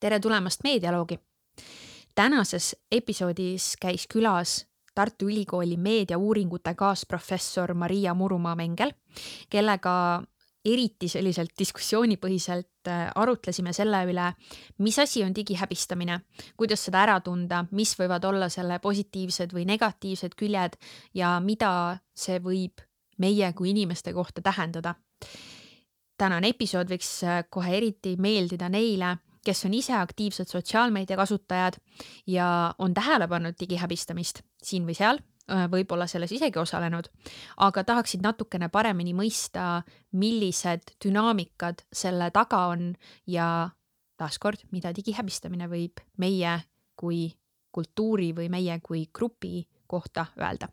tere 0.00 0.20
tulemast 0.20 0.60
Meedialoogi. 0.64 1.18
tänases 2.14 2.76
episoodis 2.92 3.76
käis 3.80 4.06
külas 4.06 4.66
Tartu 4.94 5.26
Ülikooli 5.26 5.76
meediauuringute 5.76 6.74
kaasprofessor 6.74 7.74
Maria 7.74 8.14
Murumaa-Mengel, 8.14 8.92
kellega 9.50 10.22
eriti 10.64 11.08
selliselt 11.08 11.50
diskussioonipõhiselt 11.58 12.88
äh, 12.88 13.10
arutlesime 13.14 13.72
selle 13.72 14.02
üle, 14.10 14.32
mis 14.78 14.98
asi 14.98 15.22
on 15.24 15.34
digihäbistamine, 15.34 16.20
kuidas 16.56 16.84
seda 16.84 17.02
ära 17.02 17.20
tunda, 17.20 17.64
mis 17.70 17.94
võivad 17.98 18.24
olla 18.24 18.48
selle 18.48 18.78
positiivsed 18.78 19.54
või 19.54 19.66
negatiivsed 19.66 20.34
küljed 20.34 20.74
ja 21.14 21.38
mida 21.40 21.98
see 22.14 22.38
võib 22.42 22.82
meie 23.18 23.52
kui 23.52 23.70
inimeste 23.70 24.12
kohta 24.12 24.42
tähendada. 24.42 24.94
tänane 26.18 26.48
episood 26.48 26.90
võiks 26.90 27.24
äh, 27.24 27.44
kohe 27.50 27.76
eriti 27.76 28.16
meeldida 28.18 28.68
neile, 28.68 29.16
kes 29.48 29.64
on 29.64 29.74
ise 29.74 29.96
aktiivsed 29.96 30.52
sotsiaalmeedia 30.52 31.16
kasutajad 31.16 31.80
ja 32.26 32.74
on 32.78 32.94
tähele 32.94 33.28
pannud 33.28 33.56
digihäbistamist 33.60 34.42
siin 34.62 34.84
või 34.84 34.96
seal, 34.98 35.20
võib-olla 35.72 36.06
selles 36.06 36.32
isegi 36.36 36.60
osalenud, 36.60 37.08
aga 37.64 37.84
tahaksid 37.84 38.22
natukene 38.24 38.68
paremini 38.68 39.14
mõista, 39.16 39.80
millised 40.12 40.94
dünaamikad 41.04 41.86
selle 41.92 42.30
taga 42.34 42.66
on 42.74 42.92
ja 43.26 43.70
taaskord, 44.20 44.66
mida 44.72 44.92
digihäbistamine 44.94 45.70
võib 45.70 46.02
meie 46.18 46.58
kui 46.98 47.30
kultuuri 47.72 48.32
või 48.36 48.50
meie 48.52 48.80
kui 48.84 49.06
grupi 49.14 49.68
kohta 49.86 50.26
öelda. 50.36 50.68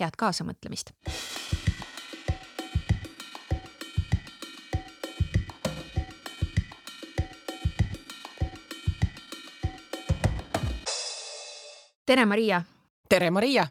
head 0.00 0.16
kaasamõtlemist. 0.18 0.90
Tere, 12.06 12.24
Maria. 12.24 12.62
tere, 13.08 13.30
Maria. 13.30 13.66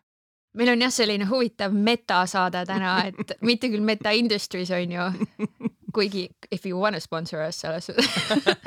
Meil 0.54 0.70
on 0.70 0.82
jah, 0.86 0.92
selline 0.94 1.26
huvitav 1.26 1.74
metasaade 1.74 2.66
täna, 2.70 2.98
et 3.10 3.34
mitte 3.50 3.70
küll 3.74 3.82
Meta 3.82 4.12
Industries 4.14 4.72
on 4.72 4.92
ju, 4.92 5.08
kuigi 5.94 6.28
if 6.52 6.66
you 6.66 6.78
wanna 6.80 7.00
sponsor 7.00 7.42
us 7.42 7.62
selles 7.62 7.90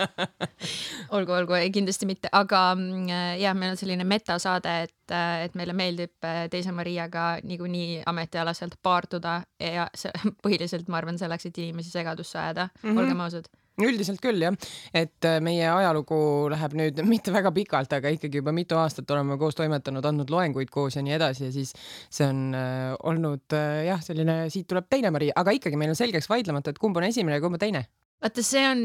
olgu, 1.15 1.33
olgu, 1.33 1.61
kindlasti 1.75 2.07
mitte, 2.11 2.31
aga 2.33 2.63
mm, 2.75 3.07
jah, 3.43 3.55
meil 3.55 3.77
on 3.77 3.79
selline 3.79 4.07
metasaade, 4.07 4.75
et, 4.89 4.96
et 5.15 5.55
meile 5.59 5.75
meeldib 5.77 6.27
teise 6.51 6.73
Mariaga 6.75 7.37
niikuinii 7.47 8.03
ametialaselt 8.07 8.79
paarduda 8.83 9.41
ja 9.61 9.87
see, 9.95 10.13
põhiliselt 10.45 10.91
ma 10.93 11.01
arvan 11.03 11.21
selleks, 11.21 11.49
et 11.51 11.63
inimesi 11.63 11.93
segadusse 11.95 12.39
ajada 12.39 12.69
mm, 12.73 12.91
-hmm. 12.91 13.01
olgem 13.05 13.25
ausad. 13.27 13.49
Üldiselt 13.77 14.23
küll 14.25 14.41
jah, 14.41 14.55
et 14.97 15.27
äh, 15.29 15.37
meie 15.45 15.67
ajalugu 15.69 16.49
läheb 16.49 16.77
nüüd 16.79 17.03
mitte 17.13 17.33
väga 17.35 17.53
pikalt, 17.53 17.93
aga 17.93 18.13
ikkagi 18.15 18.41
juba 18.41 18.55
mitu 18.57 18.79
aastat 18.81 19.11
oleme 19.13 19.37
koos 19.41 19.59
toimetanud, 19.59 20.05
andnud 20.09 20.33
loenguid 20.33 20.73
koos 20.73 20.97
ja 20.97 21.05
nii 21.05 21.17
edasi 21.19 21.45
ja 21.49 21.53
siis 21.53 21.75
see 22.09 22.25
on 22.25 22.57
äh, 22.57 22.95
olnud 23.05 23.57
äh, 23.57 23.85
jah, 23.91 24.01
selline, 24.05 24.39
siit 24.53 24.69
tuleb 24.71 24.89
teine 24.89 25.13
Mari, 25.13 25.29
aga 25.37 25.53
ikkagi 25.59 25.77
meil 25.77 25.93
on 25.93 25.99
selgeks 25.99 26.31
vaidlemata, 26.33 26.73
et 26.73 26.81
kumb 26.81 26.97
on 26.97 27.09
esimene 27.11 27.37
ja 27.37 27.45
kumb 27.45 27.61
on 27.61 27.65
teine. 27.67 27.85
vaata, 28.25 28.45
see 28.45 28.65
on, 28.65 28.85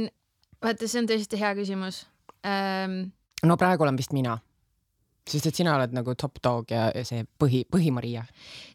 vaata, 0.60 0.92
see 0.92 1.04
on 1.06 1.12
tõesti 1.14 1.40
hea 1.40 1.56
küsimus. 1.56 2.04
Ähm.... 2.44 3.04
no 3.48 3.56
praegu 3.58 3.88
olen 3.88 4.00
vist 4.00 4.12
mina 4.18 4.42
sest 5.30 5.48
et 5.48 5.56
sina 5.56 5.76
oled 5.76 5.94
nagu 5.96 6.16
top 6.20 6.40
dog 6.44 6.72
ja, 6.74 6.90
see 7.08 7.24
põhi, 7.40 7.64
põhi-Maria. 7.72 8.24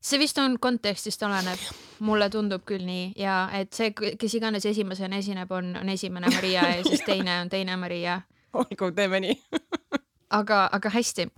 see 0.01 0.21
vist 0.23 0.39
on 0.43 0.59
kontekstist 0.63 1.23
oleneb, 1.27 1.61
mulle 2.07 2.31
tundub 2.31 2.65
küll 2.69 2.87
nii 2.87 3.13
ja 3.21 3.47
et 3.57 3.73
see, 3.75 3.93
kes 3.93 4.39
iganes 4.39 4.67
esimesena 4.67 5.21
esineb, 5.23 5.53
on, 5.53 5.75
on 5.83 5.93
esimene 5.93 6.31
Maria 6.35 6.69
ja 6.77 6.83
siis 6.87 7.05
teine 7.11 7.41
on 7.43 7.53
teine 7.53 7.77
Maria. 7.77 8.21
olgu, 8.53 8.93
teeme 8.97 9.21
nii 9.27 9.39
aga, 10.41 10.67
aga 10.73 10.91
hästi 10.91 11.29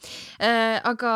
äh,. 0.42 0.80
aga 0.84 1.12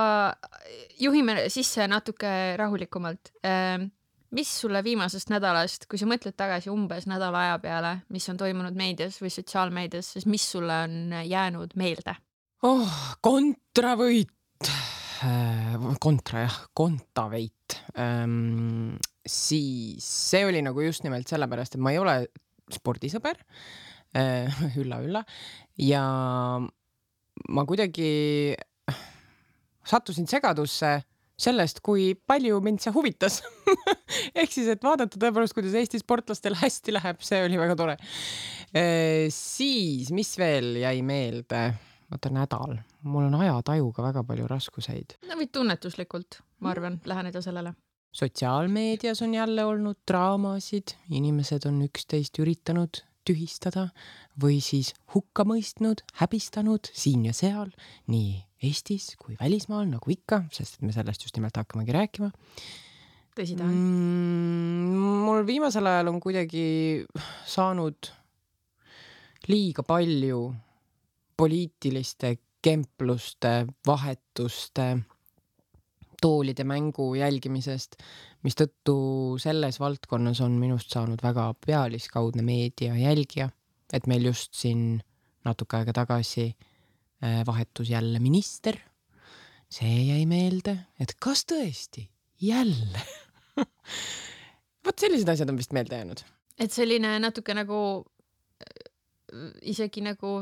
juhime 1.00 1.48
sisse 1.52 1.88
natuke 1.88 2.56
rahulikumalt 2.56 3.34
äh, 3.44 3.84
mis 4.32 4.60
sulle 4.60 4.80
viimasest 4.84 5.30
nädalast, 5.32 5.86
kui 5.90 6.00
sa 6.00 6.08
mõtled 6.08 6.36
tagasi 6.36 6.72
umbes 6.72 7.06
nädala 7.10 7.46
aja 7.46 7.58
peale, 7.62 7.96
mis 8.12 8.28
on 8.32 8.40
toimunud 8.40 8.76
meedias 8.76 9.18
või 9.20 9.32
sotsiaalmeedias, 9.32 10.14
siis 10.16 10.26
mis 10.26 10.46
sulle 10.54 10.78
on 10.86 11.16
jäänud 11.28 11.76
meelde? 11.76 12.16
Oh, 12.66 12.98
kontravõit, 13.24 14.70
äh, 15.26 15.86
kontra 16.02 16.46
jah, 16.46 16.58
kontaveit 16.74 17.78
ähm,. 17.98 18.98
siis 19.22 20.06
see 20.06 20.42
oli 20.46 20.62
nagu 20.64 20.82
just 20.82 21.04
nimelt 21.06 21.30
sellepärast, 21.30 21.76
et 21.76 21.82
ma 21.82 21.94
ei 21.94 22.00
ole 22.02 22.16
spordisõber 22.72 23.38
äh,. 24.18 24.62
ülla-ülla 24.82 25.24
ja 25.82 26.04
ma 26.62 27.64
kuidagi 27.66 28.54
sattusin 29.82 30.28
segadusse 30.30 31.00
sellest, 31.42 31.80
kui 31.82 32.12
palju 32.14 32.60
mind 32.62 32.82
see 32.84 32.92
huvitas 32.94 33.40
ehk 34.38 34.52
siis, 34.52 34.68
et 34.70 34.84
vaadata 34.84 35.18
tõepoolest, 35.18 35.56
kuidas 35.56 35.74
Eesti 35.80 35.98
sportlastel 35.98 36.54
hästi 36.60 36.94
läheb, 36.94 37.22
see 37.26 37.42
oli 37.42 37.58
väga 37.58 37.78
tore 37.78 37.96
e,. 38.70 38.84
siis, 39.34 40.12
mis 40.14 40.36
veel 40.38 40.76
jäi 40.84 41.00
meelde 41.02 41.72
vaata 42.12 42.32
nädal, 42.32 42.76
mul 43.02 43.28
on 43.28 43.38
ajatajuga 43.40 44.08
väga 44.08 44.24
palju 44.28 44.50
raskuseid. 44.50 45.16
no 45.28 45.38
võid 45.40 45.52
tunnetuslikult, 45.54 46.42
ma 46.60 46.74
arvan, 46.74 47.00
läheneda 47.08 47.42
sellele. 47.44 47.74
sotsiaalmeedias 48.12 49.22
on 49.24 49.34
jälle 49.34 49.64
olnud 49.64 50.02
draamasid, 50.08 50.96
inimesed 51.10 51.66
on 51.68 51.80
üksteist 51.88 52.38
üritanud 52.44 53.02
tühistada 53.26 53.88
või 54.42 54.58
siis 54.64 54.92
hukka 55.14 55.44
mõistnud, 55.46 56.02
häbistanud 56.18 56.90
siin 56.92 57.26
ja 57.28 57.34
seal, 57.36 57.70
nii 58.10 58.40
Eestis 58.62 59.16
kui 59.18 59.34
välismaal, 59.40 59.88
nagu 59.90 60.10
ikka, 60.14 60.44
sest 60.54 60.78
et 60.78 60.86
me 60.86 60.94
sellest 60.94 61.24
just 61.24 61.34
nimelt 61.38 61.56
hakkamegi 61.58 61.94
rääkima. 61.96 62.30
tõsi 63.34 63.56
ta 63.58 63.66
on 63.66 63.74
mm,? 63.74 65.22
mul 65.26 65.46
viimasel 65.46 65.86
ajal 65.90 66.12
on 66.12 66.20
kuidagi 66.22 67.02
saanud 67.48 68.10
liiga 69.48 69.82
palju 69.82 70.52
poliitiliste 71.42 72.36
kempluste, 72.62 73.66
vahetuste, 73.86 74.84
toolide 76.22 76.62
mängu 76.62 77.08
jälgimisest, 77.18 77.96
mistõttu 78.46 78.94
selles 79.42 79.80
valdkonnas 79.82 80.38
on 80.46 80.54
minust 80.60 80.94
saanud 80.94 81.22
väga 81.24 81.48
pealiskaudne 81.66 82.44
meedia 82.46 82.94
jälgija, 82.94 83.48
et 83.92 84.06
meil 84.06 84.28
just 84.30 84.54
siin 84.54 85.00
natuke 85.42 85.80
aega 85.80 85.96
tagasi 85.98 86.46
äh, 86.46 87.42
vahetus 87.46 87.90
jälle 87.90 88.22
minister. 88.22 88.78
see 89.72 90.02
jäi 90.04 90.26
meelde, 90.28 90.76
et 91.00 91.14
kas 91.18 91.46
tõesti 91.48 92.04
jälle 92.44 93.02
vot 94.84 94.98
sellised 94.98 95.28
asjad 95.32 95.48
on 95.48 95.56
vist 95.56 95.72
meelde 95.72 95.96
jäänud. 95.96 96.22
et 96.58 96.70
selline 96.70 97.18
natuke 97.18 97.54
nagu 97.54 98.04
isegi 99.62 100.02
nagu 100.04 100.34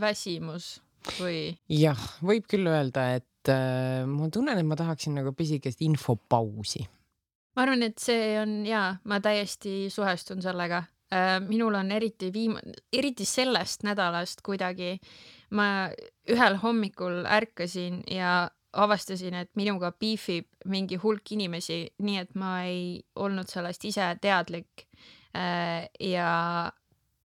väsimus 0.00 0.78
või? 1.18 1.54
jah, 1.70 2.00
võib 2.24 2.48
küll 2.50 2.68
öelda, 2.70 3.08
et 3.20 3.52
äh, 3.52 4.02
ma 4.08 4.30
tunnen, 4.32 4.58
et 4.58 4.66
ma 4.66 4.78
tahaksin 4.78 5.16
nagu 5.18 5.34
pisikest 5.36 5.82
infopausi. 5.84 6.84
ma 7.56 7.66
arvan, 7.66 7.84
et 7.86 8.00
see 8.02 8.34
on 8.40 8.62
jaa, 8.66 8.96
ma 9.04 9.20
täiesti 9.24 9.90
suhestun 9.92 10.42
sellega 10.44 10.84
äh,. 11.12 11.38
minul 11.46 11.76
on 11.78 11.92
eriti 11.92 12.32
viim-, 12.34 12.60
eriti 12.92 13.26
sellest 13.28 13.86
nädalast 13.86 14.42
kuidagi, 14.46 14.96
ma 15.54 15.88
ühel 16.30 16.60
hommikul 16.62 17.24
ärkasin 17.28 18.02
ja 18.10 18.50
avastasin, 18.74 19.36
et 19.38 19.52
minuga 19.54 19.92
beefib 19.92 20.48
mingi 20.66 20.96
hulk 20.98 21.30
inimesi, 21.36 21.84
nii 22.02 22.16
et 22.18 22.32
ma 22.34 22.56
ei 22.66 23.04
olnud 23.14 23.50
sellest 23.50 23.84
ise 23.86 24.14
teadlik 24.22 24.88
äh,. 25.36 25.86
ja 26.00 26.72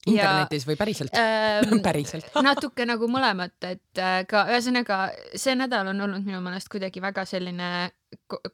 internetis 0.09 0.66
ja, 0.66 0.70
või 0.72 0.80
päriselt 0.80 1.16
ähm,? 1.20 1.80
päriselt 1.88 2.36
natuke 2.50 2.88
nagu 2.90 3.09
mõlemat, 3.12 3.56
et 3.69 4.01
äh, 4.01 4.22
ka 4.30 4.45
ühesõnaga 4.51 5.01
see 5.33 5.56
nädal 5.60 5.92
on 5.94 6.06
olnud 6.07 6.25
minu 6.25 6.42
meelest 6.44 6.72
kuidagi 6.72 7.04
väga 7.04 7.25
selline 7.30 7.89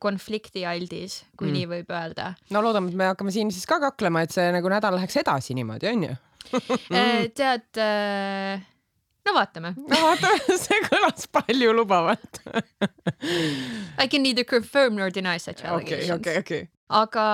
konfliktialdis, 0.03 1.21
kui 1.39 1.47
mm. 1.47 1.55
nii 1.55 1.67
võib 1.71 1.91
öelda. 1.95 2.33
no 2.51 2.63
loodame, 2.65 2.91
et 2.91 2.99
me 2.99 3.09
hakkame 3.11 3.33
siin 3.35 3.51
siis 3.55 3.67
ka 3.69 3.79
kaklema, 3.83 4.25
et 4.25 4.35
see 4.35 4.47
nagu 4.55 4.71
nädal 4.71 4.97
läheks 4.97 5.21
edasi 5.23 5.57
niimoodi, 5.57 5.91
onju 5.91 6.15
äh, 6.95 7.25
tead 7.35 7.81
äh, 7.81 8.65
no 9.25 9.37
vaatame. 9.37 9.73
no 9.77 10.01
vaatame, 10.09 10.59
see 10.65 10.83
kõlas 10.89 11.29
paljulubavalt 11.31 12.43
I 13.25 14.07
can 14.11 14.23
neither 14.23 14.45
confirm 14.45 14.99
nor 14.99 15.13
deny 15.13 15.39
such 15.39 15.65
allegations. 15.65 16.11
okei, 16.19 16.37
okei, 16.41 16.43
okei. 16.43 16.69
aga 17.01 17.25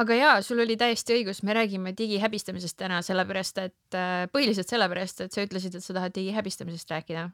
aga 0.00 0.16
jaa, 0.16 0.40
sul 0.44 0.62
oli 0.64 0.76
täiesti 0.80 1.16
õigus, 1.18 1.42
me 1.46 1.56
räägime 1.56 1.92
digihäbistamisest 1.98 2.78
täna 2.80 3.02
sellepärast, 3.04 3.62
et 3.62 3.98
äh, 3.98 4.24
põhiliselt 4.32 4.70
sellepärast, 4.72 5.24
et 5.26 5.36
sa 5.36 5.44
ütlesid, 5.44 5.76
et 5.76 5.84
sa 5.84 5.96
tahad 5.96 6.14
digihäbistamisest 6.16 6.94
rääkida. 6.94 7.28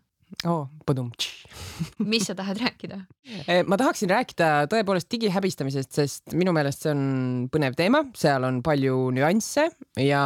oo 0.45 0.55
oh,, 0.55 0.67
põdum. 0.87 1.11
mis 2.13 2.27
sa 2.29 2.35
tahad 2.39 2.61
rääkida? 2.61 3.01
Eh, 3.47 3.63
ma 3.67 3.79
tahaksin 3.81 4.11
rääkida 4.11 4.67
tõepoolest 4.73 5.11
digihäbistamisest, 5.15 5.93
sest 6.01 6.37
minu 6.37 6.53
meelest 6.57 6.85
see 6.85 6.93
on 6.93 7.49
põnev 7.53 7.79
teema, 7.79 8.05
seal 8.19 8.45
on 8.49 8.63
palju 8.67 9.09
nüansse 9.17 9.71
ja 10.03 10.23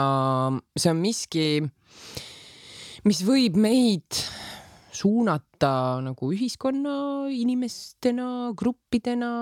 see 0.76 0.90
on 0.90 1.02
miski 1.04 1.46
mis 3.08 3.22
võib 3.26 3.58
meid 3.58 4.22
suunata 4.92 6.00
nagu 6.04 6.30
ühiskonna 6.34 6.94
inimestena, 7.32 8.52
gruppidena 8.56 9.32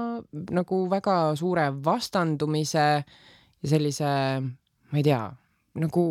nagu 0.54 0.80
väga 0.90 1.16
suure 1.38 1.68
vastandumise 1.84 2.86
ja 3.60 3.70
sellise, 3.70 4.10
ma 4.40 5.00
ei 5.00 5.06
tea, 5.06 5.22
nagu 5.82 6.04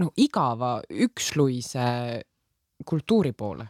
no 0.00 0.10
igava 0.20 0.78
üksluise 0.88 1.86
kultuuri 2.86 3.32
poole. 3.32 3.68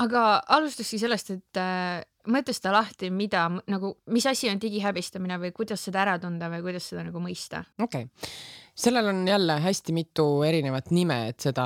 aga 0.00 0.40
alustaski 0.56 0.98
sellest, 0.98 1.30
et 1.34 1.58
äh, 1.60 2.00
mõtle 2.30 2.54
seda 2.56 2.72
lahti, 2.72 3.10
mida 3.12 3.48
nagu, 3.68 3.94
mis 4.14 4.26
asi 4.26 4.48
on 4.48 4.60
digihäbistamine 4.62 5.36
või 5.42 5.52
kuidas 5.52 5.82
seda 5.84 6.00
ära 6.06 6.16
tunda 6.22 6.48
või 6.52 6.62
kuidas 6.64 6.88
seda 6.90 7.04
nagu 7.06 7.22
mõista? 7.22 7.64
okei 7.78 8.08
okay 8.08 8.59
sellel 8.80 9.08
on 9.10 9.28
jälle 9.28 9.60
hästi 9.60 9.92
mitu 9.92 10.24
erinevat 10.46 10.90
nime, 10.94 11.16
et 11.30 11.44
seda 11.44 11.64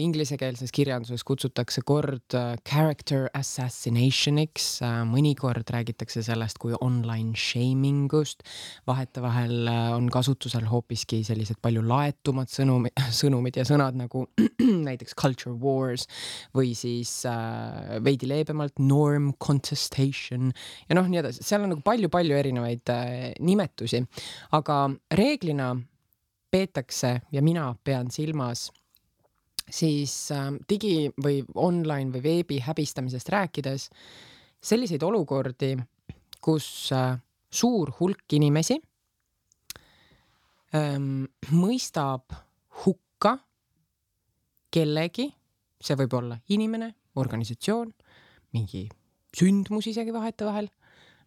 inglisekeelses 0.00 0.72
kirjanduses 0.74 1.22
kutsutakse 1.26 1.82
kord 1.86 2.34
äh, 2.34 2.56
character 2.66 3.28
assassination'iks, 3.36 4.66
äh, 4.86 4.96
mõnikord 5.08 5.70
räägitakse 5.70 6.24
sellest 6.26 6.58
kui 6.62 6.74
online 6.80 7.38
shaming 7.38 8.10
ust. 8.18 8.42
vahetevahel 8.86 9.70
äh, 9.70 9.90
on 9.94 10.08
kasutusel 10.10 10.66
hoopiski 10.70 11.22
sellised 11.26 11.60
palju 11.62 11.84
laetumad 11.86 12.50
sõnumid, 12.50 12.98
sõnumid 13.20 13.60
ja 13.60 13.66
sõnad 13.68 13.98
nagu 13.98 14.26
näiteks 14.88 15.14
culture 15.14 15.54
wars 15.54 16.08
või 16.56 16.74
siis 16.78 17.20
äh, 17.30 18.00
veidi 18.02 18.30
leebemalt 18.30 18.82
norm 18.82 19.32
contestation. 19.38 20.50
Ja 20.88 20.98
noh, 20.98 21.06
nii 21.06 21.22
edasi, 21.22 21.46
seal 21.46 21.62
on 21.62 21.76
nagu 21.76 21.86
palju-palju 21.86 22.42
erinevaid 22.42 22.90
äh, 22.94 23.30
nimetusi, 23.38 24.02
aga 24.56 24.82
reeglina 25.14 25.76
peetakse 26.50 27.20
ja 27.32 27.42
mina 27.42 27.74
pean 27.84 28.10
silmas 28.10 28.70
siis 29.70 30.14
äh, 30.34 30.50
digi 30.68 31.10
või 31.22 31.42
online 31.54 32.10
või 32.14 32.22
veebi 32.22 32.60
häbistamisest 32.64 33.28
rääkides 33.30 33.88
selliseid 34.60 35.02
olukordi, 35.06 35.76
kus 36.42 36.90
äh, 36.92 37.14
suur 37.50 37.92
hulk 38.00 38.36
inimesi 38.36 38.76
ähm, 40.74 41.24
mõistab 41.54 42.34
hukka 42.84 43.36
kellegi, 44.70 45.28
see 45.80 45.96
võib 45.98 46.14
olla 46.18 46.38
inimene, 46.54 46.92
organisatsioon, 47.18 47.90
mingi 48.54 48.84
sündmus 49.34 49.88
isegi 49.90 50.12
vahetevahel, 50.14 50.68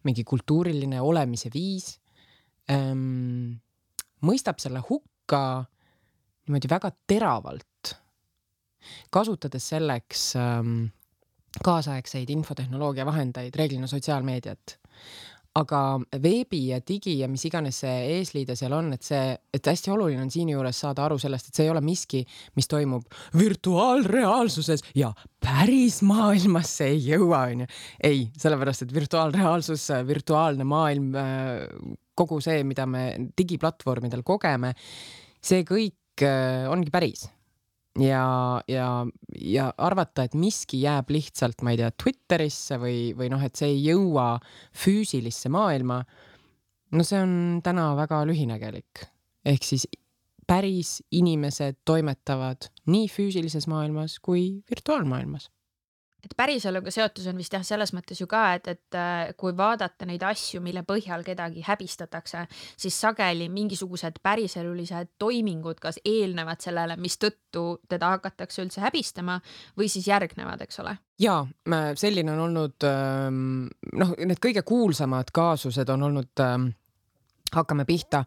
mingi 0.04 0.24
kultuuriline 0.24 1.00
olemise 1.00 1.50
viis 1.52 1.94
ähm,, 2.72 3.56
mõistab 4.24 4.60
selle 4.60 4.80
hukka 4.84 5.13
hukka 5.24 5.64
niimoodi 6.46 6.68
väga 6.68 6.90
teravalt, 7.08 7.94
kasutades 9.10 9.68
selleks 9.72 10.34
ähm, 10.36 10.90
kaasaegseid 11.64 12.30
infotehnoloogia 12.30 13.06
vahendeid, 13.06 13.54
reeglina 13.56 13.86
sotsiaalmeediat. 13.86 14.78
Aga 15.54 15.80
veebi 16.22 16.60
ja 16.72 16.80
digi 16.82 17.14
ja 17.20 17.28
mis 17.30 17.44
iganes 17.46 17.78
see 17.84 17.94
eesliide 18.16 18.56
seal 18.58 18.74
on, 18.74 18.90
et 18.96 19.06
see, 19.06 19.34
et 19.54 19.70
hästi 19.70 19.92
oluline 19.94 20.24
on 20.24 20.32
siinjuures 20.32 20.80
saada 20.84 21.04
aru 21.06 21.18
sellest, 21.22 21.50
et 21.50 21.60
see 21.60 21.68
ei 21.68 21.72
ole 21.72 21.82
miski, 21.84 22.24
mis 22.58 22.70
toimub 22.70 23.06
virtuaalreaalsuses 23.38 24.82
ja 24.98 25.12
päris 25.44 26.00
maailmas 26.06 26.72
see 26.80 26.96
ei 26.96 27.04
jõua, 27.12 27.44
onju. 27.52 27.68
ei, 28.02 28.26
sellepärast 28.40 28.86
et 28.86 28.96
virtuaalreaalsus, 28.96 29.86
virtuaalne 30.08 30.66
maailm 30.66 31.14
äh, 31.20 31.94
kogu 32.18 32.40
see, 32.42 32.64
mida 32.66 32.86
me 32.90 33.06
digiplatvormidel 33.38 34.26
kogeme, 34.26 34.74
see 35.44 35.62
kõik 35.68 36.26
äh, 36.26 36.66
ongi 36.70 36.90
päris. 36.94 37.28
Ja, 38.00 38.60
ja, 38.68 38.88
ja 39.38 39.66
arvata, 39.78 40.24
et 40.24 40.34
miski 40.38 40.80
jääb 40.82 41.10
lihtsalt, 41.14 41.62
ma 41.62 41.74
ei 41.74 41.80
tea, 41.80 41.90
Twitterisse 42.02 42.78
või, 42.82 42.98
või 43.16 43.30
noh, 43.32 43.42
et 43.44 43.56
see 43.58 43.70
ei 43.74 43.82
jõua 43.88 44.38
füüsilisse 44.84 45.52
maailma. 45.52 46.02
no 46.94 47.04
see 47.06 47.20
on 47.20 47.60
täna 47.64 47.92
väga 47.98 48.24
lühinägelik. 48.26 49.06
ehk 49.44 49.62
siis 49.62 49.86
päris 50.46 51.02
inimesed 51.10 51.80
toimetavad 51.84 52.68
nii 52.86 53.08
füüsilises 53.08 53.66
maailmas 53.68 54.18
kui 54.20 54.62
virtuaalmaailmas 54.70 55.50
et 56.24 56.34
päriseluga 56.36 56.92
seotus 56.94 57.26
on 57.30 57.38
vist 57.40 57.54
jah, 57.54 57.64
selles 57.66 57.94
mõttes 57.96 58.20
ju 58.20 58.28
ka, 58.30 58.42
et, 58.58 58.68
et 58.74 58.98
äh, 58.98 59.32
kui 59.38 59.54
vaadata 59.56 60.08
neid 60.08 60.22
asju, 60.26 60.62
mille 60.64 60.84
põhjal 60.86 61.24
kedagi 61.26 61.64
häbistatakse, 61.66 62.44
siis 62.76 63.00
sageli 63.00 63.48
mingisugused 63.52 64.20
päriselulised 64.24 65.14
toimingud 65.18 65.80
kas 65.82 66.00
eelnevad 66.04 66.62
sellele, 66.64 66.98
mistõttu 67.00 67.66
teda 67.88 68.14
hakatakse 68.16 68.64
üldse 68.64 68.82
häbistama 68.84 69.38
või 69.78 69.90
siis 69.92 70.08
järgnevad, 70.08 70.64
eks 70.64 70.80
ole. 70.84 70.96
ja 71.20 71.40
selline 72.00 72.32
on 72.32 72.46
olnud 72.48 72.86
ähm, 72.88 73.66
noh, 73.92 74.16
need 74.18 74.40
kõige 74.42 74.64
kuulsamad 74.66 75.30
kaasused 75.34 75.88
on 75.94 76.08
olnud 76.08 76.42
ähm, 76.42 76.72
hakkame 77.54 77.84
pihta. 77.88 78.24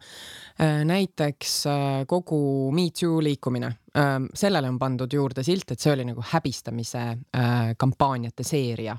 Äh, 0.60 0.84
näiteks 0.84 1.54
äh, 1.66 2.04
kogu 2.06 2.70
Me 2.74 2.88
Too 3.00 3.22
liikumine, 3.22 3.72
ähm, 3.98 4.28
sellele 4.34 4.68
on 4.68 4.78
pandud 4.78 5.12
juurde 5.12 5.44
silt, 5.46 5.70
et 5.70 5.80
see 5.80 5.92
oli 5.92 6.06
nagu 6.08 6.24
häbistamise 6.32 7.04
äh, 7.08 7.74
kampaaniate 7.78 8.46
seeria. 8.46 8.96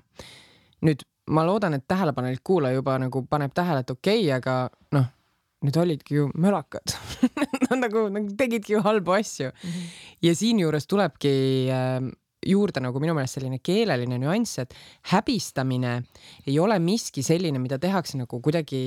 nüüd 0.80 1.02
ma 1.36 1.44
loodan, 1.44 1.74
et 1.76 1.84
tähelepanelik 1.88 2.40
kuulaja 2.44 2.78
juba 2.80 2.94
nagu 3.00 3.26
paneb 3.30 3.52
tähele, 3.54 3.84
et 3.84 3.90
okei 3.92 4.22
okay,, 4.22 4.32
aga 4.38 4.70
noh, 4.96 5.10
need 5.66 5.78
olidki 5.78 6.16
ju 6.16 6.30
mölakad 6.40 6.96
Nad 7.70 7.82
nagu, 7.82 8.06
nagu 8.14 8.32
tegidki 8.38 8.78
ju 8.78 8.82
halbu 8.86 9.12
asju 9.18 9.50
mm. 9.50 9.70
-hmm. 9.70 9.90
ja 10.22 10.36
siinjuures 10.36 10.88
tulebki 10.88 11.68
ähm, 11.72 12.10
juurde 12.46 12.82
nagu 12.84 13.00
minu 13.02 13.16
meelest 13.18 13.40
selline 13.40 13.60
keeleline 13.64 14.20
nüanss, 14.22 14.62
et 14.64 14.76
häbistamine 15.12 15.96
ei 16.48 16.60
ole 16.60 16.80
miski 16.80 17.24
selline, 17.26 17.60
mida 17.60 17.80
tehakse 17.82 18.20
nagu 18.20 18.40
kuidagi 18.44 18.82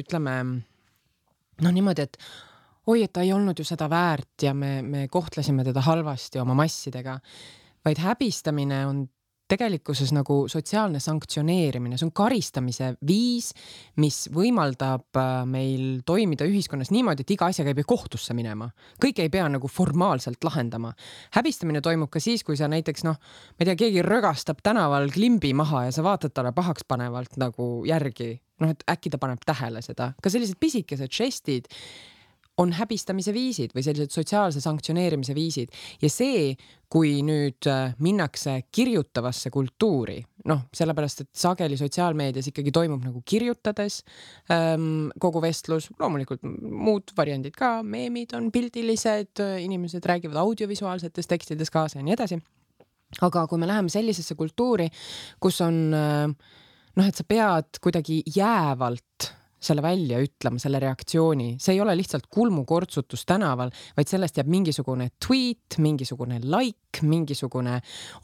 ütleme 0.00 0.34
noh, 1.62 1.70
niimoodi, 1.70 2.04
et 2.04 2.18
oi, 2.90 3.02
et 3.04 3.12
ta 3.14 3.24
ei 3.24 3.32
olnud 3.32 3.58
ju 3.58 3.66
seda 3.66 3.88
väärt 3.90 4.46
ja 4.46 4.54
me, 4.56 4.76
me 4.82 5.06
kohtlesime 5.08 5.64
teda 5.64 5.84
halvasti 5.86 6.42
oma 6.42 6.56
massidega, 6.58 7.16
vaid 7.84 8.00
häbistamine 8.00 8.84
on 8.88 9.04
tegelikkuses 9.48 10.12
nagu 10.16 10.44
sotsiaalne 10.48 11.00
sanktsioneerimine, 11.02 11.98
see 12.00 12.06
on 12.08 12.12
karistamise 12.16 12.94
viis, 13.06 13.50
mis 14.00 14.24
võimaldab 14.32 15.20
äh, 15.20 15.32
meil 15.48 16.00
toimida 16.06 16.46
ühiskonnas 16.48 16.92
niimoodi, 16.94 17.26
et 17.26 17.34
iga 17.36 17.50
asjaga 17.52 17.72
ei 17.72 17.78
pea 17.78 17.88
kohtusse 17.88 18.36
minema. 18.36 18.70
kõike 19.02 19.26
ei 19.26 19.32
pea 19.32 19.48
nagu 19.52 19.68
formaalselt 19.68 20.44
lahendama. 20.44 20.94
häbistamine 21.36 21.80
toimub 21.84 22.10
ka 22.10 22.20
siis, 22.20 22.44
kui 22.44 22.56
sa 22.56 22.68
näiteks 22.68 23.04
noh, 23.04 23.20
ma 23.20 23.60
ei 23.60 23.70
tea, 23.70 23.76
keegi 23.84 24.02
rögastab 24.02 24.64
tänaval 24.64 25.10
klimbi 25.12 25.52
maha 25.54 25.84
ja 25.88 25.92
sa 25.92 26.02
vaatad 26.02 26.32
talle 26.32 26.52
pahakspanevalt 26.52 27.36
nagu 27.36 27.84
järgi, 27.86 28.40
noh, 28.60 28.72
et 28.72 28.84
äkki 28.88 29.12
ta 29.12 29.20
paneb 29.20 29.44
tähele 29.46 29.82
seda. 29.82 30.14
ka 30.22 30.32
sellised 30.32 30.56
pisikesed 30.60 31.12
žestid 31.12 31.68
on 32.60 32.72
häbistamise 32.76 33.32
viisid 33.34 33.74
või 33.74 33.82
sellised 33.82 34.14
sotsiaalse 34.14 34.62
sanktsioneerimise 34.62 35.34
viisid 35.34 35.72
ja 36.02 36.10
see, 36.12 36.52
kui 36.94 37.16
nüüd 37.26 37.66
äh, 37.66 37.96
minnakse 38.04 38.60
kirjutavasse 38.74 39.50
kultuuri, 39.54 40.20
noh, 40.46 40.62
sellepärast 40.74 41.24
et 41.24 41.30
sageli 41.34 41.78
sotsiaalmeedias 41.80 42.52
ikkagi 42.52 42.70
toimub 42.74 43.02
nagu 43.02 43.22
kirjutades 43.26 44.02
ähm, 44.54 45.08
kogu 45.20 45.42
vestlus, 45.42 45.90
loomulikult 45.98 46.44
muud 46.46 47.14
variandid 47.18 47.56
ka, 47.58 47.76
meemid 47.82 48.36
on 48.38 48.52
pildilised, 48.54 49.42
inimesed 49.64 50.06
räägivad 50.06 50.38
audiovisuaalsetes 50.44 51.30
tekstides 51.30 51.74
kaasa 51.74 51.98
ja 51.98 52.06
nii 52.06 52.14
edasi. 52.14 52.38
aga 53.22 53.46
kui 53.46 53.58
me 53.58 53.66
läheme 53.66 53.90
sellisesse 53.90 54.34
kultuuri, 54.34 54.88
kus 55.42 55.60
on 55.66 55.80
äh, 55.94 56.28
noh, 56.96 57.06
et 57.08 57.18
sa 57.18 57.26
pead 57.26 57.82
kuidagi 57.82 58.22
jäävalt 58.36 59.32
selle 59.64 59.82
välja 59.84 60.20
ütlema, 60.22 60.60
selle 60.62 60.80
reaktsiooni, 60.82 61.54
see 61.62 61.76
ei 61.76 61.82
ole 61.82 61.94
lihtsalt 61.98 62.28
kulmukortsutus 62.32 63.24
tänaval, 63.28 63.72
vaid 63.96 64.10
sellest 64.10 64.38
jääb 64.38 64.50
mingisugune 64.52 65.10
tweet, 65.22 65.78
mingisugune 65.82 66.40
like, 66.44 67.02
mingisugune 67.02 67.78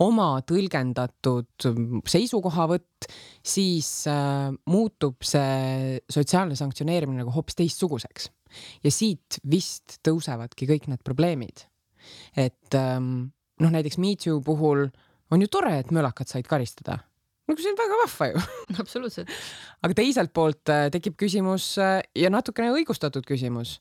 oma 0.05 0.29
tõlgendatud 0.47 1.69
seisukohavõtt, 2.11 3.11
siis 3.43 3.91
äh, 4.11 4.51
muutub 4.71 5.25
see 5.27 5.99
sotsiaalne 6.11 6.59
sanktsioneerimine 6.59 7.25
nagu 7.25 7.35
hoopis 7.35 7.59
teistsuguseks. 7.63 8.31
ja 8.85 8.91
siit 8.91 9.39
vist 9.51 10.01
tõusevadki 10.07 10.67
kõik 10.67 10.89
need 10.91 11.05
probleemid. 11.07 11.67
et 12.37 12.75
ähm, 12.75 13.31
noh, 13.61 13.71
näiteks 13.71 13.99
Me 13.99 14.17
Too 14.17 14.41
puhul 14.41 14.89
on 15.31 15.43
ju 15.43 15.49
tore, 15.49 15.79
et 15.79 15.91
mölakad 15.91 16.29
said 16.29 16.49
karistada 16.49 16.99
nagu 17.51 17.63
see 17.63 17.73
on 17.73 17.79
väga 17.79 18.01
vahva 18.03 18.29
ju. 18.31 18.43
absoluutselt. 18.83 19.33
aga 19.83 19.97
teiselt 19.99 20.35
poolt 20.37 20.73
äh, 20.73 20.89
tekib 20.95 21.17
küsimus 21.21 21.73
äh, 21.83 22.01
ja 22.17 22.31
natukene 22.33 22.73
õigustatud 22.77 23.27
küsimus. 23.29 23.79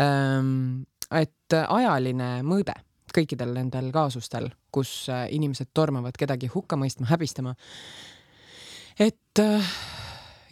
Ähm, 0.00 0.84
et 1.12 1.52
ajaline 1.52 2.38
mõõde 2.46 2.74
kõikidel 3.12 3.50
nendel 3.52 3.90
kaasustel, 3.92 4.48
kus 4.72 5.04
äh, 5.12 5.26
inimesed 5.36 5.72
tormavad 5.76 6.16
kedagi 6.18 6.48
hukka 6.52 6.78
mõistma, 6.80 7.10
häbistama. 7.10 7.54
et 9.00 9.40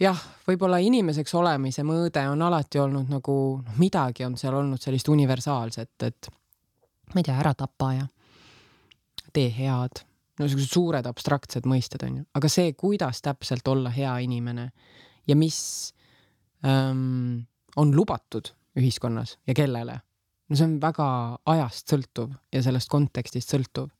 jah, 0.01 0.21
võib-olla 0.47 0.77
inimeseks 0.81 1.33
olemise 1.37 1.83
mõõde 1.85 2.23
on 2.29 2.41
alati 2.45 2.81
olnud 2.81 3.09
nagu 3.09 3.35
noh, 3.61 3.81
midagi 3.81 4.25
on 4.25 4.37
seal 4.37 4.57
olnud 4.61 4.81
sellist 4.81 5.09
universaalset, 5.09 5.95
et 6.05 6.31
ma 7.13 7.21
ei 7.21 7.27
tea, 7.27 7.37
ära 7.41 7.53
tapa 7.57 7.91
ja 7.97 8.07
tee 9.33 9.49
head, 9.55 10.03
no 10.41 10.47
niisugused 10.47 10.73
suured 10.73 11.05
abstraktsed 11.05 11.67
mõisted 11.69 12.01
on 12.07 12.21
ju, 12.21 12.27
aga 12.37 12.49
see, 12.49 12.73
kuidas 12.77 13.21
täpselt 13.21 13.67
olla 13.69 13.91
hea 13.93 14.15
inimene 14.25 14.71
ja 15.29 15.37
mis 15.37 15.59
ähm, 16.65 17.43
on 17.77 17.93
lubatud 17.95 18.49
ühiskonnas 18.79 19.37
ja 19.47 19.53
kellele, 19.57 19.99
no 20.49 20.57
see 20.57 20.65
on 20.65 20.79
väga 20.81 21.07
ajast 21.53 21.93
sõltuv 21.93 22.33
ja 22.53 22.63
sellest 22.65 22.89
kontekstist 22.89 23.53
sõltuv. 23.53 23.91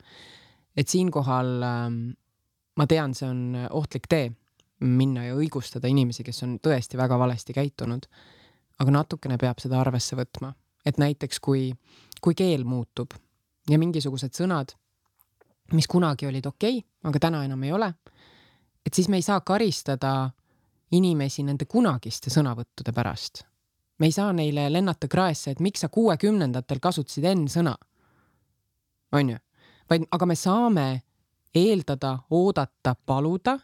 et 0.76 0.88
siinkohal 0.90 1.54
ähm, 1.68 2.02
ma 2.80 2.88
tean, 2.88 3.14
see 3.14 3.30
on 3.30 3.42
ohtlik 3.70 4.10
tee 4.10 4.32
minna 4.82 5.28
ja 5.28 5.38
õigustada 5.38 5.90
inimesi, 5.92 6.24
kes 6.26 6.42
on 6.48 6.58
tõesti 6.64 6.98
väga 6.98 7.20
valesti 7.22 7.54
käitunud. 7.54 8.08
aga 8.82 8.92
natukene 8.92 9.38
peab 9.38 9.60
seda 9.62 9.78
arvesse 9.78 10.16
võtma, 10.18 10.56
et 10.86 10.98
näiteks 10.98 11.38
kui, 11.40 11.70
kui 12.18 12.34
keel 12.34 12.64
muutub 12.66 13.14
ja 13.70 13.78
mingisugused 13.78 14.34
sõnad, 14.34 14.74
mis 15.74 15.88
kunagi 15.88 16.28
olid 16.28 16.46
okei 16.46 16.78
okay,, 16.78 16.90
aga 17.04 17.20
täna 17.20 17.44
enam 17.46 17.64
ei 17.64 17.72
ole, 17.72 17.94
et 18.86 18.94
siis 18.94 19.10
me 19.10 19.18
ei 19.18 19.26
saa 19.26 19.42
karistada 19.42 20.30
inimesi 20.92 21.44
nende 21.44 21.66
kunagiste 21.66 22.30
sõnavõttude 22.34 22.94
pärast. 22.94 23.44
me 24.00 24.10
ei 24.10 24.12
saa 24.12 24.34
neile 24.34 24.72
lennata 24.74 25.08
kraesse, 25.08 25.52
et 25.52 25.60
miks 25.60 25.80
sa 25.80 25.90
kuuekümnendatel 25.90 26.80
kasutasid 26.80 27.26
N-sõna. 27.36 27.76
on 29.12 29.30
ju, 29.30 29.38
vaid, 29.90 30.08
aga 30.12 30.26
me 30.26 30.36
saame 30.36 31.02
eeldada, 31.56 32.20
oodata, 32.30 32.96
paluda, 33.06 33.60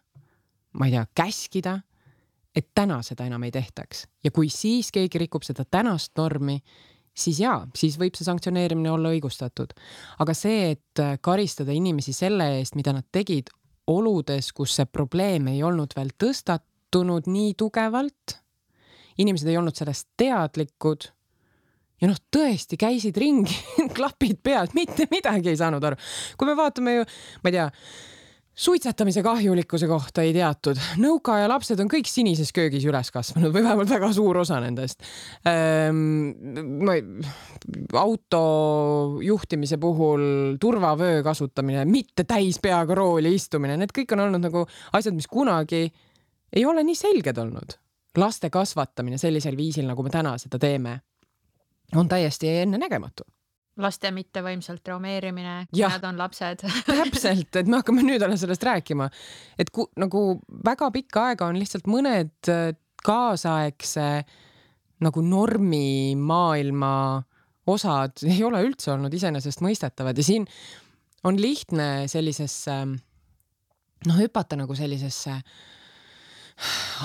ma 0.74 0.86
ei 0.86 0.92
tea, 0.92 1.06
käskida, 1.16 1.80
et 2.56 2.72
täna 2.75 3.01
seda 3.04 3.25
enam 3.25 3.44
ei 3.44 3.51
tehtaks 3.51 4.08
ja 4.24 4.32
kui 4.32 4.50
siis 4.50 4.92
keegi 4.92 5.20
rikub 5.22 5.44
seda 5.46 5.66
tänast 5.66 6.12
normi, 6.18 6.58
siis 7.18 7.42
jaa, 7.42 7.62
siis 7.78 7.98
võib 8.00 8.18
see 8.18 8.28
sanktsioneerimine 8.28 8.92
olla 8.94 9.12
õigustatud. 9.16 9.74
aga 10.24 10.36
see, 10.38 10.72
et 10.76 11.04
karistada 11.22 11.74
inimesi 11.76 12.14
selle 12.14 12.50
eest, 12.60 12.78
mida 12.80 12.94
nad 12.96 13.08
tegid 13.12 13.52
oludes, 13.88 14.52
kus 14.54 14.76
see 14.78 14.86
probleem 14.86 15.48
ei 15.52 15.64
olnud 15.64 15.96
veel 15.98 16.12
tõstatunud 16.20 17.30
nii 17.32 17.54
tugevalt, 17.60 18.38
inimesed 19.18 19.50
ei 19.50 19.58
olnud 19.58 19.78
sellest 19.78 20.10
teadlikud 20.20 21.10
ja 22.02 22.10
noh, 22.12 22.20
tõesti 22.34 22.78
käisid 22.80 23.18
ringi 23.18 23.58
klapid 23.98 24.42
peas, 24.44 24.74
mitte 24.78 25.08
midagi 25.12 25.54
ei 25.54 25.60
saanud 25.60 25.84
aru. 25.84 25.98
kui 26.38 26.50
me 26.50 26.58
vaatame 26.58 27.00
ju, 27.00 27.08
ma 27.44 27.52
ei 27.52 27.58
tea, 27.58 27.68
suitsetamise 28.58 29.22
kahjulikkuse 29.24 29.88
kohta 29.88 30.24
ei 30.26 30.34
teatud. 30.34 30.80
nõukaaja 30.98 31.50
lapsed 31.50 31.80
on 31.80 31.90
kõik 31.92 32.10
sinises 32.10 32.50
köögis 32.56 32.86
üles 32.90 33.12
kasvanud 33.14 33.54
või 33.54 33.64
vähemalt 33.64 33.92
väga 33.92 34.10
suur 34.16 34.42
osa 34.42 34.60
nendest 34.64 35.04
ei, 35.46 37.04
auto 37.94 38.42
juhtimise 39.22 39.78
puhul 39.78 40.58
turvavöö 40.62 41.22
kasutamine, 41.24 41.86
mitte 41.86 42.26
täis 42.28 42.60
peaga 42.64 42.98
rooli 42.98 43.36
istumine, 43.38 43.78
need 43.78 43.94
kõik 43.94 44.18
on 44.18 44.26
olnud 44.26 44.48
nagu 44.50 44.66
asjad, 44.98 45.16
mis 45.16 45.30
kunagi 45.30 45.86
ei 46.54 46.66
ole 46.66 46.84
nii 46.84 46.98
selged 46.98 47.38
olnud. 47.38 47.78
laste 48.18 48.50
kasvatamine 48.50 49.18
sellisel 49.22 49.58
viisil, 49.58 49.86
nagu 49.86 50.04
me 50.04 50.10
täna 50.10 50.38
seda 50.42 50.58
teeme 50.58 51.00
on 51.96 52.08
täiesti 52.10 52.50
ennenägematu 52.64 53.24
laste 53.81 54.12
mittevõimsalt 54.13 54.81
traumeerimine, 54.86 55.55
kui 55.72 55.84
nad 55.84 56.03
on 56.10 56.19
lapsed. 56.19 56.65
Täpselt, 56.88 57.50
et 57.60 57.69
me 57.69 57.81
hakkame 57.81 58.05
nüüd 58.05 58.24
alles 58.25 58.43
sellest 58.43 58.65
rääkima, 58.67 59.10
et 59.60 59.72
ku, 59.74 59.88
nagu 60.00 60.24
väga 60.65 60.89
pikka 60.96 61.29
aega 61.31 61.50
on 61.51 61.60
lihtsalt 61.60 61.89
mõned 61.91 62.51
äh, 62.53 62.72
kaasaegse 63.05 64.10
nagu 65.05 65.22
normimaailma 65.22 66.93
osad 67.69 68.24
ei 68.25 68.39
ole 68.48 68.63
üldse 68.65 68.91
olnud 68.96 69.13
iseenesestmõistetavad 69.13 70.17
ja 70.17 70.25
siin 70.25 70.48
on 71.27 71.38
lihtne 71.38 72.07
sellisesse 72.10 72.77
noh, 72.88 74.17
hüpata 74.17 74.57
nagu 74.57 74.74
sellisesse 74.77 75.36
äh, 75.36 75.76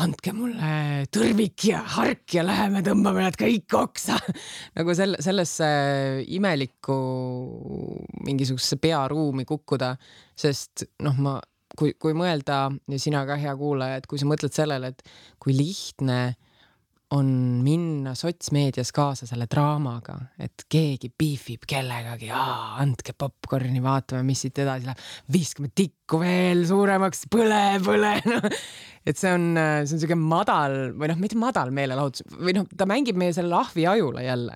andke 0.03 0.33
mulle 0.35 1.07
tõrvik 1.13 1.67
ja 1.69 1.83
hark 1.97 2.37
ja 2.37 2.45
läheme 2.47 2.83
tõmbame 2.87 3.25
nad 3.27 3.37
kõik 3.39 3.75
oksa. 3.77 4.17
Nagu 4.79 4.95
selle, 4.97 5.21
sellesse 5.25 5.69
imelikku 6.33 6.97
mingisugusesse 8.27 8.81
pearuumi 8.83 9.47
kukkuda, 9.49 9.93
sest 10.39 10.87
noh, 11.05 11.19
ma, 11.21 11.37
kui, 11.79 11.95
kui 12.01 12.17
mõelda 12.17 12.65
ja 12.91 13.01
sina 13.03 13.27
ka, 13.29 13.37
hea 13.41 13.55
kuulaja, 13.59 14.01
et 14.01 14.09
kui 14.09 14.21
sa 14.21 14.29
mõtled 14.31 14.55
sellele, 14.57 14.93
et 14.95 15.05
kui 15.43 15.57
lihtne 15.57 16.23
on 17.13 17.29
minna 17.65 18.15
sotsmeedias 18.17 18.93
kaasa 18.95 19.27
selle 19.29 19.47
draamaga, 19.51 20.17
et 20.41 20.65
keegi 20.73 21.11
piifib 21.19 21.67
kellegagi, 21.69 22.31
andke 22.33 23.15
popkorni, 23.19 23.83
vaatame, 23.85 24.25
mis 24.27 24.45
siit 24.47 24.63
edasi 24.65 24.89
läheb, 24.89 25.03
viskame 25.35 25.73
tikku 25.77 26.23
veel 26.23 26.65
suuremaks, 26.69 27.27
põle, 27.33 27.65
põle. 27.85 28.17
No.. 28.33 28.39
et 29.05 29.19
see 29.19 29.33
on, 29.35 29.57
see 29.59 29.97
on 29.97 30.01
siuke 30.01 30.17
madal 30.17 30.93
või 30.97 31.09
noh, 31.11 31.19
mitte 31.21 31.37
madal 31.37 31.73
meelelahutus 31.75 32.23
või 32.39 32.55
noh, 32.55 32.69
ta 32.79 32.87
mängib 32.89 33.19
meie 33.19 33.35
selle 33.35 33.57
ahvi 33.59 33.85
ajule 33.91 34.23
jälle. 34.23 34.55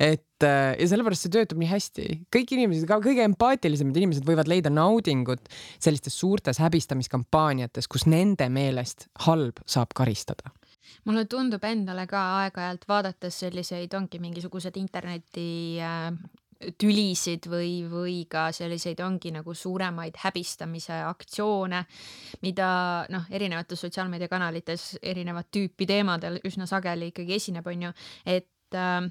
et 0.00 0.46
ja 0.46 0.88
sellepärast 0.88 1.26
see 1.26 1.34
töötab 1.36 1.60
nii 1.60 1.68
hästi, 1.68 2.08
kõik 2.32 2.56
inimesed, 2.56 2.88
ka 2.88 2.98
kõige 3.04 3.26
empaatilisemad 3.28 4.00
inimesed 4.00 4.26
võivad 4.26 4.48
leida 4.50 4.72
naudingut 4.72 5.52
sellistes 5.76 6.16
suurtes 6.18 6.58
häbistamiskampaaniates, 6.64 7.86
kus 7.92 8.08
nende 8.10 8.48
meelest 8.52 9.10
halb 9.28 9.60
saab 9.68 9.94
karistada 9.94 10.50
mulle 11.04 11.24
tundub 11.30 11.64
endale 11.64 12.06
ka 12.10 12.22
aeg-ajalt 12.44 12.88
vaadates 12.88 13.42
selliseid, 13.44 13.94
ongi 13.94 14.20
mingisugused 14.22 14.76
interneti 14.80 15.80
äh, 15.82 16.10
tülisid 16.80 17.48
või, 17.50 17.72
või 17.90 18.16
ka 18.30 18.46
selliseid 18.54 19.00
ongi 19.04 19.32
nagu 19.34 19.54
suuremaid 19.54 20.16
häbistamise 20.22 21.00
aktsioone, 21.08 21.84
mida 22.44 22.68
noh, 23.12 23.28
erinevates 23.30 23.84
sotsiaalmeediakanalites 23.84 24.94
erinevat 25.02 25.50
tüüpi 25.54 25.88
teemadel 25.90 26.40
üsna 26.46 26.68
sageli 26.70 27.12
ikkagi 27.12 27.38
esineb, 27.40 27.66
on 27.68 27.88
ju, 27.88 27.94
et 28.36 28.78
äh, 28.78 29.10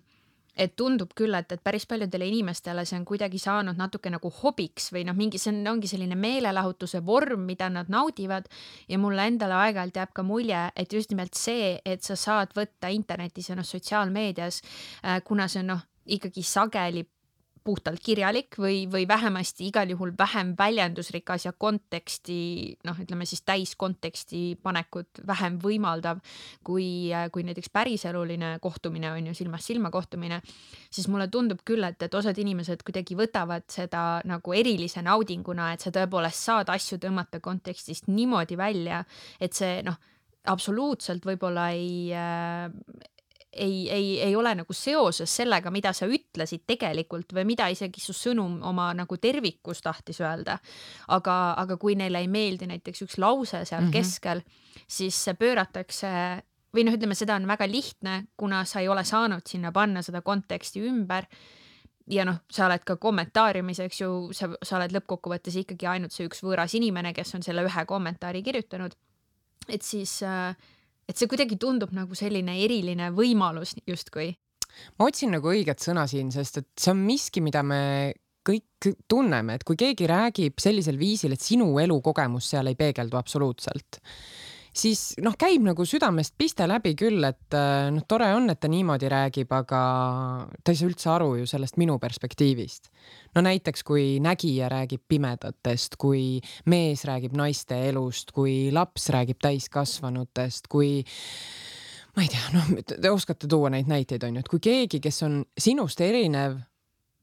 et 0.55 0.75
tundub 0.77 1.13
küll, 1.17 1.33
et, 1.37 1.51
et 1.51 1.63
päris 1.63 1.85
paljudele 1.89 2.27
inimestele 2.29 2.85
see 2.85 2.97
on 2.99 3.05
kuidagi 3.09 3.39
saanud 3.41 3.79
natuke 3.79 4.11
nagu 4.13 4.29
hobiks 4.41 4.91
või 4.93 5.05
noh, 5.07 5.17
mingi, 5.17 5.41
see 5.41 5.51
on, 5.53 5.61
ongi 5.73 5.89
selline 5.89 6.17
meelelahutuse 6.19 7.01
vorm, 7.05 7.47
mida 7.47 7.69
nad 7.73 7.89
naudivad. 7.89 8.49
ja 8.87 8.97
mulle 8.99 9.27
endale 9.27 9.53
aeg-ajalt 9.53 9.97
jääb 9.97 10.13
ka 10.13 10.23
mulje, 10.23 10.59
et 10.75 10.93
just 10.93 11.09
nimelt 11.11 11.33
see, 11.33 11.79
et 11.85 12.03
sa 12.03 12.15
saad 12.15 12.53
võtta 12.55 12.91
internetis 12.93 13.49
ja 13.49 13.55
noh, 13.55 13.65
sotsiaalmeedias 13.65 14.61
äh,, 15.03 15.21
kuna 15.23 15.47
see 15.47 15.63
on 15.63 15.73
noh, 15.73 15.83
ikkagi 16.05 16.43
sageli 16.43 17.05
puhtalt 17.63 18.01
kirjalik 18.03 18.57
või, 18.59 18.83
või 18.91 19.05
vähemasti 19.07 19.67
igal 19.69 19.89
juhul 19.89 20.11
vähem 20.19 20.53
väljendusrikas 20.59 21.47
ja 21.47 21.53
konteksti 21.57 22.37
noh, 22.87 22.99
ütleme 22.99 23.25
siis 23.29 23.43
täiskonteksti 23.47 24.43
panekut 24.63 25.23
vähem 25.27 25.57
võimaldav 25.63 26.19
kui, 26.63 27.11
kui 27.31 27.45
näiteks 27.47 27.71
päriseluline 27.73 28.57
kohtumine 28.63 29.13
on 29.13 29.31
ju 29.31 29.35
silmast 29.37 29.71
silma 29.71 29.91
kohtumine, 29.93 30.41
siis 30.91 31.07
mulle 31.07 31.29
tundub 31.31 31.63
küll, 31.65 31.83
et, 31.87 32.01
et 32.03 32.19
osad 32.19 32.37
inimesed 32.37 32.83
kuidagi 32.83 33.17
võtavad 33.19 33.67
seda 33.71 34.21
nagu 34.27 34.55
erilise 34.55 35.03
naudinguna, 35.05 35.71
et 35.73 35.83
sa 35.83 35.93
tõepoolest 35.95 36.49
saad 36.49 36.73
asju 36.73 36.99
tõmmata 37.03 37.39
kontekstist 37.43 38.11
niimoodi 38.11 38.59
välja, 38.59 39.03
et 39.39 39.55
see 39.55 39.79
noh, 39.87 39.95
absoluutselt 40.51 41.23
võib-olla 41.23 41.69
ei 41.71 42.11
äh, 42.11 42.67
ei, 43.53 43.89
ei, 43.91 44.21
ei 44.21 44.35
ole 44.35 44.55
nagu 44.55 44.73
seoses 44.73 45.35
sellega, 45.35 45.71
mida 45.71 45.93
sa 45.93 46.07
ütlesid 46.09 46.65
tegelikult 46.67 47.33
või 47.35 47.45
mida 47.45 47.67
isegi 47.73 48.01
su 48.01 48.15
sõnum 48.17 48.59
oma 48.65 48.91
nagu 48.97 49.17
tervikus 49.17 49.81
tahtis 49.81 50.21
öelda. 50.21 50.57
aga, 51.07 51.37
aga 51.57 51.77
kui 51.77 51.95
neile 51.95 52.19
ei 52.23 52.27
meeldi 52.27 52.67
näiteks 52.67 53.05
üks 53.05 53.17
lause 53.17 53.65
seal 53.65 53.81
mm 53.81 53.87
-hmm. 53.87 53.93
keskel, 53.93 54.41
siis 54.87 55.25
pööratakse 55.39 56.09
või 56.73 56.85
noh, 56.85 56.95
ütleme, 56.97 57.15
seda 57.15 57.35
on 57.35 57.47
väga 57.47 57.67
lihtne, 57.69 58.23
kuna 58.37 58.65
sa 58.65 58.79
ei 58.79 58.87
ole 58.87 59.03
saanud 59.03 59.45
sinna 59.47 59.71
panna 59.71 60.01
seda 60.01 60.21
konteksti 60.21 60.81
ümber 60.81 61.27
ja 62.07 62.25
noh, 62.25 62.41
sa 62.51 62.65
oled 62.65 62.83
ka 62.83 62.95
kommentaariumis, 62.95 63.79
eks 63.79 64.01
ju, 64.01 64.11
sa, 64.35 64.49
sa 64.63 64.77
oled 64.77 64.91
lõppkokkuvõttes 64.91 65.55
ikkagi 65.61 65.87
ainult 65.87 66.11
see 66.11 66.27
üks 66.27 66.43
võõras 66.43 66.75
inimene, 66.75 67.13
kes 67.13 67.35
on 67.35 67.43
selle 67.43 67.63
ühe 67.63 67.85
kommentaari 67.85 68.43
kirjutanud. 68.43 68.95
et 69.69 69.81
siis 69.81 70.23
äh, 70.23 70.55
et 71.13 71.21
see 71.21 71.29
kuidagi 71.29 71.59
tundub 71.61 71.93
nagu 71.93 72.17
selline 72.17 72.57
eriline 72.65 73.11
võimalus 73.13 73.75
justkui. 73.85 74.33
ma 74.97 75.05
otsin 75.05 75.35
nagu 75.35 75.51
õiget 75.53 75.83
sõna 75.83 76.07
siin, 76.09 76.31
sest 76.33 76.57
et 76.63 76.69
see 76.79 76.91
on 76.91 77.03
miski, 77.05 77.43
mida 77.45 77.61
me 77.61 78.13
kõik 78.43 78.89
tunneme, 79.07 79.55
et 79.55 79.63
kui 79.63 79.77
keegi 79.79 80.07
räägib 80.09 80.59
sellisel 80.59 80.97
viisil, 80.99 81.35
et 81.35 81.43
sinu 81.43 81.69
elukogemus 81.79 82.49
seal 82.51 82.67
ei 82.67 82.75
peegeldu 82.79 83.15
absoluutselt 83.19 84.01
siis 84.77 85.01
noh, 85.23 85.35
käib 85.39 85.63
nagu 85.65 85.85
südamest 85.87 86.35
piste 86.37 86.65
läbi 86.69 86.93
küll, 86.99 87.23
et 87.27 87.57
äh, 87.57 87.89
noh, 87.93 88.05
tore 88.09 88.29
on, 88.35 88.49
et 88.51 88.59
ta 88.61 88.69
niimoodi 88.71 89.09
räägib, 89.11 89.53
aga 89.53 89.81
ta 90.63 90.73
ei 90.73 90.79
saa 90.79 90.89
üldse 90.89 91.11
aru 91.13 91.29
ju 91.41 91.49
sellest 91.49 91.77
minu 91.81 91.99
perspektiivist. 92.01 92.89
no 93.35 93.45
näiteks, 93.45 93.83
kui 93.85 94.19
nägija 94.23 94.69
räägib 94.73 95.05
pimedatest, 95.09 95.97
kui 96.01 96.41
mees 96.69 97.05
räägib 97.09 97.37
naiste 97.37 97.77
elust, 97.89 98.31
kui 98.31 98.71
laps 98.73 99.09
räägib 99.13 99.41
täiskasvanutest, 99.41 100.67
kui 100.69 101.01
ma 102.15 102.25
ei 102.25 102.29
tea, 102.29 102.45
noh, 102.53 102.75
te 102.89 103.09
oskate 103.09 103.49
tuua 103.49 103.71
neid 103.73 103.89
näiteid, 103.89 104.23
on 104.25 104.37
ju, 104.37 104.45
et 104.45 104.51
kui 104.51 104.61
keegi, 104.63 105.01
kes 105.01 105.23
on 105.25 105.41
sinust 105.57 106.01
erinev, 106.05 106.59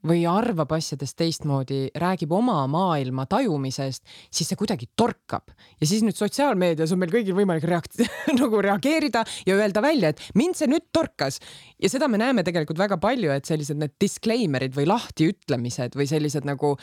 või 0.07 0.23
arvab 0.29 0.73
asjadest 0.77 1.17
teistmoodi, 1.21 1.81
räägib 2.01 2.33
oma 2.33 2.63
maailma 2.71 3.27
tajumisest, 3.31 4.05
siis 4.33 4.49
see 4.49 4.59
kuidagi 4.59 4.89
torkab. 4.97 5.53
Ja 5.81 5.89
siis 5.89 6.05
nüüd 6.07 6.17
sotsiaalmeedias 6.19 6.95
on 6.95 7.03
meil 7.03 7.13
kõigil 7.13 7.37
võimalik 7.37 7.67
reakt- 7.69 8.01
nagu 8.41 8.63
reageerida 8.65 9.25
ja 9.47 9.59
öelda 9.59 9.85
välja, 9.85 10.13
et 10.13 10.23
mind 10.39 10.59
see 10.59 10.71
nüüd 10.71 10.89
torkas. 10.93 11.41
Ja 11.81 11.93
seda 11.93 12.09
me 12.09 12.21
näeme 12.21 12.45
tegelikult 12.47 12.81
väga 12.81 13.01
palju, 13.01 13.33
et 13.35 13.49
sellised 13.49 13.81
need 13.81 13.97
disclaimer'id 14.01 14.77
või 14.77 14.89
lahtiütlemised 14.89 15.99
või 15.99 16.09
sellised 16.11 16.49
nagu 16.49 16.77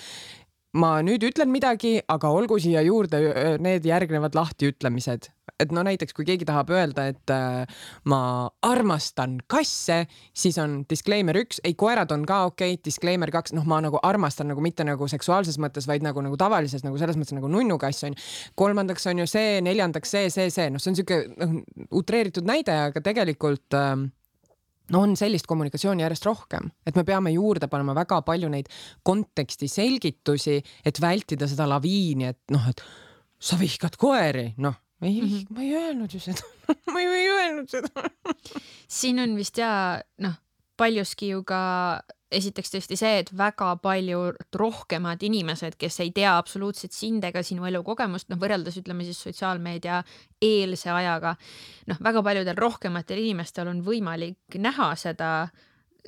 ma 0.76 0.98
nüüd 1.06 1.24
ütlen 1.30 1.50
midagi, 1.52 1.98
aga 2.12 2.30
olgu 2.34 2.58
siia 2.60 2.84
juurde 2.86 3.22
need 3.64 3.86
järgnevad 3.88 4.36
lahtiütlemised. 4.36 5.32
et 5.58 5.72
no 5.74 5.82
näiteks, 5.82 6.14
kui 6.14 6.26
keegi 6.28 6.46
tahab 6.46 6.70
öelda, 6.70 7.08
et 7.10 7.32
äh, 7.34 7.80
ma 8.06 8.20
armastan 8.62 9.40
kasse, 9.50 10.04
siis 10.38 10.60
on 10.62 10.84
disclaimer 10.90 11.40
üks, 11.40 11.58
ei 11.66 11.74
koerad 11.74 12.12
on 12.14 12.28
ka 12.30 12.44
okei 12.52 12.76
okay,, 12.76 12.82
disclaimer 12.86 13.32
kaks, 13.34 13.56
noh, 13.58 13.66
ma 13.66 13.80
nagu 13.82 13.98
armastan 14.06 14.52
nagu 14.52 14.62
mitte 14.62 14.86
nagu 14.86 15.08
seksuaalses 15.10 15.58
mõttes, 15.58 15.88
vaid 15.90 16.06
nagu, 16.06 16.22
nagu 16.22 16.38
tavalises 16.38 16.86
nagu 16.86 17.00
selles 17.02 17.18
mõttes 17.18 17.34
nagu 17.34 17.50
nunnukass 17.50 18.06
on. 18.06 18.20
kolmandaks 18.60 19.10
on 19.10 19.24
ju 19.24 19.26
see, 19.32 19.58
neljandaks 19.66 20.14
see, 20.14 20.30
see, 20.30 20.52
see, 20.54 20.70
noh, 20.70 20.84
see 20.84 20.94
on 20.94 21.00
sihuke 21.00 21.24
noh, 21.32 21.58
utreeritud 22.04 22.46
näide, 22.46 22.78
aga 22.92 23.02
tegelikult 23.02 23.80
äh, 23.80 23.96
no 24.94 25.04
on 25.06 25.16
sellist 25.20 25.48
kommunikatsiooni 25.50 26.04
järjest 26.06 26.26
rohkem, 26.28 26.72
et 26.86 26.96
me 26.96 27.04
peame 27.08 27.34
juurde 27.36 27.70
panema 27.72 27.96
väga 27.98 28.22
palju 28.28 28.50
neid 28.54 28.72
konteksti 29.04 29.70
selgitusi, 29.72 30.58
et 30.86 31.02
vältida 31.02 31.48
seda 31.50 31.68
laviini, 31.70 32.32
et 32.32 32.56
noh, 32.56 32.68
et 32.70 32.84
sa 33.40 33.60
vihkad 33.60 33.98
koeri, 34.00 34.52
noh, 34.64 34.76
ei 35.02 35.22
mm, 35.22 35.28
-hmm. 35.28 35.46
ma 35.54 35.62
ei 35.62 35.76
öelnud 35.76 36.14
ju 36.14 36.20
seda 36.20 36.42
ma 36.94 37.02
ju 37.02 37.12
ei 37.14 37.28
öelnud 37.30 37.70
seda 37.70 38.10
siin 38.88 39.20
on 39.20 39.36
vist 39.36 39.58
ja 39.58 40.02
noh, 40.18 40.34
paljuski 40.78 41.30
ju 41.30 41.44
ka 41.44 42.02
esiteks 42.32 42.74
tõesti 42.74 42.98
see, 43.00 43.22
et 43.22 43.30
väga 43.38 43.70
palju 43.84 44.34
rohkemad 44.60 45.24
inimesed, 45.24 45.78
kes 45.80 46.02
ei 46.04 46.12
tea 46.16 46.34
absoluutselt 46.38 46.96
sind 46.96 47.24
ega 47.28 47.44
sinu 47.46 47.68
elukogemust, 47.70 48.28
noh, 48.32 48.40
võrreldes 48.42 48.80
ütleme 48.82 49.08
siis 49.08 49.22
sotsiaalmeedia 49.24 50.02
eelse 50.44 50.92
ajaga, 50.92 51.38
noh, 51.88 52.04
väga 52.04 52.24
paljudel 52.26 52.60
rohkematel 52.60 53.24
inimestel 53.24 53.72
on 53.72 53.80
võimalik 53.86 54.60
näha 54.60 54.92
seda, 55.00 55.32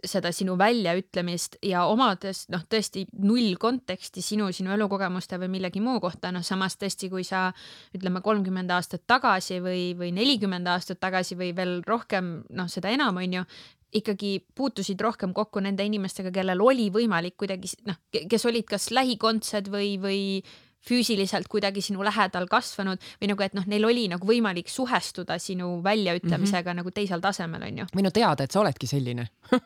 seda 0.03 0.31
sinu 0.35 0.57
väljaütlemist 0.59 1.57
ja 1.65 1.85
omades 1.87 2.45
noh, 2.51 2.67
tõesti 2.67 3.05
null 3.23 3.55
konteksti 3.59 4.23
sinu, 4.23 4.51
sinu 4.55 4.75
elukogemuste 4.75 5.39
või 5.39 5.53
millegi 5.55 5.83
muu 5.83 6.03
kohta, 6.03 6.33
noh 6.35 6.43
samas 6.45 6.75
tõesti, 6.79 7.09
kui 7.11 7.23
sa 7.27 7.47
ütleme 7.95 8.19
kolmkümmend 8.25 8.71
aastat 8.75 9.07
tagasi 9.07 9.63
või, 9.63 9.93
või 9.99 10.11
nelikümmend 10.15 10.67
aastat 10.67 10.99
tagasi 10.99 11.39
või 11.39 11.53
veel 11.55 11.79
rohkem, 11.87 12.39
noh, 12.55 12.71
seda 12.71 12.91
enam, 12.91 13.23
on 13.23 13.39
ju, 13.39 13.49
ikkagi 13.93 14.45
puutusid 14.55 15.01
rohkem 15.01 15.33
kokku 15.33 15.61
nende 15.65 15.85
inimestega, 15.85 16.31
kellel 16.31 16.61
oli 16.61 16.89
võimalik 16.93 17.37
kuidagi 17.39 17.71
noh, 17.89 17.97
kes 18.11 18.45
olid 18.45 18.67
kas 18.69 18.89
lähikondsed 18.93 19.71
või, 19.73 19.95
või 20.01 20.23
füüsiliselt 20.85 21.49
kuidagi 21.51 21.81
sinu 21.83 22.03
lähedal 22.05 22.47
kasvanud 22.49 23.01
või 23.19 23.29
nagu, 23.31 23.43
et 23.43 23.55
noh, 23.57 23.65
neil 23.67 23.85
oli 23.87 24.05
nagu 24.11 24.27
võimalik 24.27 24.69
suhestuda 24.71 25.35
sinu 25.41 25.79
väljaütlemisega 25.83 26.61
mm 26.61 26.71
-hmm. 26.71 26.81
nagu 26.81 26.91
teisel 26.95 27.21
tasemel 27.21 27.65
onju. 27.67 27.85
või 27.95 28.05
no 28.05 28.11
teada, 28.15 28.43
et 28.43 28.51
sa 28.51 28.61
oledki 28.61 28.87
selline 28.87 29.27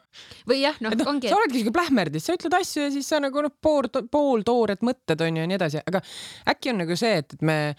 või 0.49 0.61
jah, 0.63 0.79
noh 0.81 0.95
no, 0.97 1.09
ongi. 1.13 1.29
sa 1.29 1.37
oledki 1.37 1.61
siuke 1.61 1.75
plähmerdis, 1.75 2.25
sa 2.25 2.37
ütled 2.37 2.57
asju 2.59 2.87
ja 2.87 2.91
siis 2.91 3.09
sa 3.09 3.19
nagu 3.19 3.41
noh, 3.41 3.53
pool, 3.61 3.89
pooltoored 4.11 4.81
mõtted 4.81 5.21
onju 5.21 5.45
ja 5.45 5.47
nii 5.47 5.59
edasi, 5.59 5.83
aga 5.85 6.01
äkki 6.49 6.73
on 6.73 6.81
nagu 6.85 6.97
see, 6.97 7.17
et, 7.21 7.33
et 7.33 7.41
me 7.41 7.75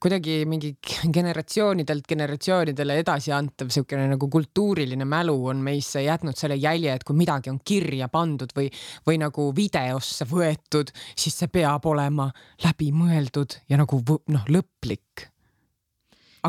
kuidagi 0.00 0.44
mingi 0.48 0.72
generatsioonidelt 1.16 2.06
generatsioonidele 2.08 2.98
edasiantav 3.02 3.70
niisugune 3.70 4.06
nagu 4.10 4.28
kultuuriline 4.32 5.06
mälu 5.08 5.36
on 5.52 5.64
meisse 5.64 6.02
jätnud 6.04 6.38
selle 6.38 6.56
jälje, 6.60 6.94
et 6.94 7.04
kui 7.04 7.18
midagi 7.18 7.52
on 7.52 7.60
kirja 7.64 8.08
pandud 8.12 8.54
või, 8.56 8.70
või 9.06 9.20
nagu 9.22 9.50
videosse 9.56 10.26
võetud, 10.30 10.92
siis 11.16 11.36
see 11.42 11.52
peab 11.52 11.86
olema 11.90 12.30
läbimõeldud 12.64 13.60
ja 13.70 13.80
nagu 13.80 14.00
noh, 14.32 14.48
lõplik. 14.48 15.26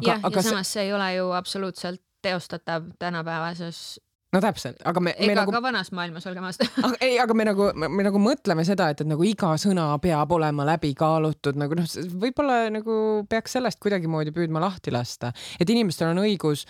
jah, 0.01 0.23
ja 0.23 0.45
samas 0.45 0.71
see 0.71 0.87
ei 0.87 0.95
ole 0.95 1.11
ju 1.17 1.31
absoluutselt 1.35 2.01
teostatav 2.21 2.91
tänapäevases 3.01 3.99
no 4.31 4.41
täpselt, 4.43 4.79
aga 4.87 5.03
me. 5.03 5.13
ega 5.19 5.41
nagu... 5.41 5.53
ka 5.53 5.61
vanas 5.63 5.91
maailmas, 5.95 6.25
olgem 6.29 6.47
ausad 6.47 6.69
ei, 7.05 7.17
aga 7.21 7.35
me 7.37 7.47
nagu, 7.47 7.71
me 7.81 8.05
nagu 8.07 8.21
mõtleme 8.21 8.65
seda, 8.67 8.91
et, 8.93 9.03
et 9.03 9.09
nagu 9.09 9.25
iga 9.27 9.53
sõna 9.61 9.89
peab 10.03 10.31
olema 10.37 10.67
läbi 10.73 10.93
kaalutud 10.97 11.59
nagu 11.59 11.77
noh, 11.77 11.91
võib-olla 12.21 12.63
nagu 12.73 12.95
peaks 13.31 13.57
sellest 13.57 13.81
kuidagimoodi 13.83 14.33
püüdma 14.35 14.63
lahti 14.63 14.93
lasta, 14.95 15.33
et 15.59 15.69
inimestel 15.69 16.13
on 16.13 16.23
õigus 16.23 16.65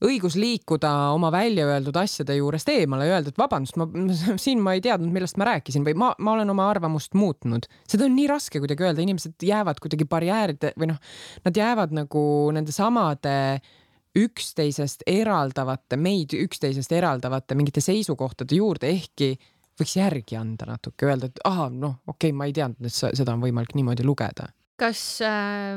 õigus 0.00 0.32
liikuda 0.40 0.90
oma 1.12 1.28
välja 1.28 1.66
öeldud 1.68 1.96
asjade 2.00 2.32
juurest 2.38 2.70
eemale 2.72 3.04
ja 3.04 3.18
öelda, 3.18 3.34
et 3.34 3.40
vabandust, 3.40 3.76
ma 3.76 3.84
siin 4.44 4.62
ma 4.64 4.72
ei 4.72 4.80
teadnud, 4.84 5.12
millest 5.12 5.36
ma 5.40 5.50
rääkisin 5.50 5.84
või 5.84 5.92
ma, 6.00 6.14
ma 6.16 6.38
olen 6.38 6.54
oma 6.54 6.70
arvamust 6.72 7.12
muutnud. 7.18 7.68
seda 7.84 8.08
on 8.08 8.16
nii 8.16 8.30
raske 8.30 8.62
kuidagi 8.62 8.88
öelda, 8.88 9.04
inimesed 9.04 9.44
jäävad 9.44 9.82
kuidagi 9.84 10.08
barjääride 10.08 10.72
või 10.80 10.94
noh, 10.94 11.04
nad 11.44 11.60
jäävad 11.60 11.92
nagu 12.00 12.24
nende 12.56 12.72
samade 12.72 13.36
äh, 13.58 13.76
üksteisest 14.18 15.04
eraldavate, 15.06 15.96
meid 16.00 16.34
üksteisest 16.34 16.92
eraldavate 16.92 17.54
mingite 17.58 17.82
seisukohtade 17.84 18.58
juurde, 18.58 18.90
ehkki 18.90 19.34
võiks 19.80 19.96
järgi 19.96 20.36
anda 20.36 20.66
natuke, 20.72 21.06
öelda, 21.08 21.30
et 21.30 21.42
ahah, 21.48 21.70
noh, 21.72 22.00
okei 22.06 22.30
okay,, 22.30 22.36
ma 22.36 22.48
ei 22.48 22.56
teadnud, 22.56 22.86
et 22.86 22.94
seda 22.94 23.34
on 23.34 23.44
võimalik 23.44 23.76
niimoodi 23.78 24.06
lugeda. 24.06 24.50
kas 24.80 25.20
äh, 25.24 25.76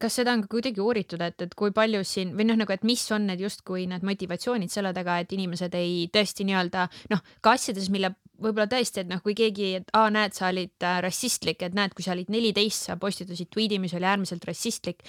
kas 0.00 0.16
seda 0.18 0.34
on 0.34 0.42
ka 0.44 0.50
kuidagi 0.56 0.82
uuritud, 0.82 1.22
et, 1.22 1.36
et 1.46 1.54
kui 1.58 1.72
palju 1.74 2.02
siin 2.06 2.34
või 2.36 2.48
noh, 2.48 2.58
nagu, 2.58 2.72
et 2.74 2.84
mis 2.86 3.02
on 3.14 3.28
need 3.28 3.42
justkui 3.44 3.86
need 3.90 4.04
motivatsioonid 4.06 4.72
selle 4.72 4.94
taga, 4.96 5.20
et 5.22 5.32
inimesed 5.36 5.74
ei 5.78 6.08
tõesti 6.12 6.46
nii-öelda 6.48 6.88
noh, 7.12 7.22
ka 7.44 7.54
asjades, 7.54 7.90
mille 7.94 8.14
võib-olla 8.42 8.66
tõesti, 8.70 9.04
et 9.04 9.10
noh, 9.10 9.22
kui 9.22 9.36
keegi, 9.38 9.70
et 9.78 9.94
aa, 9.94 10.10
näed, 10.14 10.34
sa 10.34 10.50
olid 10.50 10.86
äh, 10.86 10.98
rassistlik, 11.04 11.62
et 11.62 11.76
näed, 11.76 11.94
kui 11.94 12.06
sa 12.06 12.14
olid 12.16 12.32
neliteist, 12.34 12.88
sa 12.88 12.98
postitasid 13.00 13.52
tweet'i, 13.54 13.78
mis 13.82 13.94
oli 13.94 14.08
äärmiselt 14.10 14.46
rassistlik 14.48 15.04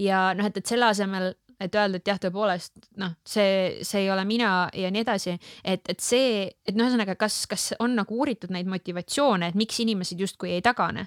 ja 0.00 0.30
noh, 0.36 0.48
et, 0.48 0.62
et 0.62 0.72
selle 0.72 0.88
asemel 0.88 1.34
et 1.64 1.74
öelda, 1.74 2.00
et 2.00 2.08
jah, 2.08 2.20
tõepoolest 2.22 2.88
noh, 3.00 3.14
see, 3.26 3.82
see 3.86 4.04
ei 4.04 4.10
ole 4.12 4.24
mina 4.28 4.68
ja 4.76 4.90
nii 4.92 5.04
edasi, 5.04 5.36
et, 5.64 5.86
et 5.88 6.00
see, 6.02 6.46
et 6.66 6.76
noh, 6.76 6.88
ühesõnaga, 6.88 7.16
kas, 7.20 7.44
kas 7.50 7.72
on 7.82 7.96
nagu 7.98 8.18
uuritud 8.18 8.52
neid 8.54 8.70
motivatsioone, 8.70 9.52
et 9.52 9.58
miks 9.58 9.80
inimesed 9.84 10.20
justkui 10.20 10.54
ei 10.56 10.64
tagane, 10.64 11.06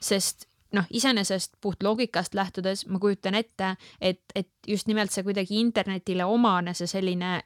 sest 0.00 0.48
noh, 0.76 0.88
iseenesest 0.90 1.56
puht 1.64 1.82
loogikast 1.82 2.34
lähtudes 2.36 2.86
ma 2.92 3.00
kujutan 3.02 3.38
ette, 3.38 3.74
et, 4.00 4.20
et 4.34 4.50
just 4.68 4.88
nimelt 4.90 5.12
see 5.14 5.24
kuidagi 5.26 5.60
internetile 5.60 6.26
omane 6.28 6.74
see 6.76 6.90
selline 6.90 7.38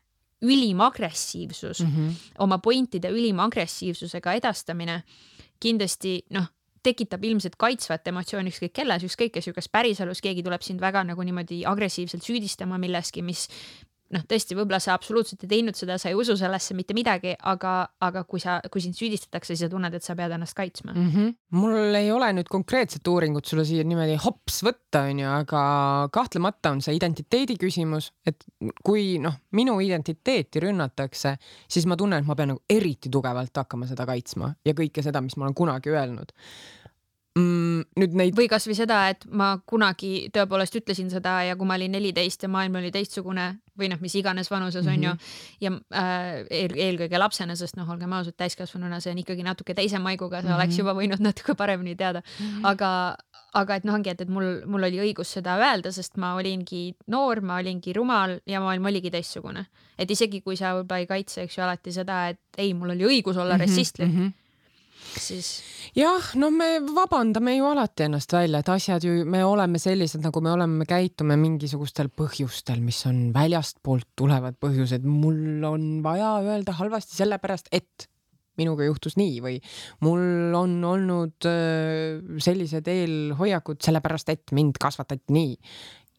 ülim 0.43 0.81
agressiivsus 0.83 1.85
mm, 1.85 1.93
-hmm. 1.93 2.15
oma 2.43 2.59
pointide 2.59 3.12
ülima 3.15 3.45
agressiivsusega 3.47 4.33
edastamine 4.41 5.03
kindlasti 5.61 6.25
noh 6.35 6.51
tekitab 6.83 7.25
ilmselt 7.25 7.57
kaitsvat 7.61 8.09
emotsiooni 8.11 8.53
ükskõik 8.53 8.75
kelles, 8.81 9.07
ükskõik 9.07 9.37
kes 9.37 9.51
kas 9.55 9.71
päriselus 9.73 10.23
keegi 10.25 10.42
tuleb 10.42 10.64
sind 10.66 10.83
väga 10.83 11.05
nagu 11.07 11.23
niimoodi 11.23 11.62
agressiivselt 11.68 12.25
süüdistama 12.27 12.79
milleski, 12.83 13.23
mis 13.23 13.49
noh, 14.12 14.25
tõesti, 14.29 14.57
võib-olla 14.57 14.81
sa 14.83 14.94
absoluutselt 14.96 15.44
ei 15.46 15.51
teinud 15.55 15.79
seda, 15.79 15.96
sa 16.01 16.11
ei 16.11 16.16
usu 16.18 16.37
sellesse 16.38 16.77
mitte 16.77 16.94
midagi, 16.96 17.35
aga, 17.53 17.75
aga 18.05 18.25
kui 18.29 18.42
sa, 18.42 18.59
kui 18.72 18.83
sind 18.85 18.96
süüdistatakse, 18.98 19.55
siis 19.55 19.64
sa 19.64 19.70
tunned, 19.72 19.94
et 19.96 20.05
sa 20.05 20.16
pead 20.18 20.35
ennast 20.37 20.57
kaitsma 20.59 20.92
mm. 20.92 21.09
-hmm. 21.14 21.35
mul 21.59 21.98
ei 21.98 22.11
ole 22.12 22.33
nüüd 22.37 22.51
konkreetset 22.53 23.09
uuringut 23.09 23.48
sulle 23.48 23.64
siia 23.68 23.85
niimoodi 23.85 24.18
hops 24.25 24.62
võtta, 24.66 25.07
onju, 25.11 25.29
aga 25.29 25.62
kahtlemata 26.12 26.75
on 26.77 26.83
see 26.85 26.96
identiteedi 26.96 27.57
küsimus, 27.61 28.12
et 28.27 28.44
kui 28.85 29.18
noh, 29.18 29.38
minu 29.53 29.79
identiteeti 29.81 30.61
rünnatakse, 30.61 31.37
siis 31.68 31.87
ma 31.87 31.96
tunnen, 31.96 32.20
et 32.22 32.29
ma 32.29 32.37
pean 32.37 32.55
nagu 32.55 32.62
eriti 32.70 33.11
tugevalt 33.11 33.57
hakkama 33.57 33.87
seda 33.87 34.07
kaitsma 34.07 34.55
ja 34.64 34.77
kõike 34.77 35.03
seda, 35.03 35.20
mis 35.20 35.37
ma 35.37 35.48
olen 35.48 35.55
kunagi 35.55 35.90
öelnud 35.90 36.33
mm,. 37.38 37.85
nüüd 37.99 38.16
neid. 38.18 38.37
või 38.37 38.49
kasvõi 38.51 38.77
seda, 38.77 39.03
et 39.12 39.25
ma 39.29 39.55
kunagi 39.68 40.29
tõepoolest 40.35 40.77
ütlesin 40.81 41.11
seda 41.12 41.38
ja 41.47 41.57
kui 41.59 41.68
ma 41.68 41.79
olin 41.79 41.92
neliteist 41.97 42.45
ja 42.45 42.51
maailm 42.53 42.81
oli 42.81 42.92
teistsugune 42.95 43.49
või 43.79 43.88
noh, 43.88 44.01
mis 44.05 44.14
iganes 44.18 44.51
vanuses 44.53 44.85
mm 44.85 44.90
-hmm. 44.90 44.97
on 44.97 45.03
ju. 45.03 45.11
Mhm. 45.11 45.18
ja 45.61 45.71
äh, 46.03 46.47
eel, 46.51 46.77
eelkõige 46.77 47.18
lapsena, 47.18 47.57
sest 47.57 47.77
noh, 47.77 47.88
olgem 47.88 48.12
ausad, 48.12 48.37
täiskasvanuna 48.37 49.01
see 49.01 49.12
on 49.12 49.18
ikkagi 49.18 49.42
natuke 49.42 49.75
teise 49.75 49.99
maiguga, 49.99 50.42
sa 50.42 50.49
mm 50.49 50.53
-hmm. 50.53 50.57
oleks 50.57 50.79
juba 50.79 50.95
võinud 50.95 51.21
natuke 51.21 51.55
paremini 51.55 51.97
teada 51.97 52.21
mm. 52.21 52.47
-hmm. 52.47 52.66
aga, 52.68 53.16
aga 53.55 53.75
et 53.75 53.85
noh, 53.85 53.95
ongi, 53.95 54.11
et, 54.11 54.21
et 54.21 54.29
mul, 54.29 54.62
mul 54.66 54.83
oli 54.83 55.01
õigus 55.01 55.33
seda 55.33 55.57
öelda, 55.57 55.92
sest 55.92 56.16
ma 56.16 56.35
olingi 56.35 56.95
noor, 57.07 57.40
ma 57.40 57.57
olingi 57.57 57.92
rumal 57.92 58.40
ja 58.47 58.61
maailm 58.61 58.85
oligi 58.85 59.11
teistsugune. 59.11 59.66
et 59.99 60.11
isegi 60.11 60.40
kui 60.40 60.57
sa 60.57 60.75
võib-olla 60.75 60.99
ei 60.99 61.07
kaitse, 61.07 61.42
eks 61.42 61.59
ju, 61.59 61.64
alati 61.64 61.92
seda, 61.92 62.29
et 62.29 62.40
ei, 62.59 62.75
mul 62.75 62.90
oli 62.90 63.05
õigus 63.05 63.37
olla 63.37 63.55
mm 63.55 63.61
-hmm. 63.61 63.68
rassistlik 63.68 64.09
mm. 64.09 64.18
-hmm 64.18 64.41
siis. 65.20 65.48
jah, 65.96 66.31
no 66.40 66.51
me 66.55 66.79
vabandame 66.87 67.57
ju 67.57 67.66
alati 67.68 68.07
ennast 68.07 68.33
välja, 68.33 68.62
et 68.62 68.70
asjad 68.72 69.05
ju, 69.07 69.22
me 69.29 69.42
oleme 69.44 69.81
sellised, 69.83 70.22
nagu 70.25 70.42
me 70.44 70.53
oleme, 70.55 70.83
me 70.83 70.88
käitume 70.88 71.37
mingisugustel 71.40 72.11
põhjustel, 72.12 72.81
mis 72.85 73.03
on 73.11 73.29
väljastpoolt 73.35 74.12
tulevad 74.18 74.59
põhjused. 74.62 75.05
mul 75.05 75.64
on 75.68 75.87
vaja 76.05 76.38
öelda 76.44 76.77
halvasti 76.79 77.18
sellepärast, 77.20 77.72
et 77.72 78.09
minuga 78.61 78.85
juhtus 78.85 79.16
nii 79.16 79.38
või 79.40 79.55
mul 80.05 80.53
on 80.57 80.77
olnud 80.85 81.48
sellised 82.44 82.88
eelhoiakud 82.92 83.81
sellepärast, 83.85 84.29
et 84.35 84.53
mind 84.53 84.77
kasvatati 84.81 85.33
nii 85.33 85.57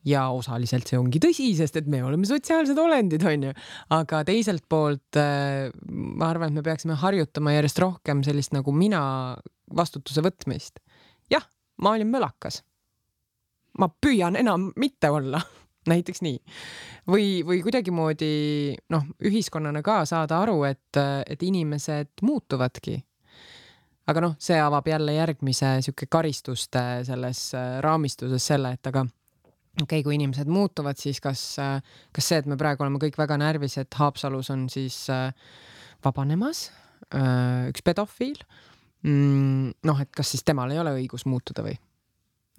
ja 0.08 0.26
osaliselt 0.36 0.90
see 0.90 1.00
ongi 1.00 1.22
tõsi, 1.24 1.50
sest 1.58 1.78
et 1.80 1.88
me 1.90 2.04
oleme 2.04 2.28
sotsiaalsed 2.28 2.80
olendid, 2.80 3.24
onju. 3.28 3.54
aga 3.96 4.24
teiselt 4.28 4.66
poolt 4.70 5.20
äh, 5.20 5.70
ma 5.90 6.30
arvan, 6.30 6.52
et 6.52 6.60
me 6.60 6.66
peaksime 6.66 6.98
harjutama 7.00 7.56
järjest 7.56 7.82
rohkem 7.84 8.24
sellist 8.26 8.56
nagu 8.56 8.76
mina 8.76 9.02
vastutuse 9.76 10.24
võtmist. 10.26 10.84
jah, 11.32 11.46
ma 11.82 11.96
olin 11.96 12.12
mölakas. 12.12 12.62
ma 13.80 13.90
püüan 13.90 14.36
enam 14.40 14.72
mitte 14.76 15.10
olla 15.10 15.42
näiteks 15.92 16.22
nii. 16.26 16.38
või, 17.08 17.42
või 17.48 17.64
kuidagimoodi 17.64 18.34
noh, 18.94 19.08
ühiskonnana 19.24 19.82
ka 19.86 20.04
saada 20.10 20.44
aru, 20.44 20.64
et, 20.68 21.02
et 21.28 21.44
inimesed 21.44 22.22
muutuvadki 22.22 23.00
aga 24.08 24.24
noh, 24.24 24.36
see 24.42 24.60
avab 24.60 24.88
jälle 24.88 25.16
järgmise 25.16 25.78
sihuke 25.86 26.10
karistuste 26.12 26.82
selles 27.08 27.54
äh, 27.56 27.78
raamistuses 27.84 28.52
selle, 28.52 28.74
et 28.76 28.92
aga 28.92 29.06
okei 29.82 29.86
okay,, 29.86 30.04
kui 30.06 30.18
inimesed 30.20 30.50
muutuvad, 30.52 31.00
siis 31.02 31.22
kas, 31.24 31.44
kas 32.14 32.28
see, 32.30 32.42
et 32.42 32.50
me 32.50 32.58
praegu 32.60 32.86
oleme 32.86 33.02
kõik 33.02 33.18
väga 33.18 33.40
närvis, 33.42 33.80
et 33.82 34.00
Haapsalus 34.00 34.52
on 34.54 34.68
siis 34.70 35.00
äh, 35.14 35.32
vabanemas 36.06 36.68
äh, 37.14 37.72
üks 37.72 37.86
pedofiil 37.86 38.38
mm,. 39.02 39.74
noh, 39.88 40.04
et 40.04 40.12
kas 40.14 40.36
siis 40.36 40.46
temal 40.46 40.72
ei 40.72 40.82
ole 40.82 40.94
õigus 41.00 41.26
muutuda 41.30 41.66
või? 41.66 41.74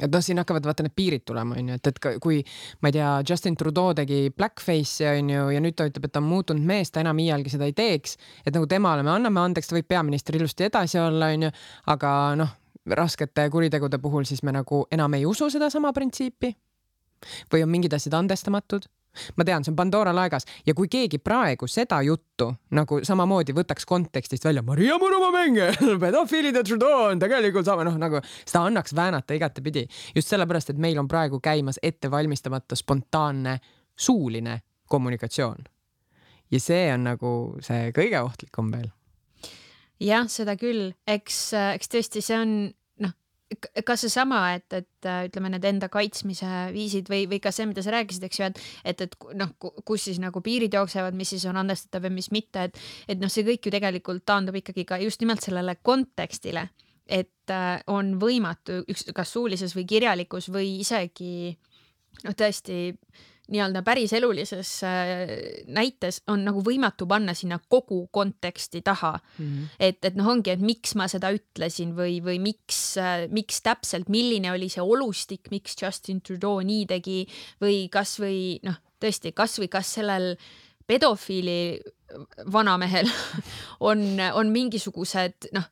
et 0.03 0.11
noh, 0.11 0.23
siin 0.27 0.41
hakkavad 0.43 0.67
vaata 0.67 0.83
need 0.83 0.97
piirid 0.97 1.23
tulema, 1.23 1.55
onju, 1.61 1.77
et, 1.79 1.93
et 1.93 2.19
kui 2.23 2.41
ma 2.83 2.91
ei 2.91 2.97
tea, 2.97 3.13
Justin 3.31 3.55
Trudeau 3.55 3.95
tegi 3.95 4.33
blackface'i 4.35 5.07
onju 5.13 5.47
ja 5.55 5.63
nüüd 5.63 5.79
ta 5.79 5.87
ütleb, 5.87 6.09
et 6.09 6.17
ta 6.17 6.23
on 6.23 6.27
muutunud 6.33 6.67
mees, 6.67 6.91
ta 6.91 7.05
enam 7.05 7.23
iialgi 7.23 7.55
seda 7.55 7.69
ei 7.71 7.77
teeks, 7.79 8.19
et 8.43 8.51
nagu 8.57 8.67
temale 8.71 9.07
me 9.07 9.15
anname 9.15 9.45
andeks, 9.45 9.71
ta 9.71 9.79
võib 9.79 9.87
peaminister 9.95 10.35
ilusti 10.35 10.67
edasi 10.67 10.99
olla, 10.99 11.31
onju, 11.37 11.53
aga 11.95 12.11
noh, 12.43 12.59
raskete 12.99 13.47
kuritegude 13.55 14.03
puhul 14.03 14.27
siis 14.29 14.43
me 14.43 14.53
nagu 14.53 14.83
enam 14.93 15.15
ei 15.15 15.25
usu 15.31 15.47
sedasama 15.53 15.95
printsiipi 15.95 16.51
või 17.53 17.65
on 17.65 17.73
mingid 17.73 17.97
asjad 17.97 18.17
andestamatud? 18.19 18.87
Ma 19.37 19.45
tean, 19.47 19.65
see 19.65 19.73
on 19.73 19.77
Pandora 19.79 20.13
laegas. 20.15 20.47
Ja 20.67 20.75
kui 20.75 20.89
keegi 20.91 21.21
praegu 21.23 21.69
seda 21.71 22.01
juttu 22.03 22.49
nagu 22.75 22.99
samamoodi 23.07 23.55
võtaks 23.57 23.87
kontekstist 23.89 24.47
välja, 24.47 24.65
Maria 24.67 24.99
Murumaa 24.99 25.31
Mengel, 25.35 25.77
pedofiilide 26.03 26.65
Trudeau 26.67 27.11
on 27.13 27.23
tegelikult 27.23 27.67
sama, 27.69 27.87
noh 27.87 27.99
nagu 28.01 28.23
seda 28.43 28.65
annaks 28.69 28.95
väänata 28.97 29.39
igatepidi. 29.39 29.87
Just 30.17 30.33
sellepärast, 30.33 30.75
et 30.75 30.83
meil 30.83 30.99
on 30.99 31.09
praegu 31.11 31.41
käimas 31.43 31.79
ettevalmistamata 31.83 32.79
spontaanne 32.79 33.59
suuline 33.97 34.61
kommunikatsioon. 34.91 35.65
ja 36.51 36.61
see 36.61 36.93
on 36.93 37.07
nagu 37.07 37.31
see 37.65 37.91
kõige 37.97 38.21
ohtlikum 38.23 38.71
veel. 38.75 38.91
jah, 40.01 40.27
seda 40.29 40.57
küll, 40.59 40.93
eks, 41.07 41.53
eks 41.75 41.91
tõesti, 41.91 42.23
see 42.23 42.39
on 42.39 42.57
kas 43.87 44.05
seesama, 44.05 44.41
et, 44.57 44.67
et 44.73 45.09
äh, 45.09 45.25
ütleme, 45.29 45.51
need 45.53 45.67
enda 45.69 45.89
kaitsmise 45.93 46.49
viisid 46.75 47.11
või, 47.13 47.25
või 47.31 47.41
ka 47.45 47.53
see, 47.55 47.67
mida 47.71 47.85
sa 47.85 47.93
rääkisid, 47.95 48.25
eks 48.27 48.41
ju, 48.41 48.49
et, 48.49 48.63
et, 48.93 49.05
et 49.07 49.17
noh, 49.39 49.53
kus 49.61 50.07
siis 50.09 50.21
nagu 50.23 50.41
piirid 50.45 50.75
jooksevad, 50.75 51.17
mis 51.19 51.35
siis 51.35 51.45
on 51.51 51.59
andestatav 51.61 52.09
ja 52.09 52.13
mis 52.15 52.31
mitte, 52.35 52.69
et, 52.69 52.81
et 53.09 53.21
noh, 53.21 53.33
see 53.33 53.47
kõik 53.47 53.69
ju 53.69 53.75
tegelikult 53.75 54.25
taandub 54.27 54.59
ikkagi 54.61 54.87
ka 54.89 54.99
just 55.03 55.23
nimelt 55.23 55.45
sellele 55.45 55.77
kontekstile, 55.83 56.69
et 57.05 57.53
äh, 57.53 57.77
on 57.93 58.15
võimatu 58.21 58.81
üks, 58.91 59.07
kas 59.15 59.37
suulises 59.37 59.77
või 59.77 59.87
kirjalikus 59.93 60.49
või 60.53 60.79
isegi 60.81 61.53
noh, 62.25 62.35
tõesti 62.35 62.97
nii-öelda 63.53 63.83
päriselulises 63.85 64.71
äh, 64.85 65.23
näites 65.67 66.23
on 66.33 66.47
nagu 66.47 66.63
võimatu 66.65 67.07
panna 67.09 67.35
sinna 67.37 67.59
kogu 67.69 68.07
konteksti 68.13 68.81
taha 68.83 69.13
mm. 69.17 69.45
-hmm. 69.45 69.67
et, 69.79 70.05
et 70.05 70.17
noh, 70.17 70.31
ongi, 70.33 70.55
et 70.55 70.61
miks 70.65 70.95
ma 70.95 71.09
seda 71.09 71.33
ütlesin 71.35 71.93
või, 71.97 72.21
või 72.25 72.39
miks, 72.41 72.97
äh, 72.97 73.27
miks 73.29 73.61
täpselt, 73.63 74.09
milline 74.09 74.53
oli 74.53 74.69
see 74.73 74.83
olustik, 74.83 75.51
miks 75.51 75.77
Justin 75.83 76.23
Trudeau 76.25 76.63
nii 76.65 76.87
tegi 76.87 77.19
või 77.61 77.89
kasvõi 77.93 78.61
noh, 78.65 78.81
tõesti 79.01 79.35
kasvõi 79.37 79.69
kas 79.69 79.93
sellel 80.01 80.35
pedofiili 80.87 81.81
vanamehel 82.53 83.09
on, 83.91 84.21
on 84.33 84.53
mingisugused 84.53 85.53
noh 85.53 85.69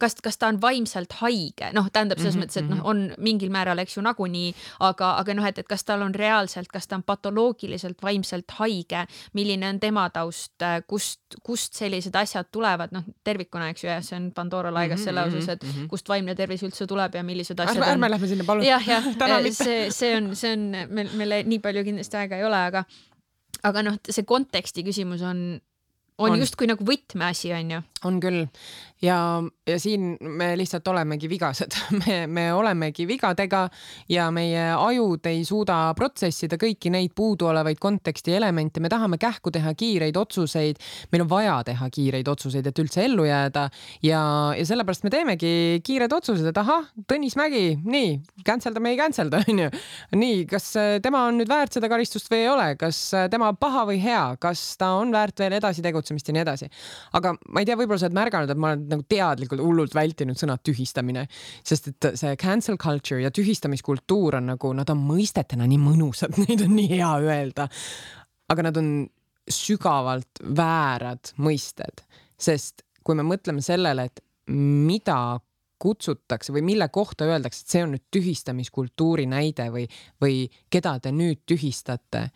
kas, 0.00 0.16
kas 0.22 0.38
ta 0.38 0.48
on 0.50 0.58
vaimselt 0.62 1.12
haige, 1.20 1.70
noh, 1.76 1.88
tähendab 1.92 2.18
selles 2.18 2.34
mm 2.34 2.42
-hmm, 2.42 2.46
mõttes, 2.46 2.58
et 2.62 2.68
noh, 2.68 2.76
mhm. 2.76 2.86
on 2.86 3.14
mingil 3.18 3.50
määral, 3.50 3.78
eks 3.78 3.96
ju, 3.96 4.02
nagunii, 4.02 4.54
aga, 4.86 5.12
aga 5.20 5.34
noh, 5.34 5.46
et, 5.46 5.58
et 5.58 5.68
kas 5.68 5.84
tal 5.84 6.02
on 6.02 6.14
reaalselt, 6.14 6.68
kas 6.68 6.88
ta 6.88 6.96
on 6.96 7.02
patoloogiliselt 7.02 8.02
vaimselt 8.02 8.50
haige, 8.58 9.04
milline 9.32 9.68
on 9.68 9.80
tema 9.80 10.08
taust, 10.10 10.58
kust, 10.86 11.20
kust 11.42 11.74
sellised 11.78 12.14
asjad 12.14 12.50
tulevad, 12.52 12.92
noh, 12.92 13.04
tervikuna, 13.24 13.70
eks 13.70 13.84
ju, 13.84 13.90
ja 13.90 14.00
see 14.02 14.16
on 14.16 14.32
Pandora 14.34 14.74
laegas 14.74 14.98
mm 14.98 15.02
-hmm, 15.02 15.04
selle 15.04 15.22
osas, 15.22 15.48
et 15.48 15.62
mm 15.62 15.70
-hmm. 15.70 15.88
kust 15.88 16.08
vaimne 16.08 16.34
tervis 16.34 16.62
üldse 16.62 16.86
tuleb 16.86 17.14
ja 17.14 17.22
millised 17.22 17.60
asjad 17.60 17.76
ärme, 17.76 17.92
ärme 17.92 18.10
lähme 18.10 18.26
sinna, 18.26 18.44
palun. 18.44 18.64
jah, 18.64 18.88
jah, 18.88 19.04
see, 19.52 19.90
see 19.90 20.16
on, 20.16 20.36
see 20.36 20.52
on, 20.52 20.70
meil, 20.90 21.08
meil 21.14 21.42
nii 21.46 21.58
palju 21.58 21.84
kindlasti 21.84 22.16
aega 22.16 22.36
ei 22.36 22.44
ole, 22.44 22.56
aga 22.56 22.84
aga 23.62 23.82
noh, 23.82 23.98
see 24.08 24.24
konteksti 24.28 24.84
küsimus 24.86 25.22
on, 25.26 25.60
on, 26.20 26.34
on. 26.34 26.38
justkui 26.40 26.68
nagu 26.70 26.84
võtmeasi, 26.86 27.52
on 27.56 27.74
ju. 27.76 27.82
on 28.08 28.20
küll. 28.22 28.46
Ja, 29.00 29.40
ja 29.64 29.78
siin 29.80 30.18
me 30.20 30.50
lihtsalt 30.60 30.88
olemegi 30.92 31.28
vigased, 31.30 31.72
me, 32.02 32.26
me 32.28 32.50
olemegi 32.52 33.06
vigadega 33.08 33.62
ja 34.12 34.26
meie 34.34 34.66
ajud 34.76 35.24
ei 35.30 35.40
suuda 35.48 35.78
protsessida 35.96 36.58
kõiki 36.60 36.92
neid 36.92 37.14
puuduolevaid 37.16 37.80
konteksti 37.80 38.34
elemente, 38.36 38.80
me 38.80 38.90
tahame 38.92 39.16
kähku 39.20 39.52
teha 39.54 39.72
kiireid 39.72 40.18
otsuseid, 40.20 40.80
meil 41.12 41.24
on 41.24 41.30
vaja 41.32 41.56
teha 41.70 41.88
kiireid 41.92 42.28
otsuseid, 42.28 42.68
et 42.68 42.82
üldse 42.82 43.06
ellu 43.06 43.24
jääda. 43.24 43.66
Ja, 44.04 44.20
ja 44.58 44.68
sellepärast 44.68 45.06
me 45.06 45.14
teemegi 45.14 45.80
kiired 45.86 46.12
otsused, 46.12 46.44
et 46.52 46.60
ahah, 46.60 46.90
Tõnis 47.08 47.38
Mägi, 47.40 47.78
nii, 47.80 48.12
cancel 48.44 48.76
da, 48.76 48.84
me 48.84 48.92
ei 48.92 49.00
cancel 49.00 49.32
da, 49.32 49.40
onju. 49.48 49.70
nii, 50.20 50.44
kas 50.50 50.74
tema 51.00 51.24
on 51.30 51.40
nüüd 51.40 51.48
väärt 51.48 51.78
seda 51.78 51.88
karistust 51.88 52.28
või 52.28 52.44
ei 52.44 52.52
ole, 52.52 52.68
kas 52.80 53.00
tema 53.32 53.48
on 53.48 53.56
paha 53.60 53.86
või 53.88 53.96
hea, 54.04 54.26
kas 54.44 54.74
ta 54.80 54.92
on 55.00 55.16
väärt 55.16 55.40
veel 55.40 55.56
edasi 55.56 55.80
tegutsemist 56.10 56.28
ja 56.28 56.34
nii 56.34 56.42
edasi. 56.44 56.68
aga 57.18 57.34
ma 57.48 57.62
ei 57.62 57.68
tea, 57.68 57.76
võib-olla 57.78 58.00
sa 58.00 58.08
oled 58.08 58.18
märganud, 58.18 58.50
et 58.50 58.60
ma 58.60 58.72
olen 58.72 58.86
nagu 58.90 59.06
teadlikult 59.08 59.62
hullult 59.62 59.94
vältinud 59.94 60.38
sõna 60.38 60.58
tühistamine, 60.58 61.26
sest 61.66 61.90
et 61.92 62.10
see 62.18 62.36
cancel 62.40 62.78
culture 62.80 63.22
ja 63.22 63.30
tühistamiskultuur 63.30 64.40
on 64.40 64.50
nagu, 64.54 64.72
nad 64.76 64.90
on 64.90 65.02
mõistetena 65.06 65.68
nii 65.70 65.80
mõnusad, 65.80 66.36
neid 66.44 66.64
on 66.66 66.74
nii 66.76 66.90
hea 66.96 67.12
öelda. 67.20 67.68
aga 68.50 68.66
nad 68.66 68.76
on 68.80 68.90
sügavalt 69.50 70.42
väärad 70.56 71.32
mõisted, 71.38 72.02
sest 72.38 72.84
kui 73.04 73.16
me 73.16 73.24
mõtleme 73.26 73.62
sellele, 73.64 74.10
et 74.10 74.20
mida 74.50 75.38
kutsutakse 75.80 76.52
või 76.52 76.62
mille 76.66 76.90
kohta 76.92 77.24
öeldakse, 77.24 77.62
et 77.62 77.72
see 77.72 77.82
on 77.86 77.94
nüüd 77.94 78.04
tühistamiskultuuri 78.12 79.24
näide 79.30 79.70
või, 79.72 79.86
või 80.20 80.42
keda 80.70 80.98
te 81.00 81.12
nüüd 81.14 81.40
tühistate 81.48 82.26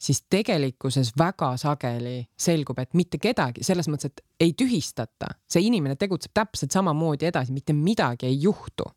siis 0.00 0.24
tegelikkuses 0.30 1.12
väga 1.18 1.54
sageli 1.60 2.18
selgub, 2.36 2.78
et 2.82 2.94
mitte 2.98 3.20
kedagi 3.22 3.64
selles 3.64 3.88
mõttes, 3.90 4.12
et 4.12 4.46
ei 4.46 4.52
tühistata, 4.58 5.34
see 5.48 5.64
inimene 5.68 5.96
tegutseb 6.00 6.34
täpselt 6.34 6.74
samamoodi 6.74 7.30
edasi, 7.30 7.54
mitte 7.54 7.76
midagi 7.76 8.28
ei 8.28 8.40
juhtu. 8.42 8.90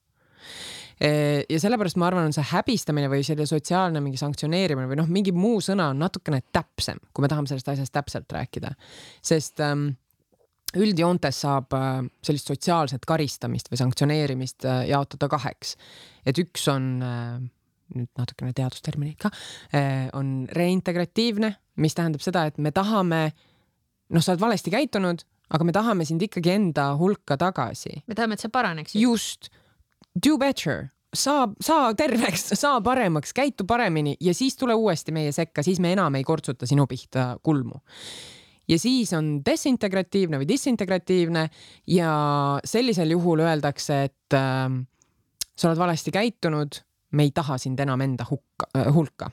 Ja 0.98 1.60
sellepärast 1.62 2.00
ma 2.02 2.08
arvan, 2.08 2.26
on 2.26 2.34
see 2.34 2.46
häbistamine 2.50 3.06
või 3.12 3.22
selle 3.26 3.46
sotsiaalne 3.46 4.02
mingi 4.02 4.18
sanktsioneerimine 4.18 4.90
või 4.90 4.98
noh, 4.98 5.10
mingi 5.14 5.30
muu 5.30 5.60
sõna 5.62 5.92
on 5.94 6.00
natukene 6.02 6.42
täpsem, 6.50 6.98
kui 7.14 7.22
me 7.22 7.30
tahame 7.30 7.50
sellest 7.52 7.70
asjast 7.70 7.94
täpselt 7.94 8.34
rääkida, 8.34 8.72
sest 9.22 9.62
ähm, 9.62 9.92
üldjoontes 10.76 11.44
saab 11.46 11.76
äh, 11.78 12.00
sellist 12.26 12.50
sotsiaalset 12.50 13.06
karistamist 13.08 13.70
või 13.72 13.80
sanktsioneerimist 13.84 14.66
äh, 14.66 14.82
jaotada 14.90 15.30
kaheks. 15.32 15.76
et 16.26 16.42
üks 16.42 16.68
on 16.74 16.90
äh, 17.06 17.38
nüüd 17.96 18.10
natukene 18.20 18.54
teadustermineid 18.58 19.18
ka, 19.22 19.32
eh, 19.76 20.08
on 20.18 20.48
reintegratiivne, 20.52 21.54
mis 21.84 21.96
tähendab 21.98 22.24
seda, 22.24 22.48
et 22.50 22.58
me 22.58 22.74
tahame, 22.76 23.32
noh, 24.10 24.24
sa 24.24 24.34
oled 24.34 24.44
valesti 24.44 24.74
käitunud, 24.74 25.24
aga 25.54 25.64
me 25.64 25.76
tahame 25.76 26.06
sind 26.08 26.24
ikkagi 26.26 26.54
enda 26.56 26.90
hulka 27.00 27.38
tagasi. 27.40 28.04
me 28.08 28.16
tahame, 28.16 28.34
et 28.34 28.44
sa 28.44 28.50
paraneksid. 28.50 29.02
just, 29.02 29.50
do 30.14 30.38
better, 30.38 30.90
saa, 31.14 31.48
saa 31.62 31.94
terveks, 31.94 32.52
saa 32.60 32.82
paremaks, 32.82 33.34
käitu 33.34 33.66
paremini 33.68 34.18
ja 34.20 34.34
siis 34.34 34.58
tule 34.58 34.74
uuesti 34.74 35.12
meie 35.12 35.32
sekka, 35.32 35.64
siis 35.64 35.80
me 35.80 35.94
enam 35.94 36.16
ei 36.16 36.24
kortsuta 36.24 36.68
sinu 36.68 36.88
pihta 36.88 37.38
kulmu 37.44 37.80
ja 38.68 38.80
siis 38.80 39.14
on 39.16 39.38
desintegratiivne 39.46 40.42
või 40.42 40.48
disintegratiivne 40.50 41.48
ja 41.94 42.12
sellisel 42.68 43.16
juhul 43.16 43.40
öeldakse, 43.46 44.04
et 44.10 44.36
äh, 44.36 44.68
sa 45.56 45.70
oled 45.70 45.80
valesti 45.80 46.12
käitunud 46.12 46.82
me 47.12 47.24
ei 47.24 47.32
taha 47.32 47.58
sind 47.58 47.80
enam 47.80 48.02
enda 48.02 48.26
hukka 48.30 48.70
äh,, 48.78 48.94
hulka. 48.94 49.32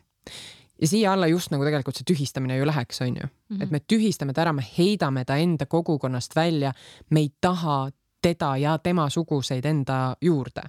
ja 0.80 0.88
siia 0.88 1.12
alla 1.12 1.26
just 1.26 1.50
nagu 1.50 1.64
tegelikult 1.64 1.96
see 1.96 2.06
tühistamine 2.10 2.56
ju 2.58 2.66
läheks, 2.66 3.00
on 3.00 3.16
ju 3.16 3.22
mm, 3.22 3.56
-hmm. 3.56 3.62
et 3.62 3.70
me 3.70 3.80
tühistame 3.92 4.32
ta 4.32 4.42
ära, 4.42 4.52
me 4.52 4.64
heidame 4.78 5.24
ta 5.24 5.36
enda 5.36 5.66
kogukonnast 5.66 6.36
välja, 6.36 6.72
me 7.10 7.20
ei 7.20 7.32
taha 7.40 7.90
teda 8.22 8.56
ja 8.56 8.78
temasuguseid 8.78 9.64
enda 9.64 10.16
juurde. 10.20 10.62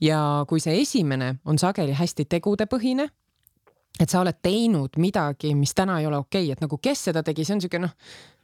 ja 0.00 0.44
kui 0.48 0.60
see 0.60 0.80
esimene 0.80 1.34
on 1.44 1.58
sageli 1.58 1.92
hästi 1.92 2.24
tegudepõhine, 2.24 3.08
et 4.00 4.10
sa 4.10 4.20
oled 4.20 4.40
teinud 4.42 4.98
midagi, 4.98 5.54
mis 5.54 5.74
täna 5.74 6.00
ei 6.00 6.06
ole 6.06 6.16
okei 6.16 6.42
okay., 6.42 6.52
et 6.52 6.60
nagu 6.60 6.78
kes 6.82 7.04
seda 7.04 7.22
tegi, 7.22 7.44
see 7.44 7.54
on 7.54 7.60
siuke 7.60 7.78
noh, 7.78 7.92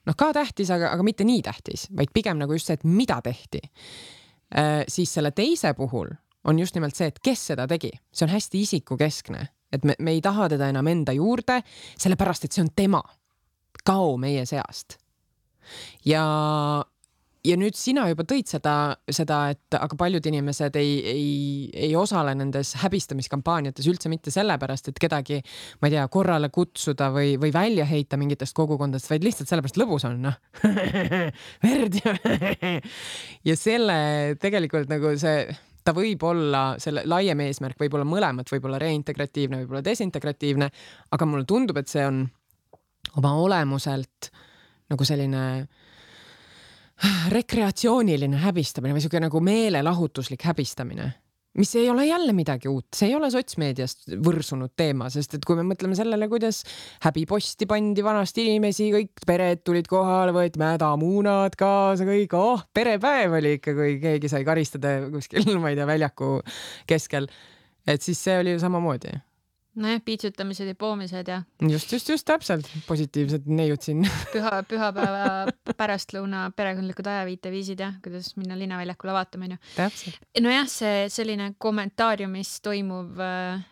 noh 0.07 0.17
ka 0.17 0.31
tähtis, 0.33 0.71
aga, 0.71 0.93
aga 0.95 1.03
mitte 1.03 1.27
nii 1.27 1.43
tähtis, 1.43 1.89
vaid 1.97 2.13
pigem 2.15 2.39
nagu 2.39 2.55
just 2.55 2.71
see, 2.71 2.79
et 2.79 2.85
mida 2.85 3.21
tehti 3.23 3.61
äh,. 4.55 4.85
siis 4.89 5.15
selle 5.15 5.31
teise 5.31 5.75
puhul 5.75 6.15
on 6.45 6.59
just 6.59 6.75
nimelt 6.75 6.97
see, 6.97 7.11
et 7.13 7.19
kes 7.23 7.51
seda 7.53 7.67
tegi, 7.69 7.91
see 8.13 8.27
on 8.27 8.33
hästi 8.33 8.63
isikukeskne 8.67 9.49
et 9.73 9.87
me, 9.87 9.97
me 9.99 10.15
ei 10.17 10.23
taha 10.25 10.49
teda 10.53 10.71
enam 10.71 10.89
enda 10.91 11.15
juurde, 11.17 11.61
sellepärast 12.01 12.47
et 12.47 12.57
see 12.57 12.65
on 12.67 12.75
tema. 12.77 13.03
kao 13.87 14.17
meie 14.21 14.43
seast. 14.47 14.99
ja 16.05 16.25
ja 17.45 17.57
nüüd 17.57 17.77
sina 17.79 18.03
juba 18.11 18.27
tõid 18.29 18.51
seda, 18.51 18.73
seda, 19.09 19.39
et 19.55 19.77
aga 19.79 19.97
paljud 19.97 20.27
inimesed 20.29 20.75
ei, 20.77 20.91
ei, 21.09 21.31
ei 21.87 21.95
osale 21.97 22.35
nendes 22.37 22.75
häbistamiskampaaniates 22.83 23.89
üldse 23.89 24.11
mitte 24.13 24.35
sellepärast, 24.35 24.91
et 24.91 25.01
kedagi, 25.01 25.39
ma 25.81 25.89
ei 25.89 25.95
tea, 25.95 26.05
korrale 26.13 26.51
kutsuda 26.53 27.09
või, 27.15 27.39
või 27.41 27.55
välja 27.55 27.87
heita 27.89 28.21
mingitest 28.21 28.57
kogukondadest, 28.59 29.09
vaid 29.13 29.25
lihtsalt 29.25 29.49
sellepärast 29.49 29.81
lõbus 29.81 30.05
on, 30.11 30.21
noh 30.27 30.37
verd 31.65 32.01
ja 32.03 32.15
ja 33.49 33.57
selle 33.57 33.99
tegelikult 34.43 34.93
nagu 34.93 35.17
see 35.23 35.49
ta 35.91 35.97
võib 35.97 36.23
olla, 36.27 36.63
selle 36.83 37.05
laiem 37.09 37.43
eesmärk 37.47 37.81
võib 37.81 37.99
olla 37.99 38.07
mõlemat, 38.07 38.51
võib 38.53 38.69
olla 38.71 38.79
reintegratiivne, 38.81 39.63
võib 39.65 39.75
olla 39.75 39.85
desintegratiivne, 39.85 40.71
aga 41.17 41.29
mulle 41.29 41.49
tundub, 41.49 41.81
et 41.81 41.91
see 41.91 42.05
on 42.07 42.23
oma 43.19 43.35
olemuselt 43.43 44.31
nagu 44.91 45.07
selline 45.07 45.45
rekreatsiooniline 47.37 48.43
häbistamine 48.45 48.95
või 48.95 49.03
sihuke 49.03 49.23
nagu 49.23 49.43
meelelahutuslik 49.45 50.47
häbistamine, 50.51 51.11
mis 51.59 51.73
ei 51.75 51.89
ole 51.91 52.07
jälle 52.07 52.33
midagi 52.37 52.69
uut, 52.71 52.87
see 52.95 53.11
ei 53.11 53.17
ole 53.19 53.31
sotsmeediast 53.33 54.13
võrsunud 54.25 54.75
teema, 54.79 55.09
sest 55.11 55.35
et 55.37 55.47
kui 55.47 55.59
me 55.59 55.65
mõtleme 55.67 55.97
sellele, 55.99 56.29
kuidas 56.31 56.63
häbiposti 57.05 57.67
pandi 57.71 58.05
vanasti 58.07 58.47
inimesi, 58.51 58.91
kõik 58.95 59.25
pered 59.27 59.65
tulid 59.67 59.91
kohale, 59.91 60.35
võeti 60.37 60.63
mädamuunad 60.63 61.57
kaasa, 61.59 62.07
kõik, 62.09 62.37
oh, 62.39 62.63
perepäev 62.75 63.39
oli 63.41 63.57
ikka, 63.59 63.75
kui 63.79 63.97
keegi 64.03 64.31
sai 64.31 64.47
karistada 64.47 64.99
kuskil, 65.11 65.51
ma 65.63 65.73
ei 65.73 65.81
tea, 65.81 65.89
väljaku 65.91 66.37
keskel. 66.91 67.27
et 67.89 68.03
siis 68.03 68.21
see 68.23 68.39
oli 68.39 68.55
ju 68.55 68.63
samamoodi 68.63 69.19
nojah, 69.79 70.01
piitsutamised 70.05 70.67
ja 70.67 70.75
poomised 70.75 71.29
ja. 71.29 71.43
just, 71.63 71.93
just, 71.93 72.09
just 72.09 72.27
täpselt, 72.27 72.67
positiivsed 72.87 73.47
neiud 73.47 73.83
siin 73.85 74.03
püha, 74.35 74.63
pühapäeva 74.69 75.53
pärastlõuna 75.79 76.49
perekondlikud 76.57 77.07
ajaviiteviisid 77.07 77.83
jah, 77.83 77.95
kuidas 78.03 78.33
minna 78.39 78.59
linnaväljakule 78.59 79.15
vaatama 79.15 79.47
onju. 79.47 79.59
nojah, 80.43 80.67
see 80.71 81.07
selline 81.13 81.53
kommentaariumis 81.63 82.57
toimuv, 82.67 83.21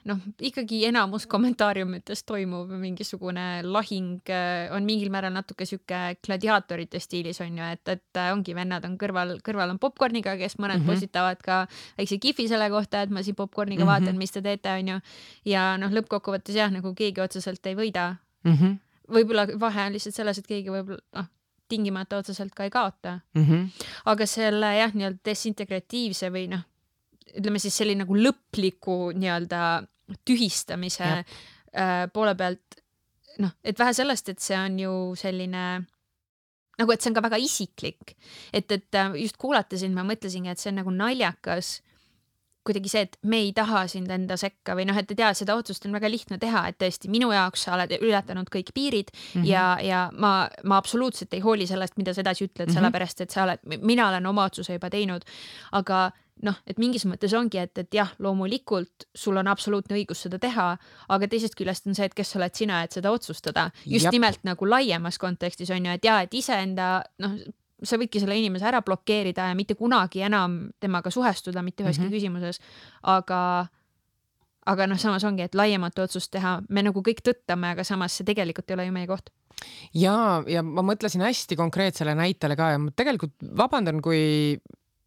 noh, 0.09 0.23
ikkagi 0.51 0.85
enamus 0.89 1.27
kommentaariumites 1.31 2.23
toimuv 2.29 2.71
mingisugune 2.79 3.49
lahing 3.67 4.33
on 4.75 4.87
mingil 4.87 5.11
määral 5.15 5.35
natuke 5.35 5.67
sihuke 5.69 6.19
gladiaatorite 6.25 7.03
stiilis 7.03 7.43
onju, 7.45 7.73
et, 7.75 7.95
et 7.97 8.23
ongi 8.29 8.55
vennad 8.57 8.87
on 8.87 8.97
kõrval, 9.01 9.37
kõrval 9.45 9.75
on 9.75 9.83
popkorniga, 9.83 10.37
kes 10.39 10.59
mõned 10.59 10.79
mm 10.79 10.87
-hmm. 10.87 10.95
postitavad 10.95 11.43
ka 11.43 11.61
väikse 11.99 12.21
kihvi 12.23 12.49
selle 12.49 12.71
kohta, 12.71 13.03
et 13.03 13.11
ma 13.11 13.23
siin 13.23 13.35
popkorniga 13.35 13.85
mm 13.85 13.89
-hmm. 13.89 14.07
vaatan, 14.07 14.19
mis 14.19 14.33
te 14.33 14.43
teete 14.43 14.79
onju 14.79 15.01
ja 15.45 15.77
noh, 15.77 15.88
noh, 15.89 15.97
lõppkokkuvõttes 15.99 16.59
jah, 16.59 16.71
nagu 16.73 16.93
keegi 16.97 17.23
otseselt 17.25 17.67
ei 17.67 17.77
võida 17.79 18.11
mm. 18.45 18.55
-hmm. 18.55 18.79
võib-olla 19.17 19.49
vahe 19.61 19.89
on 19.89 19.97
lihtsalt 19.97 20.21
selles, 20.21 20.39
et 20.39 20.47
keegi 20.47 20.73
võib-olla 20.73 21.01
noh, 21.21 21.29
tingimata 21.69 22.21
otseselt 22.23 22.55
ka 22.57 22.65
ei 22.65 22.73
kaota 22.73 23.19
mm. 23.35 23.45
-hmm. 23.45 23.87
aga 24.13 24.27
selle 24.27 24.73
jah, 24.79 24.95
nii-öelda 24.95 25.25
desintegratiivse 25.25 26.33
või 26.35 26.49
noh, 26.55 26.65
ütleme 27.35 27.61
siis 27.63 27.77
selline 27.77 28.05
nagu 28.05 28.17
lõpliku 28.17 29.13
nii-öelda 29.17 29.63
tühistamise 30.25 31.05
ja. 31.05 31.23
äh, 31.77 32.05
poole 32.13 32.35
pealt 32.35 32.81
noh, 33.39 33.53
et 33.65 33.79
vähe 33.79 33.95
sellest, 33.95 34.29
et 34.29 34.41
see 34.43 34.57
on 34.59 34.79
ju 34.81 34.95
selline 35.19 35.65
nagu, 36.79 36.93
et 36.95 37.03
see 37.03 37.11
on 37.11 37.19
ka 37.19 37.25
väga 37.27 37.41
isiklik, 37.43 38.15
et, 38.53 38.71
et 38.71 38.95
äh, 38.95 39.15
just 39.25 39.37
kuulata 39.41 39.79
sind, 39.79 39.97
ma 39.97 40.07
mõtlesingi, 40.07 40.51
et 40.53 40.63
see 40.63 40.73
on 40.73 40.81
nagu 40.83 40.95
naljakas 40.95 41.79
kuidagi 42.67 42.91
see, 42.93 43.05
et 43.09 43.17
me 43.23 43.41
ei 43.47 43.53
taha 43.57 43.87
sind 43.91 44.11
enda 44.13 44.37
sekka 44.41 44.77
või 44.77 44.87
noh, 44.89 44.99
et 44.99 45.09
tea, 45.09 45.31
seda 45.37 45.57
otsust 45.59 45.87
on 45.89 45.97
väga 45.97 46.11
lihtne 46.11 46.39
teha, 46.43 46.67
et 46.69 46.79
tõesti 46.81 47.11
minu 47.13 47.31
jaoks 47.33 47.67
sa 47.67 47.75
oled 47.77 47.95
ületanud 47.99 48.51
kõik 48.53 48.73
piirid 48.77 49.13
mm 49.13 49.41
-hmm. 49.41 49.49
ja, 49.49 49.67
ja 49.83 50.05
ma, 50.13 50.49
ma 50.65 50.77
absoluutselt 50.77 51.35
ei 51.35 51.41
hooli 51.45 51.67
sellest, 51.67 51.97
mida 51.97 52.15
sa 52.15 52.21
edasi 52.21 52.45
ütled 52.45 52.67
mm, 52.67 52.71
-hmm. 52.71 52.75
sellepärast 52.75 53.21
et 53.21 53.31
sa 53.31 53.45
oled, 53.45 53.59
mina 53.83 54.09
olen 54.09 54.27
oma 54.27 54.45
otsuse 54.45 54.73
juba 54.73 54.91
teinud. 54.91 55.25
aga 55.73 56.11
noh, 56.43 56.59
et 56.67 56.79
mingis 56.79 57.05
mõttes 57.09 57.35
ongi, 57.37 57.59
et, 57.59 57.79
et 57.79 57.95
jah, 57.95 58.11
loomulikult 58.23 59.09
sul 59.15 59.37
on 59.41 59.51
absoluutne 59.51 59.97
õigus 59.99 60.23
seda 60.27 60.39
teha, 60.39 60.69
aga 61.09 61.29
teisest 61.29 61.57
küljest 61.59 61.89
on 61.91 61.95
see, 61.99 62.07
et 62.09 62.15
kes 62.15 62.37
oled 62.39 62.55
sina, 62.55 62.83
et 62.85 62.95
seda 62.95 63.13
otsustada 63.15 63.71
just 63.85 64.09
Jab. 64.09 64.13
nimelt 64.13 64.45
nagu 64.47 64.69
laiemas 64.69 65.19
kontekstis 65.19 65.71
on 65.75 65.87
ju, 65.87 65.97
et 65.99 66.05
ja 66.05 66.21
et 66.23 66.35
iseenda 66.35 67.03
noh, 67.19 67.39
sa 67.83 67.99
võidki 68.01 68.21
selle 68.23 68.37
inimese 68.39 68.67
ära 68.69 68.83
blokeerida 68.83 69.49
ja 69.51 69.57
mitte 69.59 69.77
kunagi 69.79 70.23
enam 70.27 70.61
temaga 70.81 71.11
suhestuda 71.15 71.63
mitte 71.63 71.85
üheski 71.85 72.05
mm 72.05 72.09
-hmm. 72.09 72.15
küsimuses. 72.15 72.61
aga, 73.03 73.67
aga 74.67 74.87
noh, 74.87 74.99
samas 74.99 75.25
ongi, 75.25 75.43
et 75.43 75.55
laiemat 75.55 75.99
otsust 75.99 76.31
teha, 76.31 76.61
me 76.69 76.83
nagu 76.83 77.03
kõik 77.03 77.23
tõttame, 77.23 77.73
aga 77.73 77.85
samas 77.85 78.17
see 78.17 78.25
tegelikult 78.25 78.71
ei 78.71 78.75
ole 78.75 78.87
ju 78.87 78.93
meie 78.93 79.07
koht 79.07 79.31
ja, 79.95 80.43
ja 80.47 80.63
ma 80.63 80.83
mõtlesin 80.83 81.21
hästi 81.25 81.57
konkreetsele 81.57 82.15
näitele 82.15 82.57
ka 82.57 82.71
ja 82.71 82.79
ma 82.79 82.91
tegelikult 82.97 83.35
vabandan, 83.57 84.03
kui 84.03 84.59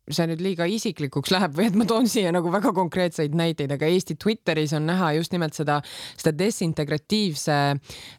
see 0.09 0.27
nüüd 0.29 0.41
liiga 0.41 0.65
isiklikuks 0.69 1.31
läheb 1.33 1.53
või 1.57 1.67
et 1.69 1.77
ma 1.77 1.85
toon 1.89 2.09
siia 2.09 2.31
nagu 2.33 2.51
väga 2.53 2.73
konkreetseid 2.75 3.35
näiteid, 3.37 3.71
aga 3.75 3.89
Eesti 3.91 4.17
Twitteris 4.21 4.73
on 4.77 4.87
näha 4.89 5.11
just 5.19 5.35
nimelt 5.35 5.57
seda, 5.57 5.79
seda 6.17 6.33
desintegratiivse 6.39 7.57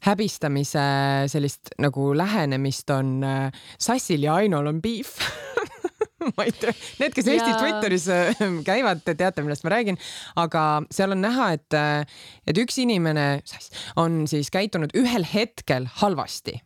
häbistamise 0.06 0.86
sellist 1.32 1.74
nagu 1.82 2.12
lähenemist 2.16 2.90
on 2.94 3.18
äh, 3.26 3.64
Sassil 3.78 4.28
ja 4.28 4.38
Ainol 4.40 4.70
on 4.70 4.82
beef. 4.84 5.18
Ma 6.36 6.44
ei 6.46 6.52
tea, 6.54 6.70
need, 7.02 7.14
kes 7.16 7.26
Eesti 7.26 7.50
ja... 7.50 7.58
Twitteris 7.58 8.08
äh, 8.14 8.42
käivad, 8.66 9.02
te 9.02 9.16
teate, 9.18 9.42
millest 9.42 9.66
ma 9.66 9.74
räägin, 9.74 9.98
aga 10.38 10.66
seal 10.94 11.16
on 11.16 11.24
näha, 11.24 11.52
et, 11.58 11.74
äh, 11.74 12.26
et 12.46 12.62
üks 12.62 12.78
inimene 12.78 13.26
on 13.98 14.22
siis 14.30 14.52
käitunud 14.54 14.94
ühel 14.98 15.26
hetkel 15.26 15.90
halvasti 15.98 16.60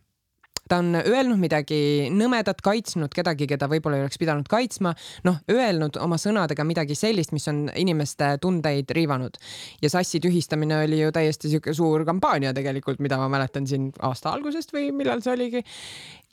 ta 0.69 0.81
on 0.83 0.95
öelnud 0.99 1.39
midagi 1.41 2.09
nõmedat, 2.13 2.61
kaitsnud 2.65 3.13
kedagi, 3.15 3.47
keda 3.49 3.69
võib-olla 3.71 3.99
ei 3.99 4.05
oleks 4.05 4.19
pidanud 4.21 4.47
kaitsma, 4.51 4.93
noh, 5.27 5.39
öelnud 5.51 5.99
oma 6.01 6.19
sõnadega 6.21 6.65
midagi 6.67 6.97
sellist, 6.97 7.33
mis 7.35 7.47
on 7.51 7.67
inimeste 7.75 8.35
tundeid 8.41 8.91
riivanud. 8.95 9.37
ja 9.81 9.89
sassi 9.89 10.19
tühistamine 10.23 10.83
oli 10.83 11.01
ju 11.01 11.11
täiesti 11.11 11.49
sihuke 11.51 11.73
suur 11.73 12.05
kampaania 12.05 12.53
tegelikult, 12.53 12.99
mida 12.99 13.17
ma 13.17 13.29
mäletan 13.29 13.67
siin 13.67 13.91
aasta 14.01 14.33
algusest 14.35 14.73
või 14.73 14.91
millal 14.95 15.21
see 15.21 15.33
oligi 15.33 15.63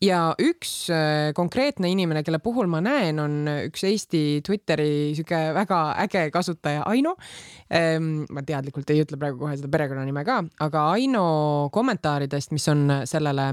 ja 0.03 0.21
üks 0.41 0.73
äh, 0.93 1.33
konkreetne 1.37 1.89
inimene, 1.93 2.23
kelle 2.27 2.41
puhul 2.43 2.69
ma 2.71 2.81
näen, 2.85 3.19
on 3.23 3.49
üks 3.69 3.85
Eesti 3.87 4.43
Twitteri 4.45 5.15
sihuke 5.17 5.41
väga 5.57 5.81
äge 6.05 6.27
kasutaja 6.35 6.85
Aino. 6.91 7.15
Ehm, 7.75 8.25
ma 8.35 8.43
teadlikult 8.47 8.91
ei 8.93 9.03
ütle 9.05 9.19
praegu 9.21 9.41
kohe 9.41 9.55
seda 9.59 9.71
perekonnanime 9.73 10.25
ka, 10.27 10.41
aga 10.67 10.87
Aino 10.95 11.25
kommentaaridest, 11.75 12.53
mis 12.55 12.67
on 12.73 12.87
sellele 13.09 13.51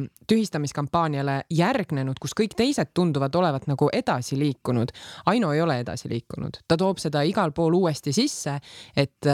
tühistamiskampaaniale 0.72 1.46
järgnenud, 1.50 2.18
kus 2.20 2.34
kõik 2.38 2.56
teised 2.56 2.92
tunduvad 2.94 3.36
olevat 3.36 3.68
nagu 3.68 3.90
edasi 3.94 4.38
liikunud. 4.40 4.92
Aino 5.26 5.52
ei 5.54 5.62
ole 5.62 5.80
edasi 5.82 6.10
liikunud, 6.10 6.62
ta 6.68 6.78
toob 6.78 6.98
seda 6.98 7.24
igal 7.24 7.52
pool 7.52 7.74
uuesti 7.74 8.14
sisse, 8.14 8.60
et 8.96 9.26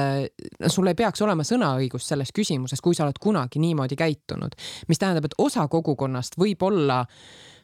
no 0.60 0.70
sul 0.70 0.88
ei 0.88 0.96
peaks 0.96 1.22
olema 1.22 1.44
sõnaõigust 1.44 2.08
selles 2.08 2.32
küsimuses, 2.34 2.82
kui 2.82 2.96
sa 2.96 3.06
oled 3.06 3.20
kunagi 3.20 3.60
niimoodi 3.60 3.96
käitunud, 3.96 4.56
mis 4.88 5.00
tähendab, 5.00 5.26
et 5.26 5.38
osa 5.38 5.68
kogukonnast 5.68 6.38
võib 6.38 6.62
olla 6.64 7.06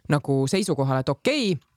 nagu 0.10 0.48
seisukohal, 0.48 1.02
et 1.02 1.10
okei 1.10 1.54
okay,, 1.54 1.70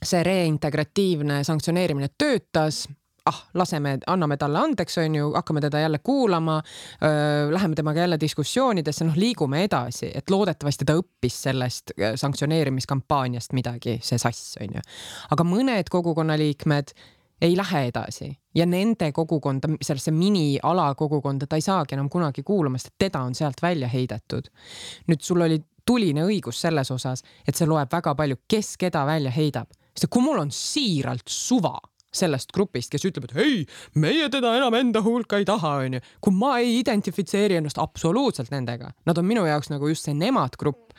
see 0.00 0.22
reintegratiivne 0.24 1.42
sanktsioneerimine 1.44 2.08
töötas, 2.18 2.86
ah, 3.26 3.40
laseme, 3.54 3.98
anname 4.06 4.36
talle 4.40 4.58
andeks, 4.58 4.98
onju, 5.02 5.32
hakkame 5.34 5.60
teda 5.60 5.80
jälle 5.84 5.98
kuulama, 5.98 6.60
läheme 7.50 7.74
temaga 7.74 8.00
jälle 8.00 8.20
diskussioonidesse, 8.20 9.04
noh, 9.04 9.16
liigume 9.16 9.64
edasi, 9.64 10.10
et 10.14 10.30
loodetavasti 10.30 10.88
ta 10.88 10.96
õppis 10.98 11.38
sellest 11.46 11.94
sanktsioneerimiskampaaniast 12.16 13.52
midagi, 13.56 13.98
see 14.02 14.18
sass, 14.18 14.56
onju. 14.60 14.82
aga 15.30 15.46
mõned 15.46 15.90
kogukonnaliikmed 15.90 16.94
ei 17.40 17.56
lähe 17.56 17.86
edasi 17.88 18.30
ja 18.54 18.66
nende 18.66 19.12
kogukonda, 19.12 19.68
sellesse 19.82 20.10
miniala 20.10 20.94
kogukonda 20.94 21.46
ta 21.46 21.56
ei 21.56 21.64
saagi 21.64 21.96
enam 21.96 22.10
kunagi 22.12 22.42
kuulama, 22.42 22.78
sest 22.78 22.94
teda 22.98 23.22
on 23.24 23.34
sealt 23.34 23.62
välja 23.62 23.88
heidetud. 23.88 24.50
nüüd 25.08 25.22
sul 25.24 25.40
oli 25.40 25.60
tuline 25.86 26.24
õigus 26.26 26.60
selles 26.60 26.90
osas, 26.90 27.24
et 27.48 27.56
see 27.56 27.68
loeb 27.68 27.92
väga 27.92 28.14
palju, 28.14 28.42
kes 28.48 28.76
keda 28.76 29.06
välja 29.06 29.30
heidab, 29.30 29.70
sest 29.94 30.10
kui 30.12 30.22
mul 30.22 30.38
on 30.42 30.50
siiralt 30.54 31.28
suva 31.28 31.78
sellest 32.14 32.52
grupist, 32.54 32.90
kes 32.90 33.06
ütleb, 33.06 33.28
et 33.28 33.36
ei, 33.38 33.60
meie 34.02 34.28
teda 34.32 34.56
enam 34.58 34.74
enda 34.78 35.02
hulka 35.04 35.38
ei 35.38 35.46
taha, 35.48 35.76
onju. 35.84 36.00
kui 36.20 36.34
ma 36.34 36.56
ei 36.58 36.78
identifitseeri 36.80 37.60
ennast 37.60 37.78
absoluutselt 37.78 38.50
nendega, 38.54 38.90
nad 39.06 39.20
on 39.20 39.28
minu 39.28 39.46
jaoks 39.46 39.70
nagu 39.70 39.90
just 39.90 40.08
see 40.08 40.16
nemad 40.18 40.58
grupp, 40.60 40.96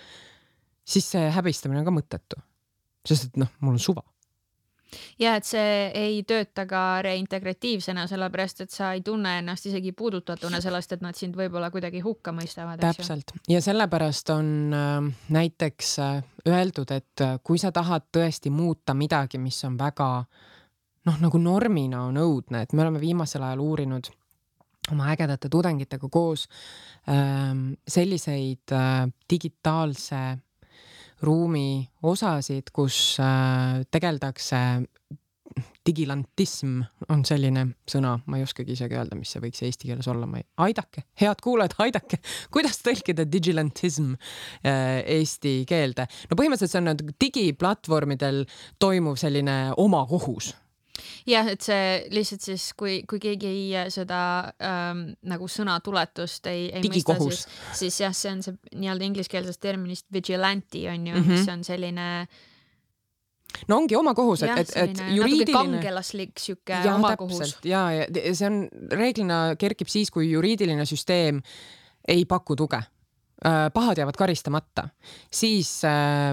siis 0.87 1.11
see 1.15 1.27
häbistamine 1.35 1.83
on 1.83 1.89
ka 1.89 1.97
mõttetu. 1.99 2.39
sest 3.07 3.31
et 3.31 3.43
noh, 3.43 3.51
mul 3.59 3.75
on 3.75 3.83
suva 3.83 4.05
ja 5.19 5.35
et 5.39 5.47
see 5.47 5.87
ei 5.97 6.21
tööta 6.27 6.65
ka 6.69 7.01
reintegratiivsena, 7.05 8.05
sellepärast 8.09 8.65
et 8.65 8.73
sa 8.73 8.91
ei 8.95 9.03
tunne 9.05 9.37
ennast 9.41 9.67
isegi 9.69 9.93
puudutatuna 9.97 10.61
sellest, 10.63 10.95
et 10.95 11.03
nad 11.05 11.17
sind 11.17 11.37
võib-olla 11.37 11.71
kuidagi 11.73 12.01
hukka 12.03 12.33
mõistavad. 12.35 12.81
täpselt 12.81 13.33
ja 13.49 13.61
sellepärast 13.63 14.33
on 14.35 14.51
äh, 14.75 15.11
näiteks 15.29 15.97
äh, 15.99 16.23
öeldud, 16.47 16.91
et 16.91 17.25
äh, 17.25 17.37
kui 17.43 17.61
sa 17.61 17.71
tahad 17.71 18.09
tõesti 18.15 18.51
muuta 18.53 18.95
midagi, 18.97 19.39
mis 19.41 19.63
on 19.67 19.77
väga 19.79 20.11
noh, 21.07 21.21
nagu 21.21 21.41
normina 21.41 22.05
on 22.07 22.19
õudne, 22.21 22.65
et 22.65 22.73
me 22.73 22.85
oleme 22.85 23.01
viimasel 23.01 23.43
ajal 23.45 23.63
uurinud 23.63 24.11
oma 24.91 25.11
ägedate 25.13 25.49
tudengitega 25.51 26.09
koos 26.11 26.47
ähm, 27.09 27.73
selliseid 27.87 28.73
äh, 28.73 29.05
digitaalse 29.29 30.21
ruumi 31.21 31.85
osasid, 32.09 32.71
kus 32.73 33.19
äh, 33.21 33.83
tegeldakse 33.93 34.61
digilantism 35.85 36.79
on 37.11 37.23
selline 37.27 37.65
sõna, 37.89 38.13
ma 38.29 38.37
ei 38.37 38.45
oskagi 38.45 38.75
isegi 38.75 38.95
öelda, 38.97 39.17
mis 39.19 39.31
see 39.33 39.41
võiks 39.43 39.63
eesti 39.65 39.89
keeles 39.89 40.07
olla, 40.11 40.27
ma 40.29 40.39
ei, 40.39 40.45
aidake, 40.67 41.05
head 41.19 41.41
kuulajad, 41.43 41.75
aidake, 41.85 42.21
kuidas 42.53 42.79
tõlkida 42.85 43.25
digilantism 43.29 44.13
äh, 44.13 45.01
eesti 45.19 45.61
keelde? 45.69 46.07
no 46.29 46.39
põhimõtteliselt 46.39 46.75
see 46.75 46.81
on 46.83 46.89
nüüd 46.91 47.15
digiplatvormidel 47.21 48.43
toimuv 48.81 49.19
selline 49.21 49.57
omakohus 49.81 50.53
jah, 51.29 51.47
et 51.51 51.63
see 51.65 51.87
lihtsalt 52.13 52.45
siis, 52.45 52.67
kui, 52.77 53.01
kui 53.09 53.21
keegi 53.21 53.49
ei 53.49 53.89
seda 53.93 54.21
ähm, 54.63 55.07
nagu 55.29 55.49
sõnatuletust 55.51 56.47
ei, 56.51 56.69
ei 56.75 56.85
mõista, 56.85 57.17
siis, 57.21 57.43
siis 57.79 57.99
jah, 58.03 58.15
see 58.15 58.31
on 58.33 58.45
see 58.45 58.55
nii-öelda 58.75 59.07
ingliskeelsest 59.09 59.61
terminist 59.61 60.07
vigilante 60.13 60.85
on 60.91 61.07
ju 61.07 61.15
mm, 61.15 61.23
-hmm. 61.23 61.31
mis 61.31 61.49
on 61.53 61.63
selline 61.63 62.07
no 63.67 63.77
ongi 63.77 63.95
omakohus, 63.95 64.43
et, 64.43 64.59
et, 64.59 64.71
et 64.75 65.03
juriidiline. 65.15 65.57
kangelaslik 65.57 66.39
sihuke 66.39 66.79
omakohus. 66.95 67.57
ja, 67.63 67.91
ja 67.91 68.07
see 68.35 68.47
on 68.47 68.63
reeglina 68.91 69.55
kerkib 69.59 69.87
siis, 69.87 70.11
kui 70.11 70.31
juriidiline 70.31 70.85
süsteem 70.85 71.41
ei 72.07 72.25
paku 72.25 72.55
tuge 72.55 72.79
äh, 73.45 73.67
pahad 73.73 73.97
jäävad 73.97 74.17
karistamata, 74.17 74.89
siis 75.31 75.83
äh, 75.85 76.31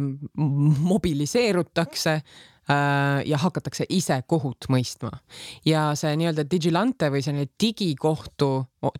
mobiliseerutakse 0.92 2.12
Äh, 2.12 2.22
ja 3.24 3.38
hakatakse 3.40 3.86
ise 3.88 4.18
kohut 4.28 4.66
mõistma. 4.68 5.10
ja 5.64 5.92
see 5.96 6.16
nii-öelda 6.20 6.44
digilante 6.50 7.08
või 7.12 7.22
selline 7.24 7.48
digikohtu, 7.60 8.50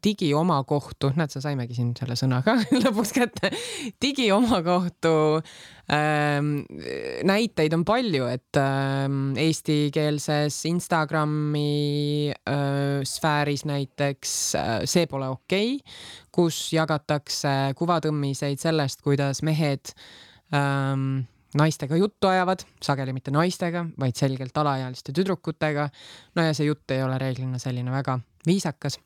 digi 0.05 0.31
omakohtu, 0.35 1.13
näed, 1.17 1.33
sa 1.33 1.43
saimegi 1.45 1.77
siin 1.77 1.93
selle 1.99 2.17
sõna 2.19 2.41
ka 2.47 2.57
lõpuks 2.85 3.13
kätte, 3.17 3.53
digi 4.01 4.31
omakohtu 4.33 5.13
ähm, 5.93 6.55
näiteid 7.29 7.77
on 7.77 7.85
palju, 7.89 8.27
et 8.33 8.61
ähm, 8.61 9.37
eestikeelses 9.39 10.63
Instagrami 10.73 12.33
äh, 12.33 13.05
sfääris 13.05 13.67
näiteks 13.69 14.37
äh, 14.57 14.77
See 14.89 15.07
pole 15.11 15.29
okei 15.29 15.75
okay,, 15.77 15.97
kus 16.33 16.69
jagatakse 16.73 17.75
kuvatõmmiseid 17.79 18.61
sellest, 18.63 19.03
kuidas 19.05 19.43
mehed 19.47 19.93
ähm, 20.55 21.27
naistega 21.57 21.97
juttu 21.97 22.27
ajavad, 22.27 22.65
sageli 22.83 23.13
mitte 23.13 23.33
naistega, 23.33 23.87
vaid 24.01 24.17
selgelt 24.17 24.57
alaealiste 24.57 25.13
tüdrukutega. 25.17 25.89
no 26.35 26.43
ja 26.43 26.55
see 26.55 26.67
jutt 26.67 26.91
ei 26.91 27.03
ole 27.03 27.19
reeglina 27.19 27.59
selline 27.59 27.91
väga 27.93 28.19
viisakas. 28.47 28.99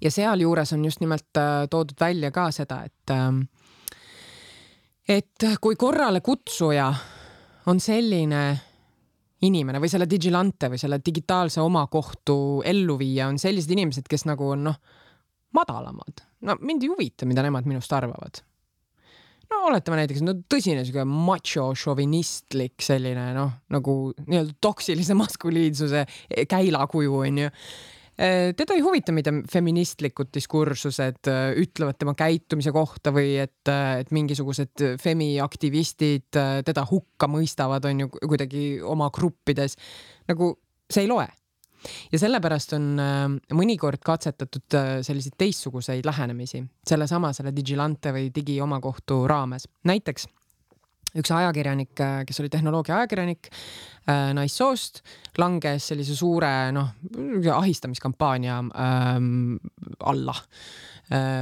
ja 0.00 0.10
sealjuures 0.10 0.72
on 0.72 0.84
just 0.84 1.00
nimelt 1.00 1.36
äh, 1.36 1.66
toodud 1.70 2.00
välja 2.00 2.30
ka 2.30 2.50
seda, 2.50 2.84
et 2.84 3.10
äh, 3.10 3.46
et 5.08 5.50
kui 5.60 5.76
korrale 5.76 6.20
kutsuja 6.20 6.94
on 7.66 7.80
selline 7.80 8.58
inimene 9.42 9.80
või 9.80 9.90
selle 9.90 10.06
digilante 10.10 10.70
või 10.70 10.78
selle 10.78 11.00
digitaalse 11.04 11.60
omakohtu 11.60 12.62
elluviija 12.64 13.28
on 13.28 13.38
sellised 13.38 13.70
inimesed, 13.70 14.06
kes 14.08 14.24
nagu 14.24 14.50
on 14.50 14.64
noh, 14.70 14.78
madalamad. 15.52 16.22
no 16.40 16.56
mind 16.60 16.82
ei 16.82 16.88
huvita, 16.88 17.26
mida 17.26 17.42
nemad 17.42 17.66
minust 17.66 17.92
arvavad 17.92 18.42
no 19.52 19.64
oletame 19.70 20.00
näiteks, 20.02 20.22
no 20.26 20.36
tõsine 20.50 20.84
sihuke 20.86 21.04
macho 21.08 21.68
šovinistlik 21.78 22.82
selline 22.84 23.30
noh, 23.36 23.52
nagu 23.72 23.98
nii-öelda 24.24 24.56
toksilise 24.62 25.16
maskuliinsuse 25.18 26.06
käilakuju 26.50 27.20
onju 27.24 27.52
teda 28.16 28.72
ei 28.72 28.80
huvita, 28.80 29.12
mida 29.12 29.28
feministlikud 29.52 30.30
diskursused 30.32 31.28
äh, 31.28 31.50
ütlevad 31.60 31.98
tema 32.00 32.14
käitumise 32.16 32.72
kohta 32.72 33.12
või 33.12 33.34
et, 33.42 33.68
et 33.68 34.08
mingisugused 34.08 34.84
femiaktivistid 35.02 36.30
teda 36.64 36.86
hukka 36.88 37.28
mõistavad, 37.28 37.84
on 37.90 38.06
ju 38.06 38.08
kuidagi 38.16 38.62
oma 38.80 39.10
gruppides. 39.12 39.76
nagu 40.32 40.54
see 40.88 41.04
ei 41.04 41.10
loe 41.12 41.28
ja 42.12 42.20
sellepärast 42.20 42.74
on 42.76 42.88
äh, 43.02 43.26
mõnikord 43.56 44.02
katsetatud 44.06 44.78
äh, 44.78 44.88
selliseid 45.06 45.36
teistsuguseid 45.38 46.06
lähenemisi 46.06 46.62
sellesama 46.86 47.32
selle 47.36 47.54
Digilante 47.56 48.14
või 48.14 48.30
digi 48.34 48.58
omakohtu 48.62 49.24
raames. 49.28 49.68
näiteks 49.84 50.28
üks 51.16 51.32
ajakirjanik, 51.32 51.94
äh, 52.00 52.18
kes 52.28 52.40
oli 52.42 52.52
tehnoloogia 52.52 53.02
ajakirjanik 53.02 53.50
naissoost, 54.06 55.00
langes 55.34 55.88
sellise 55.90 56.14
suure 56.14 56.70
noh, 56.70 56.92
ahistamiskampaania 57.56 58.60
ähm, 58.70 59.56
alla 59.98 60.36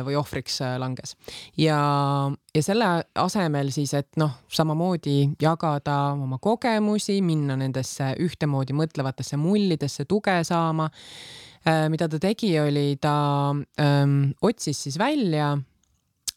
või 0.06 0.16
ohvriks 0.18 0.60
äh, 0.64 0.76
langes 0.80 1.16
ja, 1.60 1.78
ja 2.54 2.62
selle 2.62 2.90
asemel 3.20 3.72
siis, 3.74 3.94
et 3.94 4.18
noh, 4.20 4.38
samamoodi 4.48 5.34
jagada 5.40 5.98
oma 6.14 6.38
kogemusi, 6.42 7.20
minna 7.24 7.56
nendesse 7.60 8.14
ühtemoodi 8.24 8.76
mõtlevatesse 8.76 9.38
mullidesse 9.40 10.08
tuge 10.10 10.40
saama 10.44 10.90
äh,. 11.66 11.86
mida 11.92 12.08
ta 12.08 12.20
tegi, 12.22 12.54
oli 12.60 12.96
ta 13.00 13.16
ähm, 13.80 14.34
otsis 14.42 14.86
siis 14.86 14.98
välja 14.98 15.54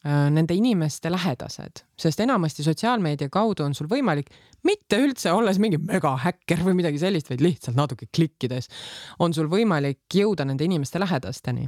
Äh, 0.06 0.28
nende 0.30 0.54
inimeste 0.54 1.10
lähedased, 1.10 1.80
sest 1.98 2.20
enamasti 2.22 2.62
sotsiaalmeedia 2.62 3.26
kaudu 3.34 3.64
on 3.64 3.72
sul 3.74 3.88
võimalik 3.90 4.28
mitte 4.62 5.00
üldse 5.02 5.32
olles 5.34 5.58
mingi 5.58 5.80
megahäkker 5.82 6.62
või 6.62 6.76
midagi 6.78 7.00
sellist, 7.02 7.26
vaid 7.32 7.42
lihtsalt 7.42 7.74
natuke 7.74 8.06
klikkides 8.06 8.70
on 9.18 9.34
sul 9.34 9.50
võimalik 9.50 10.06
jõuda 10.14 10.46
nende 10.46 10.68
inimeste 10.68 11.02
lähedasteni. 11.02 11.66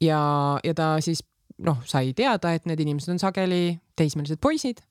Ja, 0.00 0.20
ja 0.64 0.74
ta 0.76 0.96
siis 1.00 1.22
noh, 1.64 1.80
sai 1.88 2.12
teada, 2.16 2.52
et 2.52 2.66
need 2.68 2.82
inimesed 2.84 3.14
on 3.14 3.22
sageli 3.22 3.78
teismelised 3.96 4.40
poisid 4.42 4.82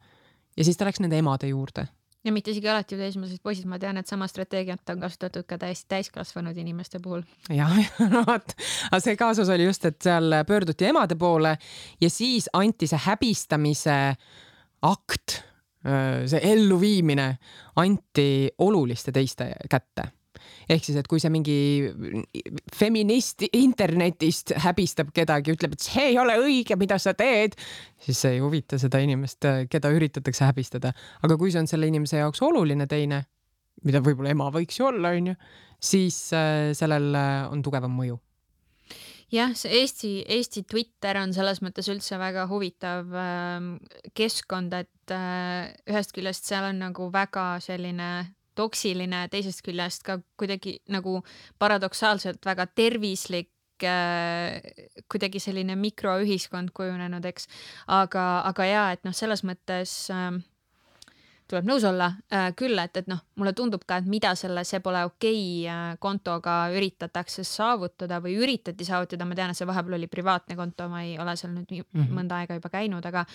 ja 0.58 0.66
siis 0.66 0.80
ta 0.80 0.88
läks 0.88 1.04
nende 1.04 1.20
emade 1.22 1.50
juurde. 1.52 1.88
Ja 2.26 2.32
mitte 2.34 2.50
isegi 2.50 2.70
alati 2.72 2.98
esimesed 3.06 3.38
poisid, 3.46 3.68
ma 3.70 3.78
tean, 3.78 4.00
et 4.02 4.10
sama 4.10 4.26
strateegiat 4.26 4.90
on 4.90 5.04
kasutatud 5.04 5.46
ka 5.46 5.60
täiesti 5.62 5.86
täiskasvanud 5.94 6.58
inimeste 6.58 7.00
puhul. 7.00 7.22
jah, 7.54 7.76
no 8.14 8.24
vot, 8.26 8.56
aga 8.90 9.02
see 9.04 9.18
kaasus 9.20 9.52
oli 9.54 9.68
just, 9.68 9.86
et 9.86 10.00
seal 10.02 10.40
pöörduti 10.48 10.90
emade 10.90 11.20
poole 11.22 11.54
ja 12.02 12.10
siis 12.10 12.50
anti 12.54 12.90
see 12.90 13.04
häbistamise 13.06 14.00
akt, 14.90 15.40
see 15.86 16.42
elluviimine 16.50 17.28
anti 17.78 18.30
oluliste 18.58 19.14
teiste 19.14 19.52
kätte 19.70 20.10
ehk 20.70 20.86
siis, 20.86 20.98
et 21.00 21.08
kui 21.10 21.22
see 21.22 21.32
mingi 21.34 21.58
feminist 22.76 23.46
internetist 23.52 24.56
häbistab 24.66 25.12
kedagi, 25.16 25.56
ütleb, 25.56 25.76
et 25.78 25.86
see 25.86 26.10
ei 26.12 26.20
ole 26.22 26.38
õige, 26.42 26.78
mida 26.80 26.98
sa 27.02 27.16
teed, 27.18 27.58
siis 28.02 28.22
see 28.26 28.38
ei 28.38 28.44
huvita 28.44 28.80
seda 28.82 29.02
inimest, 29.04 29.46
keda 29.72 29.94
üritatakse 29.96 30.48
häbistada. 30.48 30.94
aga 31.22 31.38
kui 31.38 31.54
see 31.54 31.64
on 31.64 31.72
selle 31.72 31.90
inimese 31.92 32.22
jaoks 32.22 32.42
oluline 32.46 32.88
teine, 32.92 33.24
mida 33.86 34.02
võib-olla 34.04 34.34
ema 34.34 34.50
võiks 34.54 34.80
ju 34.80 34.90
olla, 34.90 35.14
onju, 35.16 35.36
siis 35.82 36.20
äh, 36.34 36.72
sellel 36.78 37.12
äh, 37.16 37.52
on 37.52 37.62
tugevam 37.66 37.94
mõju 37.94 38.20
jah, 39.34 39.54
see 39.58 39.82
Eesti, 39.82 40.12
Eesti 40.32 40.64
Twitter 40.70 41.18
on 41.20 41.34
selles 41.36 41.62
mõttes 41.66 41.90
üldse 41.92 42.20
väga 42.22 42.46
huvitav 42.52 43.12
äh, 43.12 43.70
keskkond, 44.18 44.74
et 44.78 45.14
äh, 45.14 45.74
ühest 45.90 46.16
küljest 46.16 46.48
seal 46.50 46.70
on 46.72 46.82
nagu 46.88 47.10
väga 47.14 47.56
selline 47.64 48.10
toksiline, 48.56 49.26
teisest 49.32 49.64
küljest 49.66 50.06
ka 50.08 50.20
kuidagi 50.40 50.80
nagu 50.92 51.20
paradoksaalselt 51.62 52.46
väga 52.46 52.68
tervislik 52.76 53.52
äh, 53.84 54.60
kuidagi 55.12 55.42
selline 55.44 55.78
mikroühiskond 55.80 56.74
kujunenud, 56.76 57.26
eks. 57.26 57.48
aga, 57.88 58.26
aga 58.52 58.70
ja 58.70 58.90
et 58.96 59.04
noh, 59.08 59.16
selles 59.16 59.46
mõttes 59.48 59.98
äh, 60.14 60.32
tuleb 61.50 61.68
nõus 61.68 61.84
olla 61.86 62.08
äh, 62.34 62.50
küll, 62.58 62.78
et, 62.82 62.98
et 62.98 63.10
noh, 63.10 63.20
mulle 63.40 63.54
tundub 63.58 63.84
ka, 63.86 64.00
et 64.02 64.10
mida 64.10 64.34
selle 64.38 64.64
See 64.66 64.82
pole 64.82 65.04
okei 65.06 65.38
okay, 65.38 65.70
äh, 65.70 65.98
kontoga 66.02 66.56
üritatakse 66.74 67.46
saavutada 67.46 68.18
või 68.24 68.38
üritati 68.42 68.88
saavutada, 68.88 69.28
ma 69.30 69.38
tean, 69.38 69.54
et 69.54 69.60
see 69.60 69.68
vahepeal 69.70 70.00
oli 70.00 70.10
privaatne 70.10 70.58
konto, 70.58 70.88
ma 70.90 71.04
ei 71.06 71.20
ole 71.22 71.36
seal 71.38 71.54
nüüd 71.54 71.70
mm 71.70 71.86
-hmm. 71.94 72.16
mõnda 72.18 72.40
aega 72.42 72.58
juba 72.58 72.72
käinud, 72.74 73.06
aga 73.06 73.26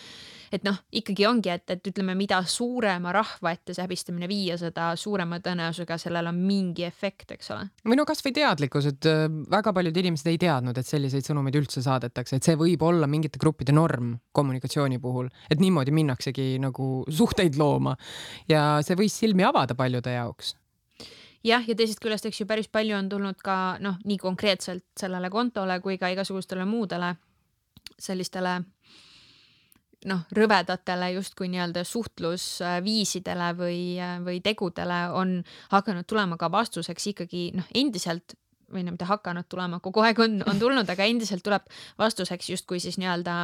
et 0.53 0.66
noh, 0.66 0.80
ikkagi 0.93 1.26
ongi, 1.26 1.53
et, 1.55 1.70
et 1.70 1.87
ütleme, 1.93 2.16
mida 2.18 2.43
suurema 2.43 3.12
rahva 3.14 3.53
ette 3.55 3.74
see 3.74 3.84
häbistamine 3.87 4.28
viia, 4.28 4.59
seda 4.59 4.91
suurema 4.97 5.39
tõenäosusega 5.39 5.99
sellel 5.99 6.26
on 6.26 6.34
mingi 6.34 6.84
efekt, 6.84 7.30
eks 7.30 7.51
ole. 7.55 7.68
või 7.87 8.01
no 8.01 8.05
kasvõi 8.05 8.32
teadlikkus, 8.34 8.91
et 8.91 9.07
äh, 9.07 9.28
väga 9.51 9.72
paljud 9.72 9.97
inimesed 9.97 10.26
ei 10.26 10.39
teadnud, 10.39 10.78
et 10.78 10.87
selliseid 10.87 11.24
sõnumeid 11.26 11.55
üldse 11.62 11.82
saadetakse, 11.82 12.37
et 12.37 12.43
see 12.43 12.59
võib 12.59 12.82
olla 12.82 13.07
mingite 13.07 13.39
gruppide 13.39 13.72
norm 13.72 14.16
kommunikatsiooni 14.32 14.99
puhul, 14.99 15.30
et 15.51 15.61
niimoodi 15.61 15.95
minnaksegi 15.95 16.59
nagu 16.59 17.05
suhteid 17.09 17.55
looma 17.55 17.97
ja 18.48 18.80
see 18.86 18.98
võis 18.98 19.16
silmi 19.22 19.46
avada 19.46 19.76
paljude 19.78 20.14
jaoks. 20.14 20.55
Jah, 21.44 21.64
ja 21.64 21.74
teisest 21.76 22.03
küljest, 22.05 22.26
eks 22.28 22.42
ju, 22.42 22.46
päris 22.46 22.68
palju 22.68 22.98
on 22.98 23.09
tulnud 23.09 23.38
ka 23.40 23.78
noh, 23.80 23.96
nii 24.05 24.18
konkreetselt 24.20 24.84
sellele 25.01 25.30
kontole 25.32 25.78
kui 25.80 25.96
ka 25.98 26.11
igasugustele 26.12 26.66
muudele 26.68 27.14
sellistele 28.01 28.59
noh, 30.11 30.20
rõvedatele 30.36 31.11
justkui 31.14 31.48
nii-öelda 31.53 31.84
suhtlusviisidele 31.88 33.51
või, 33.57 33.80
või 34.24 34.40
tegudele 34.44 35.01
on 35.16 35.38
hakanud 35.72 36.09
tulema 36.09 36.36
ka 36.40 36.51
vastuseks 36.53 37.11
ikkagi 37.12 37.51
noh, 37.57 37.68
endiselt 37.76 38.36
või 38.73 38.85
no 38.87 38.95
mitte 38.95 39.09
hakanud 39.09 39.49
tulema, 39.51 39.81
kogu 39.83 40.03
aeg 40.05 40.18
on, 40.23 40.39
on 40.49 40.61
tulnud, 40.61 40.89
aga 40.91 41.07
endiselt 41.11 41.45
tuleb 41.47 41.66
vastuseks 41.99 42.51
justkui 42.53 42.81
siis 42.83 42.99
nii-öelda 43.01 43.37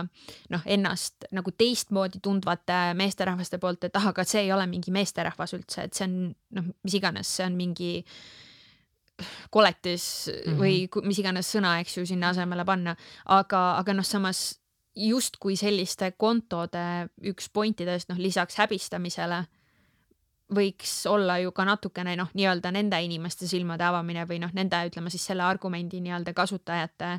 noh, 0.55 0.67
ennast 0.67 1.29
nagu 1.37 1.53
teistmoodi 1.53 2.23
tundvate 2.23 2.81
meesterahvaste 2.99 3.61
poolt, 3.63 3.89
et 3.89 3.97
ah, 3.99 4.11
aga 4.13 4.25
see 4.25 4.47
ei 4.47 4.53
ole 4.55 4.67
mingi 4.71 4.95
meesterahvas 4.95 5.57
üldse, 5.59 5.87
et 5.87 5.97
see 5.97 6.09
on 6.09 6.19
noh, 6.59 6.69
mis 6.87 6.99
iganes, 6.99 7.31
see 7.39 7.47
on 7.47 7.57
mingi 7.59 7.93
koletis 9.51 10.29
mm 10.29 10.53
-hmm. 10.53 10.61
või 10.61 11.09
mis 11.09 11.19
iganes 11.19 11.51
sõna, 11.55 11.79
eks 11.81 11.97
ju, 11.97 12.07
sinna 12.07 12.29
asemele 12.35 12.65
panna, 12.65 12.97
aga, 13.25 13.79
aga 13.79 13.95
noh, 13.97 14.05
samas 14.05 14.61
justkui 14.97 15.57
selliste 15.57 16.11
kontode 16.17 17.09
üks 17.21 17.49
pointidest 17.53 18.09
noh, 18.09 18.19
lisaks 18.19 18.57
häbistamisele 18.57 19.45
võiks 20.55 20.93
olla 21.11 21.39
ju 21.43 21.51
ka 21.53 21.65
natukene 21.67 22.15
noh, 22.19 22.29
nii-öelda 22.35 22.71
nende 22.75 23.01
inimeste 23.03 23.49
silmade 23.51 23.85
avamine 23.87 24.27
või 24.29 24.39
noh, 24.43 24.53
nende 24.55 24.79
ütleme 24.89 25.11
siis 25.11 25.25
selle 25.27 25.43
argumendi 25.47 26.01
nii-öelda 26.05 26.35
kasutajate 26.37 27.17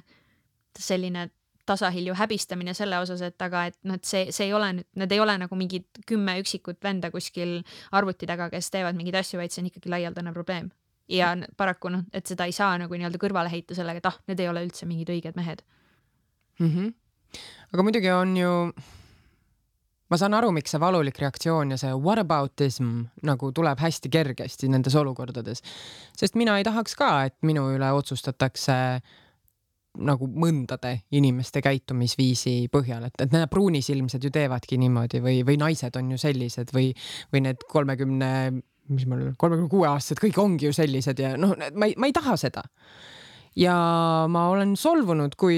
selline 0.79 1.27
tasahilju 1.67 2.15
häbistamine 2.15 2.73
selle 2.77 2.99
osas, 3.03 3.21
et 3.25 3.41
aga 3.43 3.65
et 3.67 3.77
noh, 3.87 3.97
et 3.99 4.07
see, 4.07 4.29
see 4.31 4.47
ei 4.47 4.53
ole 4.55 4.69
nüüd, 4.79 4.87
need 5.01 5.11
ei 5.11 5.19
ole 5.19 5.35
nagu 5.41 5.57
mingid 5.59 5.87
kümme 6.07 6.37
üksikut 6.39 6.79
venda 6.83 7.11
kuskil 7.11 7.57
arvuti 7.91 8.29
taga, 8.29 8.47
kes 8.53 8.71
teevad 8.71 8.95
mingeid 8.95 9.19
asju, 9.19 9.41
vaid 9.41 9.51
see 9.51 9.65
on 9.65 9.71
ikkagi 9.71 9.91
laialdane 9.91 10.31
probleem. 10.35 10.71
ja 11.11 11.31
paraku 11.57 11.91
noh, 11.91 12.03
et 12.15 12.27
seda 12.27 12.47
ei 12.47 12.55
saa 12.55 12.77
nagu 12.79 12.95
nii-öelda 12.95 13.19
kõrvale 13.19 13.51
heita 13.51 13.75
sellega, 13.75 13.99
et 13.99 14.07
ah, 14.09 14.15
need 14.27 14.39
ei 14.43 14.47
ole 14.51 14.63
üldse 14.65 14.87
mingid 14.87 15.11
õiged 15.11 15.35
mehed 15.39 15.63
mm. 16.59 16.71
-hmm. 16.71 16.93
aga 17.73 17.83
muidugi 17.83 18.11
on 18.11 18.37
ju 18.37 18.51
ma 20.09 20.19
saan 20.19 20.35
aru, 20.37 20.51
miks 20.55 20.73
see 20.73 20.81
valulik 20.81 21.19
reaktsioon 21.21 21.75
ja 21.75 21.77
see 21.79 21.93
whataboutism 21.93 22.91
nagu 23.27 23.51
tuleb 23.55 23.79
hästi 23.81 24.11
kergesti 24.13 24.69
nendes 24.71 24.95
olukordades, 24.99 25.63
sest 26.17 26.37
mina 26.39 26.57
ei 26.59 26.67
tahaks 26.67 26.95
ka, 26.99 27.11
et 27.29 27.37
minu 27.47 27.67
üle 27.75 27.91
otsustatakse 27.95 28.77
nagu 29.97 30.27
mõndade 30.29 30.93
inimeste 31.17 31.61
käitumisviisi 31.65 32.67
põhjal, 32.73 33.07
et, 33.07 33.17
et 33.23 33.33
need 33.33 33.49
pruunisilmsed 33.49 34.27
ju 34.27 34.31
teevadki 34.33 34.77
niimoodi 34.77 35.21
või, 35.23 35.41
või 35.47 35.57
naised 35.61 35.97
on 35.97 36.11
ju 36.13 36.19
sellised 36.21 36.73
või, 36.75 36.91
või 37.33 37.47
need 37.47 37.65
kolmekümne, 37.71 38.31
mis 38.93 39.07
mul, 39.09 39.31
kolmekümne 39.41 39.71
kuue 39.71 39.89
aastased, 39.89 40.21
kõik 40.21 40.37
ongi 40.43 40.69
ju 40.69 40.75
sellised 40.77 41.23
ja 41.23 41.33
noh, 41.39 41.55
ma 41.73 41.89
ei, 41.89 41.97
ma 41.97 42.09
ei 42.09 42.15
taha 42.15 42.37
seda 42.37 42.67
ja 43.57 43.73
ma 44.29 44.45
olen 44.53 44.77
solvunud, 44.77 45.33
kui 45.39 45.57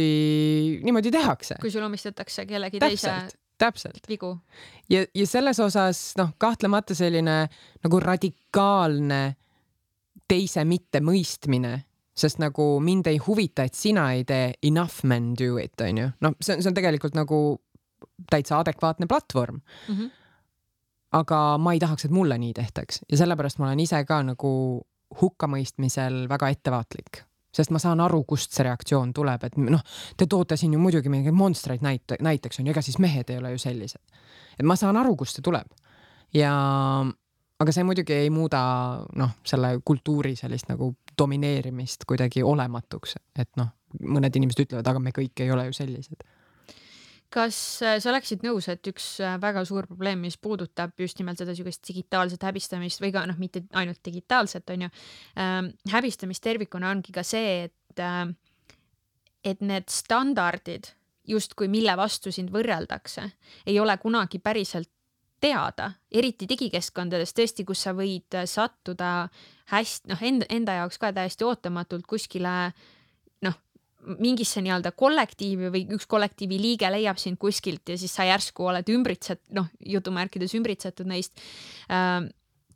niimoodi 0.87 1.11
tehakse. 1.11 1.59
kui 1.59 1.71
sul 1.73 1.83
omistatakse 1.83 2.47
kellegi 2.47 2.79
Täpselt. 2.79 3.27
teise 3.27 3.48
täpselt. 3.59 4.07
vigu. 4.09 4.37
ja, 4.89 5.05
ja 5.15 5.27
selles 5.27 5.59
osas 5.59 6.13
noh, 6.17 6.33
kahtlemata 6.37 6.95
selline 6.95 7.37
nagu 7.83 7.99
radikaalne 7.99 9.21
teise 10.29 10.63
mittemõistmine, 10.65 11.73
sest 12.19 12.41
nagu 12.41 12.67
mind 12.83 13.07
ei 13.09 13.17
huvita, 13.23 13.65
et 13.65 13.73
sina 13.73 14.11
ei 14.13 14.25
tee 14.27 14.53
enough 14.63 15.03
men 15.03 15.33
do 15.39 15.57
it, 15.61 15.75
onju. 15.81 16.11
noh, 16.21 16.37
see 16.41 16.57
on, 16.57 16.63
see 16.63 16.71
on 16.71 16.77
tegelikult 16.77 17.17
nagu 17.17 17.41
täitsa 18.29 18.59
adekvaatne 18.59 19.07
platvorm 19.07 19.59
mm. 19.87 19.95
-hmm. 19.95 20.11
aga 21.19 21.57
ma 21.57 21.73
ei 21.73 21.79
tahaks, 21.79 22.05
et 22.05 22.11
mulle 22.11 22.37
nii 22.37 22.53
tehtaks 22.53 23.01
ja 23.11 23.17
sellepärast 23.17 23.59
ma 23.59 23.67
olen 23.71 23.79
ise 23.79 24.03
ka 24.05 24.21
nagu 24.23 24.51
hukkamõistmisel 25.21 26.27
väga 26.29 26.49
ettevaatlik 26.49 27.23
sest 27.55 27.71
ma 27.73 27.81
saan 27.81 28.01
aru, 28.03 28.23
kust 28.27 28.53
see 28.55 28.65
reaktsioon 28.67 29.13
tuleb, 29.15 29.43
et 29.47 29.57
noh, 29.61 29.81
te 30.17 30.27
toote 30.29 30.57
siin 30.57 30.75
ju 30.75 30.81
muidugi 30.81 31.09
mingeid 31.09 31.35
monstreid 31.35 31.85
näite, 31.85 32.19
näiteks 32.21 32.61
on 32.61 32.67
ju, 32.67 32.75
ega 32.75 32.83
siis 32.85 32.99
mehed 33.01 33.29
ei 33.29 33.39
ole 33.41 33.55
ju 33.55 33.63
sellised. 33.65 34.21
et 34.59 34.65
ma 34.65 34.75
saan 34.79 34.97
aru, 34.97 35.15
kust 35.15 35.39
see 35.39 35.45
tuleb. 35.45 35.67
ja 36.33 36.53
aga 37.59 37.75
see 37.75 37.83
muidugi 37.83 38.13
ei 38.13 38.29
muuda 38.29 38.61
noh, 39.15 39.37
selle 39.43 39.79
kultuuri 39.85 40.35
sellist 40.35 40.69
nagu 40.69 40.93
domineerimist 41.17 42.05
kuidagi 42.07 42.43
olematuks, 42.43 43.17
et 43.35 43.49
noh, 43.57 43.73
mõned 43.99 44.35
inimesed 44.35 44.67
ütlevad, 44.67 44.87
aga 44.87 44.99
me 44.99 45.11
kõik 45.15 45.43
ei 45.43 45.51
ole 45.51 45.65
ju 45.69 45.79
sellised 45.81 46.27
kas 47.33 47.57
äh, 47.85 47.97
sa 48.01 48.11
oleksid 48.11 48.43
nõus, 48.45 48.67
et 48.71 48.85
üks 48.89 49.07
äh, 49.23 49.37
väga 49.41 49.63
suur 49.67 49.87
probleem, 49.89 50.21
mis 50.25 50.37
puudutab 50.41 50.95
just 50.99 51.19
nimelt 51.21 51.39
seda 51.39 51.53
niisugust 51.53 51.83
digitaalset 51.87 52.43
häbistamist 52.49 53.01
või 53.03 53.13
ka 53.15 53.25
noh, 53.29 53.39
mitte 53.41 53.63
ainult 53.77 54.01
digitaalset, 54.05 54.69
on 54.73 54.87
ju 54.87 54.91
ähm,, 55.37 55.73
häbistamist 55.91 56.43
tervikuna 56.43 56.91
ongi 56.93 57.13
ka 57.15 57.25
see, 57.27 57.69
et 57.69 58.03
äh, 58.03 58.23
et 59.45 59.61
need 59.63 59.87
standardid 59.87 60.91
justkui, 61.29 61.69
mille 61.71 61.93
vastu 61.95 62.31
sind 62.33 62.49
võrreldakse, 62.51 63.29
ei 63.69 63.77
ole 63.79 63.95
kunagi 64.01 64.41
päriselt 64.43 64.89
teada, 65.39 65.93
eriti 66.11 66.47
digikeskkondades 66.49 67.31
tõesti, 67.35 67.63
kus 67.63 67.85
sa 67.85 67.93
võid 67.95 68.35
sattuda 68.49 69.29
hästi 69.71 70.11
noh, 70.11 70.23
enda, 70.25 70.47
enda 70.51 70.79
jaoks 70.81 70.99
ka 70.99 71.13
täiesti 71.15 71.47
ootamatult 71.47 72.07
kuskile 72.09 72.73
mingisse 74.19 74.61
nii-öelda 74.63 74.93
kollektiivi 74.97 75.69
või 75.73 75.83
üks 75.95 76.07
kollektiivi 76.09 76.59
liige 76.61 76.89
leiab 76.91 77.19
sind 77.19 77.39
kuskilt 77.41 77.89
ja 77.91 77.97
siis 77.99 78.13
sa 78.15 78.25
järsku 78.27 78.69
oled 78.71 78.89
ümbritsed-, 78.89 79.45
noh, 79.55 79.67
jutumärkides 79.85 80.55
ümbritsetud 80.55 81.09
neist 81.09 81.35
äh, 81.91 82.23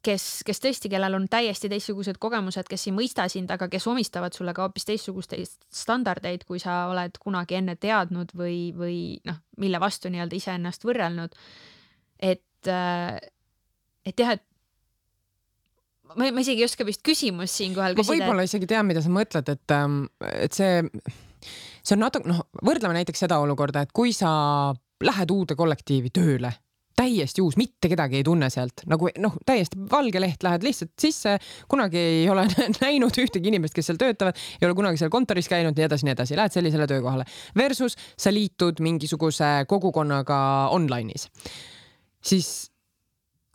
kes, 0.03 0.25
kes 0.45 0.61
tõesti, 0.63 0.91
kellel 0.91 1.17
on 1.17 1.27
täiesti 1.31 1.69
teistsugused 1.71 2.19
kogemused, 2.21 2.67
kes 2.69 2.87
ei 2.87 2.95
mõista 2.95 3.25
sind, 3.31 3.51
aga 3.53 3.69
kes 3.71 3.87
omistavad 3.87 4.35
sulle 4.35 4.53
ka 4.55 4.67
hoopis 4.67 4.87
teistsuguseid 4.89 5.57
standardeid, 5.73 6.43
kui 6.47 6.61
sa 6.61 6.83
oled 6.91 7.17
kunagi 7.23 7.59
enne 7.59 7.77
teadnud 7.79 8.33
või, 8.37 8.57
või 8.77 8.97
noh, 9.27 9.39
mille 9.63 9.79
vastu 9.83 10.11
nii-öelda 10.11 10.39
iseennast 10.39 10.87
võrrelnud. 10.87 11.37
et, 12.19 12.67
äh, 12.67 13.17
et 14.05 14.19
jah, 14.19 14.35
et 14.35 14.43
ma, 16.19 16.31
ma 16.31 16.43
isegi 16.43 16.63
ei 16.63 16.69
oska 16.69 16.87
vist 16.87 17.03
küsimust 17.05 17.59
siinkohal 17.61 17.97
küsida. 17.97 18.09
ma 18.09 18.25
võib-olla 18.25 18.47
isegi 18.47 18.69
tean, 18.69 18.87
mida 18.89 19.03
sa 19.03 19.11
mõtled, 19.13 19.53
et, 19.53 19.75
ähm, 19.75 20.03
et 20.31 20.57
see, 20.57 20.81
see 21.81 21.97
on 21.97 22.05
natuke, 22.05 22.29
noh, 22.29 22.43
võrdleme 22.65 22.99
näiteks 22.99 23.25
seda 23.25 23.39
olukorda, 23.43 23.85
et 23.85 23.95
kui 23.95 24.13
sa 24.15 24.33
lähed 25.03 25.33
uude 25.33 25.57
kollektiivi 25.59 26.13
tööle 26.13 26.53
täiesti 26.95 27.41
uus, 27.41 27.55
mitte 27.57 27.89
kedagi 27.89 28.19
ei 28.19 28.25
tunne 28.25 28.49
sealt 28.53 28.83
nagu 28.89 29.09
noh, 29.21 29.37
täiesti 29.47 29.79
valge 29.91 30.21
leht, 30.21 30.43
lähed 30.45 30.65
lihtsalt 30.65 30.91
sisse, 31.01 31.35
kunagi 31.71 31.99
ei 31.99 32.27
ole 32.29 32.45
näinud 32.83 33.17
ühtegi 33.23 33.49
inimest, 33.49 33.75
kes 33.75 33.89
seal 33.89 33.99
töötavad, 34.01 34.37
ei 34.59 34.67
ole 34.67 34.77
kunagi 34.77 35.01
seal 35.01 35.11
kontoris 35.13 35.49
käinud, 35.51 35.77
nii 35.77 35.87
edasi, 35.87 36.07
nii 36.07 36.15
edasi, 36.15 36.37
lähed 36.37 36.53
sellisele 36.55 36.87
töökohale. 36.89 37.25
Versus 37.57 37.97
sa 37.97 38.33
liitud 38.33 38.81
mingisuguse 38.85 39.49
kogukonnaga 39.69 40.37
online'is, 40.75 41.27
siis 42.23 42.53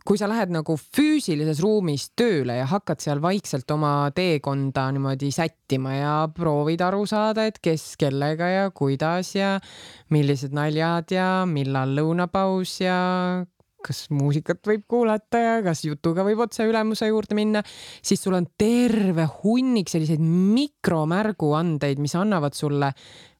kui 0.09 0.17
sa 0.17 0.25
lähed 0.25 0.49
nagu 0.49 0.73
füüsilises 0.73 1.59
ruumis 1.61 2.07
tööle 2.17 2.55
ja 2.57 2.65
hakkad 2.71 2.97
seal 3.03 3.19
vaikselt 3.21 3.69
oma 3.69 4.09
teekonda 4.17 4.87
niimoodi 4.95 5.29
sättima 5.29 5.91
ja 5.93 6.13
proovid 6.33 6.81
aru 6.81 7.03
saada, 7.05 7.45
et 7.45 7.59
kes 7.61 7.93
kellega 8.01 8.47
ja 8.49 8.63
kuidas 8.73 9.35
ja 9.37 9.51
millised 10.09 10.55
naljad 10.57 11.13
ja 11.13 11.27
millal 11.45 11.93
lõunapaus 11.99 12.79
ja 12.81 12.97
kas 13.85 14.05
muusikat 14.13 14.61
võib 14.67 14.83
kuulata 14.89 15.39
ja 15.39 15.57
kas 15.65 15.83
jutuga 15.85 16.25
võib 16.27 16.41
otse 16.43 16.65
ülemuse 16.67 17.07
juurde 17.09 17.37
minna, 17.37 17.63
siis 18.03 18.21
sul 18.23 18.35
on 18.37 18.47
terve 18.59 19.25
hunnik 19.39 19.91
selliseid 19.91 20.21
mikromärguandeid, 20.23 22.01
mis 22.03 22.15
annavad 22.19 22.57
sulle 22.57 22.91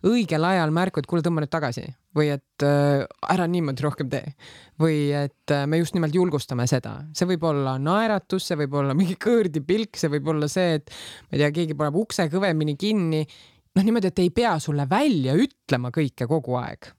õigel 0.07 0.45
ajal 0.47 0.71
märku, 0.71 1.01
et 1.01 1.09
kuule, 1.09 1.23
tõmba 1.25 1.43
nüüd 1.43 1.51
tagasi 1.51 1.83
või 2.15 2.31
et 2.33 2.65
äh, 2.65 3.03
ära 3.29 3.45
niimoodi 3.51 3.83
rohkem 3.85 4.09
tee 4.11 4.33
või 4.81 5.09
et 5.15 5.53
äh, 5.53 5.65
me 5.69 5.81
just 5.81 5.97
nimelt 5.97 6.15
julgustame 6.15 6.65
seda, 6.71 6.95
see 7.13 7.27
võib 7.29 7.43
olla 7.51 7.75
naeratus, 7.81 8.47
see 8.49 8.59
võib 8.63 8.79
olla 8.79 8.95
mingi 8.97 9.19
kõõrdipilk, 9.19 9.99
see 9.99 10.11
võib 10.15 10.31
olla 10.33 10.49
see, 10.51 10.79
et 10.79 10.89
ma 11.27 11.37
ei 11.37 11.43
tea, 11.43 11.51
keegi 11.59 11.77
paneb 11.79 11.99
ukse 11.99 12.29
kõvemini 12.31 12.77
kinni. 12.79 13.25
noh, 13.75 13.85
niimoodi, 13.85 14.09
et 14.13 14.23
ei 14.23 14.31
pea 14.33 14.55
sulle 14.63 14.87
välja 14.89 15.35
ütlema 15.37 15.91
kõike 15.95 16.27
kogu 16.31 16.57
aeg. 16.63 16.91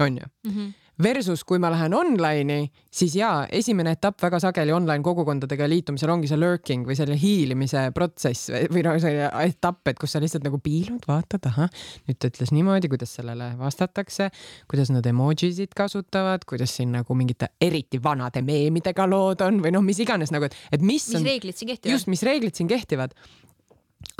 on 0.00 0.16
ju 0.16 0.26
mm? 0.26 0.52
-hmm 0.52 0.79
Versus, 1.00 1.44
kui 1.48 1.56
ma 1.62 1.70
lähen 1.72 1.94
online'i, 1.96 2.66
siis 2.92 3.14
jaa, 3.16 3.46
esimene 3.56 3.94
etapp 3.96 4.20
väga 4.20 4.40
sageli 4.42 4.72
online 4.76 5.00
kogukondadega 5.04 5.64
liitumisel 5.70 6.10
ongi 6.12 6.28
see 6.28 6.36
lurking 6.36 6.84
või 6.88 6.96
selle 6.98 7.16
hiilimise 7.16 7.86
protsess 7.96 8.50
või 8.72 8.82
noh, 8.84 8.98
selline 9.00 9.30
etapp, 9.46 9.80
et 9.88 10.00
kus 10.00 10.12
sa 10.12 10.20
lihtsalt 10.20 10.44
nagu 10.44 10.60
piilud, 10.60 11.06
vaatad, 11.08 11.48
ahah, 11.48 11.70
nüüd 12.08 12.18
ta 12.20 12.28
ütles 12.28 12.52
niimoodi, 12.52 12.90
kuidas 12.92 13.14
sellele 13.16 13.52
vastatakse, 13.60 14.28
kuidas 14.68 14.92
nad 14.92 15.08
emojisid 15.08 15.72
kasutavad, 15.78 16.44
kuidas 16.48 16.76
siin 16.76 16.92
nagu 16.98 17.16
mingite 17.16 17.48
eriti 17.64 18.02
vanade 18.02 18.44
meemidega 18.44 19.08
lood 19.08 19.40
on 19.46 19.62
või 19.64 19.72
noh, 19.76 19.86
mis 19.86 20.02
iganes 20.04 20.34
nagu, 20.34 20.50
et, 20.50 20.58
et 20.68 20.84
mis. 20.84 21.08
mis 21.08 21.22
on, 21.22 21.30
reeglid 21.32 21.56
siin 21.56 21.72
kehtivad. 21.72 21.94
just, 21.96 22.12
mis 22.12 22.26
reeglid 22.28 22.60
siin 22.60 22.68
kehtivad 22.68 23.16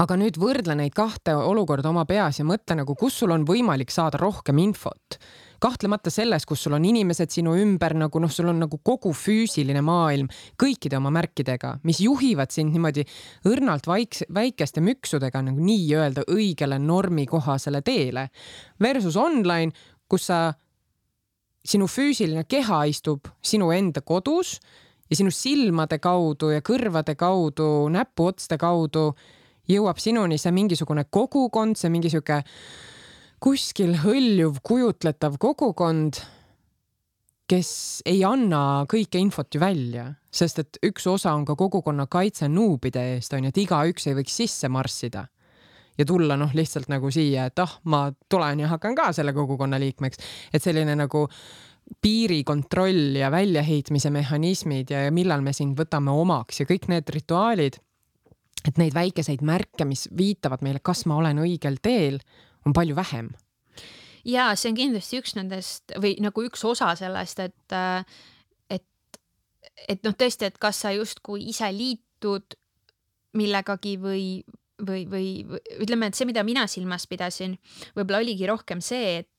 aga 0.00 0.16
nüüd 0.16 0.40
võrdle 0.40 0.76
neid 0.76 0.96
kahte 0.96 1.36
olukorda 1.36 1.92
oma 1.92 2.06
peas 2.08 2.40
ja 2.40 2.48
mõtle 2.48 2.80
nagu, 2.80 2.96
kus 2.96 3.20
sul 3.20 3.36
on 3.36 3.44
võimalik 3.48 3.92
saada 3.92 4.20
rohkem 4.20 4.60
infot 4.64 5.20
kahtlemata 5.60 6.10
selles, 6.12 6.46
kus 6.48 6.64
sul 6.64 6.74
on 6.76 6.84
inimesed 6.88 7.30
sinu 7.32 7.54
ümber 7.60 7.94
nagu 7.98 8.22
noh, 8.22 8.32
sul 8.32 8.48
on 8.52 8.62
nagu 8.64 8.80
kogu 8.84 9.12
füüsiline 9.16 9.82
maailm 9.84 10.30
kõikide 10.60 10.98
oma 10.98 11.12
märkidega, 11.14 11.76
mis 11.86 12.00
juhivad 12.04 12.52
sind 12.54 12.74
niimoodi 12.74 13.04
õrnalt 13.50 13.88
vaikse, 13.90 14.26
väikeste 14.34 14.82
müksudega 14.84 15.44
nagu 15.46 15.62
nii-öelda 15.64 16.26
õigele 16.32 16.80
normikohasele 16.82 17.82
teele. 17.86 18.28
Versus 18.80 19.18
online, 19.20 19.72
kus 20.10 20.28
sa, 20.30 20.42
sinu 21.64 21.88
füüsiline 21.90 22.46
keha 22.48 22.84
istub 22.88 23.28
sinu 23.44 23.68
enda 23.74 24.00
kodus 24.00 24.56
ja 25.10 25.18
sinu 25.18 25.32
silmade 25.34 25.98
kaudu 26.00 26.54
ja 26.54 26.62
kõrvade 26.64 27.16
kaudu, 27.20 27.90
näpuotste 27.92 28.56
kaudu 28.60 29.10
jõuab 29.70 30.00
sinuni 30.00 30.38
see 30.40 30.52
mingisugune 30.54 31.04
kogukond, 31.10 31.76
see 31.78 31.92
mingi 31.92 32.10
sihuke 32.12 32.40
kuskil 33.40 33.96
hõljuv 34.02 34.60
kujutletav 34.62 35.38
kogukond, 35.40 36.20
kes 37.50 37.70
ei 38.06 38.20
anna 38.26 38.84
kõike 38.90 39.18
infot 39.18 39.48
ju 39.54 39.62
välja, 39.62 40.06
sest 40.30 40.60
et 40.62 40.78
üks 40.86 41.08
osa 41.10 41.32
on 41.34 41.46
ka 41.48 41.56
kogukonna 41.58 42.06
kaitse 42.10 42.48
nuubide 42.52 43.02
eest 43.16 43.32
onju, 43.34 43.50
et 43.50 43.62
igaüks 43.64 44.06
ei 44.06 44.18
võiks 44.20 44.36
sisse 44.42 44.70
marssida 44.70 45.24
ja 45.98 46.06
tulla 46.06 46.36
noh, 46.38 46.52
lihtsalt 46.56 46.88
nagu 46.92 47.10
siia, 47.12 47.48
et 47.50 47.60
ah, 47.60 47.72
ma 47.90 48.06
tulen 48.30 48.62
ja 48.62 48.70
hakkan 48.70 48.94
ka 48.96 49.10
selle 49.16 49.34
kogukonna 49.36 49.80
liikmeks, 49.80 50.20
et 50.54 50.62
selline 50.62 50.94
nagu 50.96 51.26
piirikontroll 52.00 53.18
ja 53.18 53.32
väljaheitmise 53.32 54.12
mehhanismid 54.14 54.92
ja, 54.94 55.06
ja 55.08 55.14
millal 55.14 55.42
me 55.42 55.52
sind 55.56 55.78
võtame 55.78 56.12
omaks 56.14 56.62
ja 56.62 56.68
kõik 56.68 56.86
need 56.92 57.08
rituaalid, 57.10 57.80
et 58.68 58.78
neid 58.78 58.94
väikeseid 58.94 59.42
märke, 59.42 59.88
mis 59.88 60.06
viitavad 60.16 60.62
meile, 60.64 60.84
kas 60.84 61.06
ma 61.08 61.18
olen 61.18 61.42
õigel 61.42 61.80
teel, 61.82 62.20
on 62.70 62.76
palju 62.76 62.96
vähem. 62.98 63.32
Ja 64.26 64.50
see 64.58 64.72
on 64.72 64.78
kindlasti 64.78 65.20
üks 65.20 65.34
nendest 65.36 65.94
või 66.00 66.14
nagu 66.20 66.44
üks 66.44 66.62
osa 66.68 66.92
sellest, 66.98 67.40
et, 67.40 67.76
et, 68.70 69.20
et 69.88 70.02
noh, 70.04 70.16
tõesti, 70.16 70.50
et 70.50 70.58
kas 70.60 70.82
sa 70.84 70.92
justkui 70.92 71.46
ise 71.48 71.70
liitud 71.72 72.56
millegagi 73.38 73.94
või, 74.02 74.24
või, 74.82 75.06
või 75.08 75.28
ütleme, 75.80 76.10
et 76.10 76.18
see, 76.18 76.28
mida 76.28 76.44
mina 76.44 76.66
silmas 76.68 77.06
pidasin, 77.08 77.56
võib-olla 77.96 78.20
oligi 78.24 78.48
rohkem 78.50 78.82
see, 78.84 79.22
et 79.22 79.30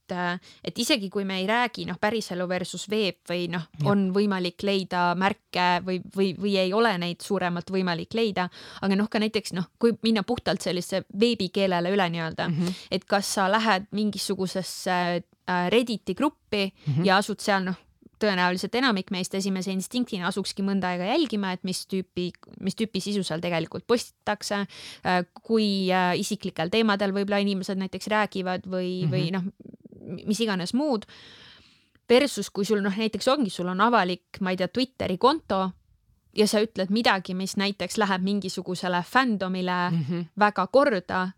et 0.63 0.79
isegi 0.79 1.09
kui 1.09 1.25
me 1.27 1.39
ei 1.41 1.47
räägi 1.49 1.85
noh, 1.89 1.99
päriselu 2.01 2.47
versus 2.49 2.87
veeb 2.91 3.21
või 3.29 3.47
noh, 3.51 3.67
on 3.85 4.09
võimalik 4.15 4.63
leida 4.67 5.11
märke 5.19 5.67
või, 5.85 6.01
või, 6.15 6.31
või 6.37 6.55
ei 6.61 6.73
ole 6.73 6.93
neid 7.01 7.21
suuremalt 7.25 7.71
võimalik 7.71 8.15
leida, 8.17 8.47
aga 8.81 8.97
noh, 8.97 9.09
ka 9.11 9.21
näiteks 9.23 9.55
noh, 9.57 9.69
kui 9.79 9.95
minna 10.03 10.23
puhtalt 10.27 10.61
sellise 10.61 11.03
veebikeelele 11.19 11.93
üle 11.93 12.09
nii-öelda 12.15 12.49
mm, 12.49 12.57
-hmm. 12.57 12.81
et 12.91 13.05
kas 13.05 13.33
sa 13.37 13.47
lähed 13.51 13.87
mingisugusesse 13.91 14.91
äh, 15.21 15.69
Redditi 15.69 16.15
gruppi 16.15 16.71
mm 16.71 16.93
-hmm. 16.93 17.05
ja 17.05 17.17
asud 17.17 17.39
seal 17.39 17.63
noh 17.65 17.79
tõenäoliselt 18.21 18.75
enamik 18.77 19.11
meist 19.13 19.35
esimese 19.37 19.73
instinktina 19.73 20.29
asukski 20.29 20.65
mõnda 20.65 20.93
aega 20.93 21.09
jälgima, 21.11 21.53
et 21.55 21.65
mis 21.67 21.83
tüüpi, 21.89 22.29
mis 22.63 22.77
tüüpi 22.79 23.01
sisu 23.03 23.23
seal 23.27 23.43
tegelikult 23.43 23.87
postitatakse, 23.89 24.63
äh, 25.05 25.21
kui 25.41 25.89
äh, 25.93 26.13
isiklikel 26.21 26.71
teemadel 26.73 27.15
võib-olla 27.15 27.41
inimesed 27.43 27.81
näiteks 27.81 28.11
räägivad 28.11 28.67
või 28.67 29.05
mm, 29.05 29.07
-hmm. 29.07 29.15
või 29.15 29.31
noh, 29.35 29.79
mis 30.11 30.39
iganes 30.39 30.73
muud. 30.73 31.05
Versus 32.09 32.49
kui 32.49 32.65
sul 32.65 32.81
noh, 32.83 32.95
näiteks 32.97 33.27
ongi, 33.31 33.49
sul 33.49 33.69
on 33.71 33.81
avalik, 33.81 34.41
ma 34.41 34.51
ei 34.51 34.57
tea, 34.59 34.67
Twitteri 34.67 35.17
konto 35.17 35.69
ja 36.35 36.47
sa 36.47 36.61
ütled 36.63 36.91
midagi, 36.91 37.35
mis 37.35 37.55
näiteks 37.59 37.97
läheb 38.01 38.23
mingisugusele 38.23 39.03
fändomile 39.07 39.89
mm 39.89 40.05
-hmm. 40.09 40.25
väga 40.39 40.67
korda, 40.67 41.29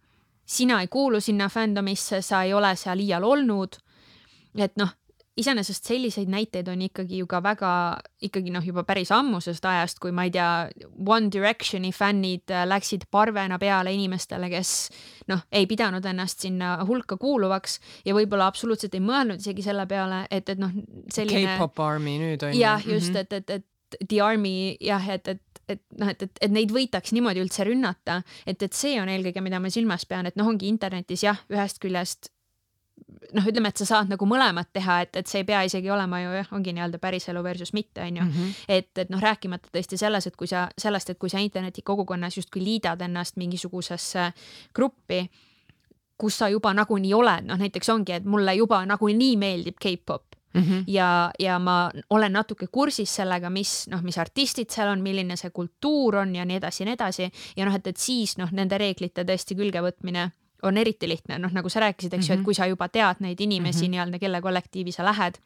sina 0.46 0.82
ei 0.82 0.88
kuulu 0.88 1.20
sinna 1.20 1.50
fändomisse, 1.50 2.22
sa 2.22 2.44
ei 2.44 2.54
ole 2.54 2.76
seal 2.76 3.00
iial 3.00 3.24
olnud. 3.24 3.76
et 4.58 4.78
noh, 4.78 4.90
iseenesest 5.38 5.88
selliseid 5.90 6.30
näiteid 6.30 6.68
on 6.70 6.82
ikkagi 6.86 7.18
ju 7.18 7.28
ka 7.30 7.40
väga 7.44 7.72
ikkagi 8.22 8.54
noh, 8.54 8.66
juba 8.66 8.84
päris 8.86 9.12
ammusest 9.14 9.66
ajast, 9.66 10.00
kui 10.04 10.14
ma 10.14 10.28
ei 10.28 10.34
tea, 10.34 10.50
One 11.06 11.32
Directioni 11.34 11.92
fännid 11.96 12.54
äh, 12.54 12.66
läksid 12.70 13.08
parvena 13.12 13.58
peale 13.62 13.94
inimestele, 13.96 14.50
kes 14.54 14.74
noh, 15.32 15.42
ei 15.52 15.66
pidanud 15.70 16.06
ennast 16.06 16.46
sinna 16.46 16.76
hulka 16.88 17.18
kuuluvaks 17.22 17.80
ja 18.06 18.16
võib-olla 18.18 18.48
absoluutselt 18.52 18.94
ei 18.94 19.04
mõelnud 19.04 19.42
isegi 19.42 19.66
selle 19.66 19.88
peale, 19.90 20.26
et, 20.30 20.50
et 20.50 20.62
noh, 20.62 20.74
selline. 21.14 21.58
K-pop 21.58 21.82
army 21.86 22.20
nüüd 22.22 22.46
on 22.46 22.54
ju. 22.54 22.62
jah, 22.62 22.86
just 22.86 23.14
mm, 23.14 23.16
-hmm. 23.16 23.22
et, 23.22 23.34
et, 23.34 23.50
et 23.50 24.08
The 24.10 24.22
Army 24.22 24.78
jah, 24.82 25.10
et, 25.10 25.28
et 25.28 25.42
et 25.70 25.80
noh, 25.96 26.10
et, 26.12 26.24
et, 26.26 26.40
et 26.44 26.52
neid 26.52 26.74
võidaks 26.76 27.14
niimoodi 27.16 27.40
üldse 27.40 27.64
rünnata, 27.64 28.18
et, 28.46 28.60
et 28.60 28.76
see 28.76 28.98
on 29.00 29.08
eelkõige, 29.08 29.40
mida 29.40 29.62
ma 29.64 29.72
silmas 29.72 30.04
pean, 30.10 30.28
et 30.28 30.36
noh, 30.36 30.50
ongi 30.52 30.68
internetis 30.68 31.24
jah, 31.24 31.40
ühest 31.52 31.80
küljest 31.80 32.33
noh, 33.34 33.48
ütleme, 33.50 33.70
et 33.70 33.78
sa 33.82 33.86
saad 33.86 34.12
nagu 34.12 34.28
mõlemat 34.30 34.70
teha, 34.74 35.00
et, 35.06 35.16
et 35.22 35.30
see 35.30 35.42
ei 35.44 35.48
pea 35.48 35.64
isegi 35.68 35.92
olema 35.94 36.22
ju 36.22 36.34
jah, 36.38 36.52
ongi 36.56 36.74
nii-öelda 36.76 37.00
päriselu 37.04 37.44
versus 37.44 37.74
mitte, 37.74 38.02
on 38.04 38.20
ju. 38.22 38.28
Mhm. 38.28 38.52
et, 38.68 38.92
et 38.98 39.10
noh, 39.14 39.22
rääkimata 39.22 39.72
tõesti 39.74 40.00
selles, 40.00 40.28
et 40.28 40.36
kui 40.40 40.48
sa 40.48 40.68
sellest, 40.78 41.10
et 41.10 41.20
kui 41.20 41.30
sa 41.30 41.42
internetikogukonnas 41.44 42.38
justkui 42.38 42.64
liidad 42.64 43.02
ennast 43.02 43.38
mingisugusesse 43.42 44.32
gruppi, 44.76 45.26
kus 46.18 46.38
sa 46.38 46.50
juba 46.50 46.74
nagunii 46.74 47.14
oled, 47.14 47.50
noh 47.50 47.60
näiteks 47.60 47.90
ongi, 47.90 48.20
et 48.20 48.26
mulle 48.30 48.56
juba 48.56 48.84
nagunii 48.86 49.36
meeldib 49.38 49.82
K-pop 49.82 50.34
Mm 50.54 50.62
-hmm. 50.62 50.84
ja, 50.88 51.32
ja 51.40 51.60
ma 51.60 51.92
olen 52.10 52.34
natuke 52.34 52.68
kursis 52.68 53.16
sellega, 53.16 53.50
mis 53.50 53.88
noh, 53.90 54.02
mis 54.02 54.18
artistid 54.18 54.70
seal 54.70 54.88
on, 54.88 55.02
milline 55.02 55.36
see 55.36 55.50
kultuur 55.50 56.16
on 56.16 56.36
ja 56.36 56.46
nii 56.46 56.58
edasi 56.58 56.84
ja 56.84 56.86
nii 56.86 56.94
edasi 56.94 57.32
ja 57.58 57.66
noh, 57.66 57.76
et, 57.76 57.88
et 57.88 57.98
siis 57.98 58.38
noh, 58.38 58.52
nende 58.52 58.78
reeglite 58.78 59.24
tõesti 59.24 59.56
külgevõtmine 59.56 60.30
on 60.64 60.78
eriti 60.78 61.10
lihtne, 61.10 61.38
noh 61.42 61.52
nagu 61.54 61.70
sa 61.70 61.84
rääkisid, 61.84 62.14
eks 62.14 62.30
ju 62.30 62.30
mm 62.30 62.30
-hmm., 62.30 62.34
et 62.34 62.40
mhm. 62.40 62.46
kui 62.46 62.54
sa 62.56 62.68
juba 62.68 62.88
tead 62.90 63.20
neid 63.20 63.42
inimesi 63.42 63.80
mm 63.80 63.86
-hmm. 63.86 63.92
nii-öelda, 63.92 64.20
kelle 64.20 64.42
kollektiivi 64.42 64.92
sa 64.92 65.06
lähed 65.06 65.40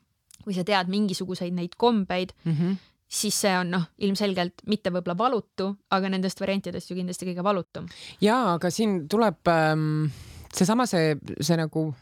või 0.46 0.56
sa 0.56 0.64
tead 0.64 0.88
mingisuguseid 0.88 1.54
neid 1.54 1.76
kombeid 1.78 2.30
mm, 2.44 2.54
-hmm. 2.54 2.76
siis 3.08 3.42
see 3.42 3.58
on 3.58 3.72
noh, 3.72 3.84
ilmselgelt 3.98 4.54
mitte 4.68 4.90
võib-olla 4.90 5.18
valutu, 5.18 5.76
aga 5.92 6.10
nendest 6.10 6.42
variantidest 6.42 6.90
ju 6.90 6.96
kindlasti 6.96 7.26
kõige 7.26 7.44
valutum. 7.44 7.88
ja, 8.22 8.54
aga 8.54 8.70
siin 8.70 9.08
tuleb 9.10 9.48
ähm, 9.48 10.06
seesama 10.54 10.86
see, 10.86 11.18
see 11.42 11.58
nagu 11.58 11.94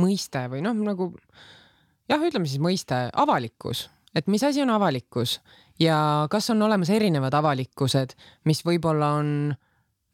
mõiste 0.00 0.46
või 0.48 0.62
noh, 0.62 0.74
nagu 0.74 1.12
jah, 2.08 2.22
ütleme 2.22 2.46
siis 2.48 2.60
mõiste 2.62 3.08
avalikkus, 3.12 3.90
et 4.14 4.26
mis 4.26 4.42
asi 4.42 4.62
on 4.62 4.70
avalikkus 4.70 5.40
ja 5.80 6.26
kas 6.30 6.50
on 6.50 6.62
olemas 6.62 6.90
erinevad 6.90 7.34
avalikkused, 7.34 8.16
mis 8.44 8.64
võib-olla 8.64 9.14
on 9.20 9.54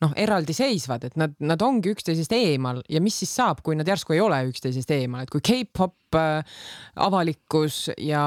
noh, 0.05 0.13
eraldiseisvad, 0.19 1.09
et 1.09 1.17
nad, 1.19 1.35
nad 1.43 1.63
ongi 1.65 1.93
üksteisest 1.95 2.35
eemal 2.37 2.83
ja 2.91 3.03
mis 3.05 3.19
siis 3.23 3.33
saab, 3.41 3.63
kui 3.67 3.79
nad 3.79 3.89
järsku 3.89 4.15
ei 4.15 4.23
ole 4.23 4.41
üksteisest 4.51 4.93
eemal, 4.95 5.27
et 5.27 5.33
kui 5.33 5.43
K-pop 5.45 6.19
äh, 6.19 6.61
avalikkus 7.09 7.89
ja 7.97 8.23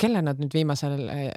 kelle 0.00 0.24
nad 0.24 0.42
nüüd 0.42 0.56
viimasel 0.56 1.08
äh,, 1.08 1.32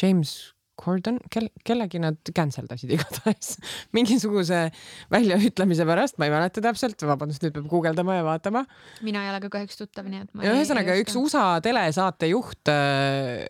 James 0.00 0.34
Corden, 0.82 1.18
kel-, 1.30 1.50
kellegi 1.68 2.00
nad 2.02 2.18
cancel 2.34 2.66
dasid 2.66 2.90
igatahes 2.96 3.54
mingisuguse 3.94 4.64
väljaütlemise 5.12 5.86
pärast, 5.86 6.18
ma 6.18 6.26
ei 6.26 6.34
mäleta 6.34 6.64
täpselt, 6.64 7.02
vabandust, 7.06 7.44
nüüd 7.44 7.54
peab 7.54 7.68
guugeldama 7.70 8.18
ja 8.18 8.26
vaatama. 8.26 8.64
mina 9.06 9.22
ei 9.22 9.34
ole 9.34 9.42
ka 9.44 9.52
kahjuks 9.58 9.78
tuttav, 9.78 10.08
nii 10.10 10.24
et 10.24 10.32
ma 10.34 10.48
ja 10.48 10.56
ühesõnaga 10.56 10.96
üks 11.04 11.18
USA 11.20 11.46
telesaate 11.62 12.32
juht 12.32 12.72
äh,, 12.72 13.44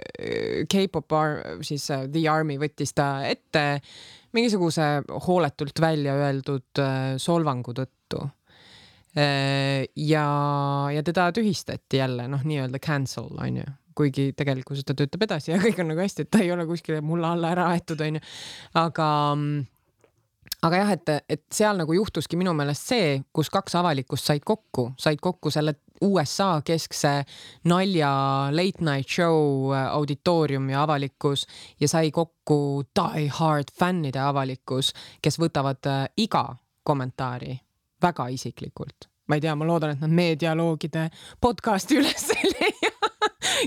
K-pop, 0.68 1.16
siis 1.64 1.88
äh, 1.94 2.08
The 2.10 2.26
Army 2.28 2.60
võttis 2.60 2.92
ta 2.98 3.14
ette 3.28 3.64
mingisuguse 4.36 4.86
hooletult 5.26 5.80
välja 5.80 6.14
öeldud 6.18 6.80
äh, 6.82 7.16
solvangu 7.22 7.74
tõttu. 7.76 8.24
Äh, 9.16 9.84
ja, 9.96 10.26
ja 10.94 11.02
teda 11.04 11.28
tühistati 11.36 12.00
jälle 12.00 12.28
noh, 12.32 12.44
nii-öelda 12.48 12.80
cancel 12.82 13.28
onju, 13.36 13.66
kuigi 13.98 14.30
tegelikkuses 14.36 14.86
ta 14.88 14.96
töötab 14.96 15.26
edasi 15.28 15.52
ja 15.52 15.60
kõik 15.60 15.82
on 15.82 15.92
nagu 15.92 16.00
hästi, 16.00 16.24
et 16.24 16.32
ta 16.32 16.40
ei 16.44 16.52
ole 16.54 16.64
kuskile 16.68 17.02
mulla 17.04 17.34
alla 17.36 17.52
ära 17.52 17.68
aetud 17.74 18.00
onju, 18.00 18.22
aga 18.80 19.08
aga 20.62 20.82
jah, 20.82 20.92
et, 20.94 21.10
et 21.28 21.42
seal 21.52 21.78
nagu 21.80 21.94
juhtuski 21.96 22.38
minu 22.38 22.54
meelest 22.56 22.92
see, 22.92 23.14
kus 23.34 23.50
kaks 23.52 23.74
avalikkust 23.80 24.30
said 24.30 24.44
kokku, 24.46 24.92
said 25.00 25.20
kokku 25.22 25.50
selle 25.50 25.74
USA 26.02 26.62
keskse 26.66 27.12
nalja 27.70 28.10
late 28.54 28.82
night 28.84 29.08
show 29.08 29.72
äh, 29.72 29.86
auditoorium 29.94 30.70
ja 30.70 30.82
avalikkus 30.82 31.46
ja 31.80 31.88
sai 31.88 32.10
kokku 32.10 32.84
die 32.94 33.28
hard 33.38 33.74
fännide 33.78 34.22
avalikkus, 34.22 34.92
kes 35.22 35.38
võtavad 35.42 35.90
äh, 35.90 36.04
iga 36.16 36.46
kommentaari 36.82 37.58
väga 38.02 38.28
isiklikult. 38.34 39.08
ma 39.28 39.38
ei 39.38 39.40
tea, 39.40 39.54
ma 39.56 39.66
loodan, 39.66 39.94
et 39.94 40.02
nad 40.02 40.10
meie 40.10 40.38
dialoogide 40.38 41.08
podcast'i 41.40 41.98
üles 42.00 42.30
ei 42.36 42.50
leia 42.54 42.91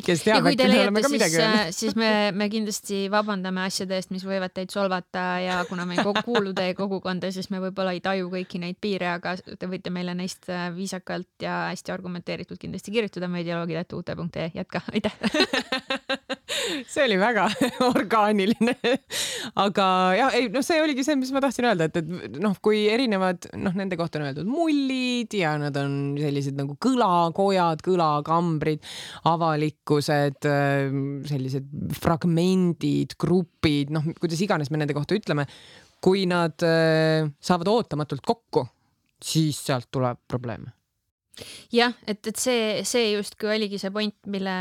kes 0.06 0.24
teab, 0.26 0.48
äkki 0.50 0.68
me 0.68 0.80
oleme 0.82 1.04
ka 1.06 1.12
midagi 1.12 1.40
öelnud. 1.40 1.60
Äh, 1.62 1.72
siis 1.76 1.96
me, 2.00 2.10
me 2.36 2.48
kindlasti 2.52 3.06
vabandame 3.14 3.64
asjade 3.66 3.98
eest, 4.00 4.12
mis 4.16 4.26
võivad 4.28 4.54
teid 4.56 4.74
solvata 4.74 5.26
ja 5.44 5.60
kuna 5.70 5.86
me 5.88 6.00
ei 6.00 6.06
kuulu 6.26 6.54
teie 6.58 6.76
kogukonda, 6.78 7.32
siis 7.36 7.50
me 7.54 7.62
võib-olla 7.64 7.96
ei 7.96 8.04
taju 8.06 8.30
kõiki 8.34 8.62
neid 8.64 8.80
piire, 8.82 9.14
aga 9.16 9.36
te 9.38 9.70
võite 9.72 9.94
meile 9.94 10.16
neist 10.18 10.50
äh, 10.52 10.68
viisakalt 10.76 11.46
ja 11.46 11.66
hästi 11.72 11.96
argumenteeritult 11.96 12.62
kindlasti 12.62 12.94
kirjutada 12.96 13.30
meie 13.32 13.48
dialoogid.uute.ee, 13.48 14.52
jätka, 14.56 14.84
aitäh 14.94 15.16
see 16.88 17.06
oli 17.06 17.18
väga 17.20 17.46
orgaaniline. 17.94 18.76
aga 19.62 19.88
jah, 20.18 20.36
ei 20.38 20.50
noh, 20.54 20.64
see 20.66 20.82
oligi 20.84 21.06
see, 21.06 21.18
mis 21.20 21.32
ma 21.36 21.42
tahtsin 21.44 21.68
öelda, 21.70 21.90
et, 21.90 22.00
et 22.02 22.40
noh, 22.42 22.56
kui 22.64 22.86
erinevad 22.92 23.50
noh, 23.60 23.76
nende 23.78 23.98
kohta 24.00 24.20
on 24.20 24.28
öeldud 24.30 24.50
mullid 24.50 25.36
ja 25.38 25.56
nad 25.62 25.76
on 25.80 26.16
sellised 26.20 26.58
nagu 26.58 26.78
kõlakojad, 26.82 27.84
kõlakambrid, 27.86 28.84
avalikkused, 29.86 30.48
sellised 31.30 31.68
fragmendid, 32.02 33.16
grupid, 33.18 33.92
noh, 33.94 34.04
kuidas 34.20 34.42
iganes 34.42 34.72
me 34.72 34.78
nende 34.82 34.94
kohta 34.94 35.16
ütleme. 35.16 35.46
kui 36.06 36.28
nad 36.30 36.60
saavad 37.42 37.68
ootamatult 37.68 38.22
kokku, 38.22 38.68
siis 39.24 39.58
sealt 39.66 39.88
tuleb 39.90 40.20
probleeme 40.28 40.70
jah, 41.74 41.94
et, 42.08 42.28
et 42.28 42.38
see, 42.38 42.84
see 42.88 43.12
justkui 43.16 43.50
oligi 43.56 43.80
see 43.82 43.92
point, 43.92 44.16
mille, 44.32 44.54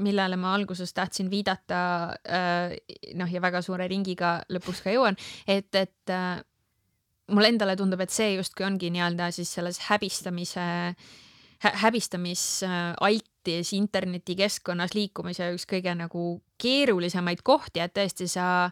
millele 0.00 0.36
ma 0.40 0.54
alguses 0.54 0.92
tahtsin 0.94 1.28
viidata 1.30 1.80
äh,. 2.24 2.76
noh, 3.18 3.28
ja 3.28 3.42
väga 3.42 3.60
suure 3.64 3.88
ringiga 3.90 4.38
lõpuks 4.52 4.84
ka 4.84 4.94
jõuan, 4.94 5.18
et, 5.46 5.68
et 5.74 6.12
äh, 6.14 6.38
mulle 7.34 7.50
endale 7.52 7.76
tundub, 7.76 8.00
et 8.00 8.14
see 8.14 8.36
justkui 8.36 8.66
ongi 8.66 8.90
nii-öelda 8.94 9.30
siis 9.34 9.52
selles 9.58 9.82
häbistamise 9.88 10.66
hä, 11.64 11.72
häbistamisaltis 13.46 13.72
internetikeskkonnas 13.72 14.94
liikumise 14.94 15.52
üks 15.54 15.66
kõige 15.66 15.94
nagu 15.94 16.42
keerulisemaid 16.58 17.42
kohti, 17.42 17.80
et 17.80 17.94
tõesti 17.94 18.28
sa 18.28 18.70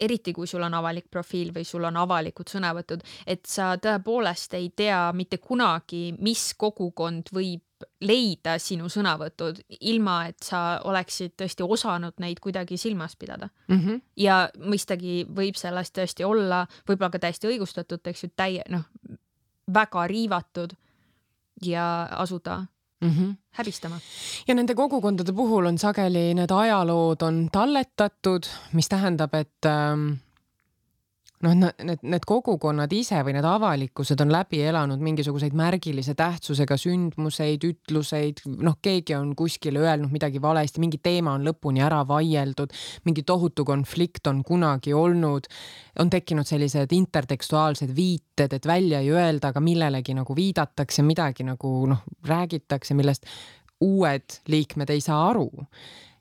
eriti 0.00 0.32
kui 0.32 0.46
sul 0.46 0.62
on 0.62 0.74
avalik 0.74 1.10
profiil 1.10 1.52
või 1.52 1.64
sul 1.64 1.84
on 1.84 1.96
avalikud 1.96 2.48
sõnavõtud, 2.48 3.02
et 3.26 3.44
sa 3.46 3.76
tõepoolest 3.76 4.54
ei 4.54 4.70
tea 4.70 5.12
mitte 5.12 5.38
kunagi, 5.38 6.14
mis 6.18 6.54
kogukond 6.54 7.28
võib 7.32 7.62
leida 8.00 8.58
sinu 8.58 8.88
sõnavõtud, 8.88 9.60
ilma 9.80 10.26
et 10.28 10.42
sa 10.42 10.80
oleksid 10.84 11.32
tõesti 11.36 11.64
osanud 11.64 12.14
neid 12.20 12.40
kuidagi 12.40 12.76
silmas 12.76 13.16
pidada 13.16 13.48
mm. 13.68 13.76
-hmm. 13.76 14.00
ja 14.16 14.50
mõistagi 14.56 15.26
võib 15.28 15.56
sellest 15.56 15.94
tõesti 15.96 16.24
olla 16.24 16.66
võib-olla 16.88 17.10
ka 17.10 17.18
täiesti 17.18 17.48
õigustatud, 17.48 18.00
eks 18.04 18.24
ju, 18.24 18.30
täie, 18.36 18.64
noh, 18.68 18.84
väga 19.72 20.06
riivatud 20.06 20.76
ja 21.62 22.08
asuda 22.10 22.66
mm 23.00 23.10
-hmm. 23.10 23.34
häbistama. 23.50 24.00
ja 24.48 24.54
nende 24.54 24.74
kogukondade 24.74 25.32
puhul 25.32 25.66
on 25.66 25.78
sageli 25.78 26.34
need 26.34 26.50
ajalood 26.50 27.22
on 27.22 27.48
talletatud, 27.52 28.46
mis 28.72 28.88
tähendab, 28.88 29.34
et 29.34 29.66
ähm, 29.66 30.12
noh, 31.44 31.54
need, 31.56 32.02
need 32.04 32.24
kogukonnad 32.28 32.92
ise 32.92 33.20
või 33.24 33.34
need 33.36 33.46
avalikkused 33.48 34.20
on 34.20 34.32
läbi 34.32 34.60
elanud 34.68 35.00
mingisuguseid 35.04 35.54
märgilise 35.56 36.14
tähtsusega 36.18 36.76
sündmuseid, 36.80 37.64
ütluseid, 37.64 38.42
noh, 38.60 38.76
keegi 38.82 39.16
on 39.16 39.32
kuskile 39.38 39.80
öelnud 39.82 40.12
midagi 40.12 40.42
valesti, 40.42 40.82
mingi 40.82 41.00
teema 41.02 41.34
on 41.38 41.46
lõpuni 41.48 41.84
ära 41.84 42.02
vaieldud, 42.08 42.74
mingi 43.08 43.24
tohutu 43.26 43.64
konflikt 43.68 44.28
on 44.30 44.44
kunagi 44.46 44.94
olnud, 44.96 45.48
on 46.00 46.12
tekkinud 46.12 46.48
sellised 46.48 46.92
intertekstuaalsed 46.96 47.94
viited, 47.96 48.52
et 48.56 48.68
välja 48.68 49.00
ei 49.00 49.12
öelda, 49.14 49.54
aga 49.54 49.64
millelegi 49.64 50.16
nagu 50.18 50.36
viidatakse, 50.36 51.04
midagi 51.06 51.48
nagu 51.48 51.74
noh, 51.90 52.04
räägitakse, 52.28 52.96
millest 52.98 53.28
uued 53.80 54.42
liikmed 54.52 54.92
ei 54.92 55.00
saa 55.00 55.30
aru. 55.30 55.48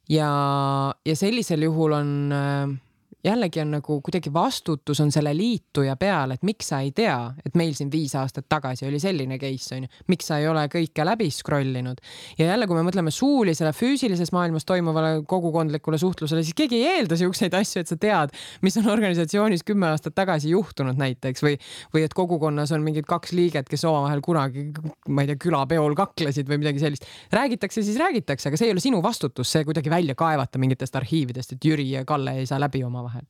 ja, 0.10 0.30
ja 1.06 1.16
sellisel 1.16 1.68
juhul 1.68 1.92
on 1.94 2.14
äh, 2.32 2.78
jällegi 3.24 3.60
on 3.62 3.72
nagu 3.72 3.98
kuidagi 4.02 4.32
vastutus 4.34 5.00
on 5.04 5.12
selle 5.12 5.34
liituja 5.36 5.96
peal, 6.00 6.32
et 6.32 6.44
miks 6.48 6.70
sa 6.72 6.80
ei 6.84 6.92
tea, 6.96 7.18
et 7.46 7.56
meil 7.60 7.74
siin 7.76 7.92
viis 7.92 8.14
aastat 8.16 8.48
tagasi 8.50 8.88
oli 8.88 9.00
selline 9.02 9.36
case 9.42 9.76
onju, 9.76 9.90
miks 10.08 10.30
sa 10.30 10.38
ei 10.40 10.48
ole 10.48 10.64
kõike 10.72 11.04
läbi 11.06 11.28
scroll 11.34 11.76
inud. 11.82 12.00
ja 12.38 12.48
jälle, 12.54 12.68
kui 12.68 12.78
me 12.78 12.86
mõtleme 12.88 13.12
suulisele, 13.12 13.74
füüsilises 13.76 14.32
maailmas 14.32 14.66
toimuvale 14.66 15.26
kogukondlikule 15.28 15.98
suhtlusele, 16.00 16.44
siis 16.44 16.56
keegi 16.56 16.80
ei 16.80 16.96
eelda 16.96 17.18
siukseid 17.20 17.58
asju, 17.60 17.84
et 17.84 17.92
sa 17.92 17.98
tead, 18.00 18.36
mis 18.62 18.80
on 18.80 18.88
organisatsioonis 18.88 19.68
kümme 19.68 19.92
aastat 19.92 20.16
tagasi 20.16 20.56
juhtunud 20.56 21.00
näiteks 21.00 21.44
või, 21.44 21.60
või 21.94 22.06
et 22.08 22.16
kogukonnas 22.16 22.72
on 22.76 22.88
mingid 22.88 23.08
kaks 23.10 23.36
liiget, 23.36 23.68
kes 23.68 23.84
omavahel 23.90 24.24
kunagi, 24.24 24.70
ma 25.10 25.26
ei 25.28 25.34
tea, 25.34 25.42
külapeol 25.44 25.98
kaklesid 26.00 26.48
või 26.48 26.64
midagi 26.64 26.80
sellist. 26.80 27.08
räägitakse, 27.36 27.84
siis 27.84 28.00
räägitakse, 28.00 28.48
aga 28.48 28.58
see 28.58 28.72
ei 28.72 28.78
ole 28.78 28.84
sinu 28.84 29.04
vastutus, 29.04 29.52
see 29.52 29.68
kuidagi 29.68 29.92
välja 29.92 30.16
kaevata 30.16 30.60
mingitest 30.62 30.96
arhiividest, 30.96 31.58
et 31.58 31.66
Jüri 31.66 31.90
ja 31.92 32.08
Kalle 32.08 32.40
ei 32.40 32.48
saa 32.48 32.60
läbi 32.64 32.84
omavahel 32.84 33.09
vahel 33.10 33.28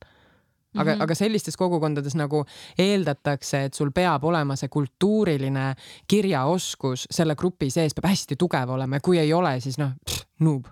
aga 0.74 0.90
mm, 0.90 0.98
-hmm. 0.98 1.02
aga 1.02 1.14
sellistes 1.14 1.56
kogukondades 1.56 2.14
nagu 2.14 2.44
eeldatakse, 2.78 3.64
et 3.64 3.74
sul 3.74 3.90
peab 3.94 4.24
olema 4.24 4.56
see 4.56 4.68
kultuuriline 4.68 5.74
kirjaoskus 6.08 7.06
selle 7.10 7.34
grupi 7.34 7.70
sees 7.70 7.94
peab 7.94 8.10
hästi 8.10 8.36
tugev 8.36 8.70
olema 8.70 8.96
ja 8.96 9.00
kui 9.00 9.18
ei 9.18 9.32
ole, 9.32 9.60
siis 9.60 9.78
noh, 9.78 9.90
noob 10.38 10.66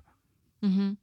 mm. 0.62 0.76
-hmm. 0.76 0.96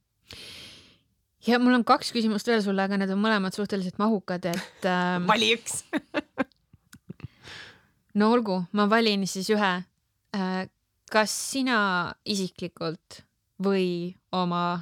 ja 1.46 1.58
mul 1.58 1.74
on 1.74 1.84
kaks 1.84 2.12
küsimust 2.12 2.46
veel 2.46 2.62
sulle, 2.62 2.82
aga 2.82 2.96
need 2.96 3.10
on 3.10 3.20
mõlemad 3.20 3.54
suhteliselt 3.54 3.98
mahukad, 3.98 4.44
et 4.44 4.84
ähm... 4.84 5.28
vali 5.32 5.52
üks 5.58 5.84
no 8.18 8.32
olgu, 8.32 8.64
ma 8.72 8.90
valin 8.90 9.26
siis 9.26 9.50
ühe 9.50 9.72
äh,. 10.36 10.68
kas 11.12 11.52
sina 11.52 12.14
isiklikult 12.24 13.22
või 13.62 14.16
oma 14.32 14.80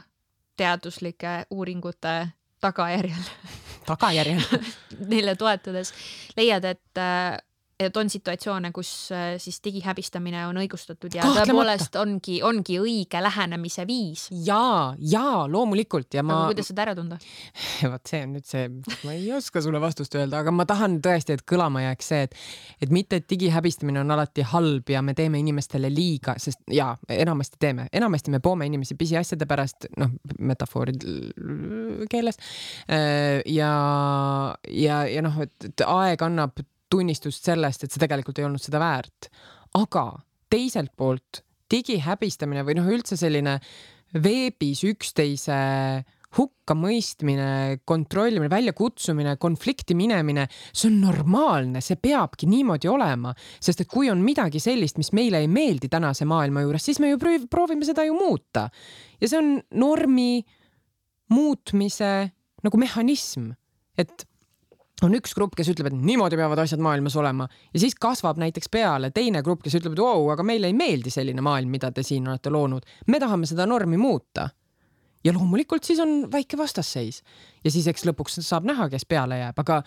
teaduslike 0.57 1.47
uuringute 1.51 2.29
tagajärjel. 2.65 3.27
Tagajärjel. 3.87 4.45
Neile 5.11 5.37
toetudes 5.37 5.93
leiad, 6.39 6.65
et 6.65 7.01
äh, 7.01 7.37
et 7.81 7.97
on 7.97 8.11
situatsioone, 8.11 8.71
kus 8.75 8.91
äh, 9.13 9.35
siis 9.43 9.59
digihäbistamine 9.65 10.45
on 10.47 10.59
õigustatud 10.63 11.15
ja 11.17 11.27
tõepoolest 11.27 11.97
ongi, 11.99 12.37
ongi 12.47 12.77
õige 12.79 13.23
lähenemise 13.23 13.87
viis. 13.89 14.29
ja, 14.47 14.95
ja 14.99 15.25
loomulikult 15.51 16.15
ja 16.15 16.23
ma. 16.23 16.37
aga 16.45 16.53
kuidas 16.53 16.71
seda 16.71 16.85
ära 16.87 16.95
tunda? 16.95 17.19
vot 17.93 18.11
see 18.11 18.21
on 18.23 18.37
nüüd 18.37 18.47
see, 18.47 18.69
ma 19.03 19.17
ei 19.17 19.27
oska 19.35 19.63
sulle 19.65 19.81
vastust 19.83 20.15
öelda, 20.15 20.45
aga 20.45 20.55
ma 20.55 20.67
tahan 20.71 21.01
tõesti, 21.05 21.35
et 21.35 21.43
kõlama 21.51 21.83
jääks 21.89 22.11
see, 22.13 22.29
et, 22.29 22.37
et 22.87 22.95
mitte, 22.95 23.19
et 23.19 23.27
digihäbistamine 23.31 24.05
on 24.05 24.15
alati 24.15 24.47
halb 24.55 24.95
ja 24.95 25.03
me 25.03 25.17
teeme 25.19 25.43
inimestele 25.43 25.91
liiga, 25.91 26.37
sest 26.39 26.63
ja 26.71 26.93
enamasti 27.11 27.59
teeme, 27.61 27.89
enamasti 27.93 28.35
me 28.35 28.43
poome 28.45 28.69
inimesi 28.71 28.95
pisiasjade 28.99 29.49
pärast, 29.51 29.89
noh, 29.99 30.15
metafoorid 30.39 31.03
keeles. 32.11 32.39
Äh, 32.87 33.43
ja, 33.51 33.73
ja, 34.71 35.03
ja 35.11 35.27
noh, 35.27 35.43
et 35.43 35.85
aeg 35.89 36.23
annab 36.23 36.63
tunnistust 36.95 37.51
sellest, 37.51 37.85
et 37.85 37.95
see 37.95 38.03
tegelikult 38.03 38.39
ei 38.39 38.47
olnud 38.47 38.63
seda 38.63 38.83
väärt. 38.83 39.31
aga 39.75 40.07
teiselt 40.51 40.93
poolt 40.97 41.43
digihäbistamine 41.71 42.63
või 42.63 42.77
noh, 42.79 42.87
üldse 42.95 43.17
selline 43.19 43.59
veebis 44.15 44.85
üksteise 44.87 45.57
hukkamõistmine, 46.35 47.81
kontrollimine, 47.87 48.51
väljakutsumine, 48.51 49.37
konflikti 49.43 49.95
minemine, 49.95 50.49
see 50.73 50.89
on 50.91 50.99
normaalne, 51.05 51.83
see 51.85 51.99
peabki 52.03 52.49
niimoodi 52.51 52.91
olema, 52.91 53.31
sest 53.63 53.85
et 53.85 53.91
kui 53.91 54.11
on 54.11 54.23
midagi 54.25 54.63
sellist, 54.63 54.99
mis 54.99 55.13
meile 55.15 55.45
ei 55.45 55.51
meeldi 55.51 55.91
tänase 55.93 56.27
maailma 56.27 56.65
juures, 56.65 56.87
siis 56.91 56.99
me 57.03 57.13
ju 57.13 57.21
proovime 57.51 57.87
seda 57.87 58.07
ju 58.07 58.17
muuta. 58.19 58.69
ja 59.21 59.31
see 59.31 59.39
on 59.39 59.57
normi 59.79 60.43
muutmise 61.31 62.11
nagu 62.65 62.81
mehhanism, 62.81 63.53
et 63.99 64.27
on 65.05 65.15
üks 65.19 65.35
grupp, 65.37 65.55
kes 65.59 65.71
ütleb, 65.73 65.91
et 65.91 65.97
niimoodi 66.09 66.39
peavad 66.41 66.65
asjad 66.65 66.83
maailmas 66.83 67.17
olema 67.21 67.47
ja 67.73 67.83
siis 67.83 67.97
kasvab 68.01 68.41
näiteks 68.41 68.71
peale 68.73 69.11
teine 69.15 69.43
grupp, 69.45 69.63
kes 69.65 69.79
ütleb, 69.79 69.97
et 69.97 70.03
vau, 70.03 70.27
aga 70.33 70.47
meile 70.47 70.71
ei 70.71 70.77
meeldi 70.77 71.13
selline 71.13 71.45
maailm, 71.45 71.73
mida 71.75 71.93
te 71.95 72.05
siin 72.07 72.29
olete 72.29 72.53
loonud. 72.53 72.85
me 73.07 73.21
tahame 73.21 73.47
seda 73.47 73.67
normi 73.67 74.01
muuta. 74.01 74.49
ja 75.25 75.33
loomulikult 75.33 75.85
siis 75.85 76.01
on 76.01 76.29
väike 76.33 76.59
vastasseis 76.61 77.23
ja 77.65 77.71
siis 77.71 77.87
eks 77.89 78.05
lõpuks 78.09 78.41
saab 78.45 78.69
näha, 78.69 78.89
kes 78.93 79.07
peale 79.09 79.39
jääb, 79.39 79.59
aga 79.59 79.83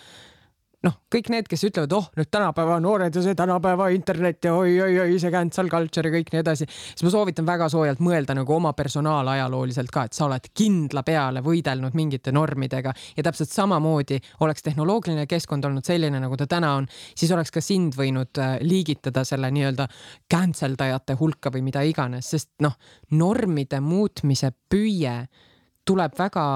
noh, 0.86 0.94
kõik 1.12 1.32
need, 1.34 1.48
kes 1.50 1.64
ütlevad, 1.68 1.94
oh 1.98 2.08
nüüd 2.18 2.30
tänapäeva 2.30 2.78
noored 2.84 3.16
ja 3.16 3.22
see 3.26 3.36
tänapäeva 3.38 3.88
internet 3.96 4.46
ja 4.46 4.54
oi-oi-oi 4.54 5.18
see 5.20 5.32
cancel 5.34 5.72
culture 5.72 6.10
ja 6.10 6.14
kõik 6.14 6.30
nii 6.34 6.42
edasi, 6.44 6.68
siis 6.70 7.06
ma 7.06 7.12
soovitan 7.14 7.48
väga 7.48 7.70
soojalt 7.74 8.02
mõelda 8.04 8.36
nagu 8.38 8.54
oma 8.54 8.74
personaalajalooliselt 8.78 9.92
ka, 9.94 10.06
et 10.06 10.18
sa 10.18 10.28
oled 10.28 10.52
kindla 10.58 11.02
peale 11.08 11.42
võidelnud 11.46 11.98
mingite 11.98 12.34
normidega. 12.36 12.94
Ja 13.18 13.26
täpselt 13.26 13.52
samamoodi 13.54 14.20
oleks 14.46 14.66
tehnoloogiline 14.68 15.26
keskkond 15.30 15.66
olnud 15.66 15.88
selline, 15.88 16.22
nagu 16.22 16.38
ta 16.38 16.50
täna 16.50 16.76
on, 16.78 16.88
siis 17.18 17.34
oleks 17.34 17.54
ka 17.56 17.64
sind 17.64 17.98
võinud 17.98 18.38
äh, 18.44 18.58
liigitada 18.62 19.26
selle 19.26 19.50
nii-öelda 19.54 19.90
cancel 20.30 20.78
dajate 20.78 21.18
hulka 21.18 21.52
või 21.54 21.66
mida 21.72 21.82
iganes, 21.88 22.30
sest 22.36 22.54
noh, 22.62 22.78
normide 23.18 23.82
muutmise 23.82 24.54
püüe 24.70 25.20
tuleb 25.88 26.18
väga 26.20 26.48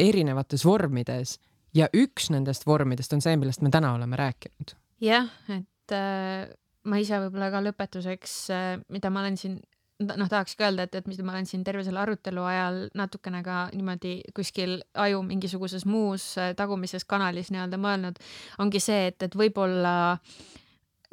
erinevates 0.00 0.64
vormides 0.66 1.38
ja 1.74 1.88
üks 1.94 2.30
nendest 2.34 2.66
vormidest 2.66 3.12
on 3.16 3.22
see, 3.24 3.36
millest 3.40 3.62
me 3.64 3.72
täna 3.74 3.94
oleme 3.94 4.18
rääkinud. 4.20 4.74
jah, 5.04 5.30
et 5.48 5.94
äh, 5.94 6.48
ma 6.84 7.00
ise 7.02 7.20
võib-olla 7.26 7.50
ka 7.52 7.62
lõpetuseks 7.64 8.34
äh,, 8.54 8.66
mida 8.92 9.10
ma 9.10 9.24
olen 9.24 9.38
siin 9.40 9.60
noh, 10.02 10.28
tahakski 10.28 10.64
öelda, 10.66 10.88
et, 10.88 10.94
et 10.98 11.06
mida 11.10 11.24
ma 11.26 11.34
olen 11.36 11.46
siin 11.48 11.62
terve 11.66 11.84
selle 11.86 12.02
arutelu 12.02 12.42
ajal 12.48 12.80
natukene 12.98 13.42
ka 13.46 13.68
niimoodi 13.74 14.16
kuskil 14.36 14.80
aju 15.06 15.22
mingisuguses 15.26 15.86
muus 15.86 16.34
äh, 16.38 16.52
tagumises 16.58 17.06
kanalis 17.08 17.52
nii-öelda 17.54 17.80
mõelnud, 17.80 18.20
ongi 18.62 18.82
see, 18.82 19.08
et, 19.12 19.22
et 19.26 19.38
võib-olla 19.38 19.94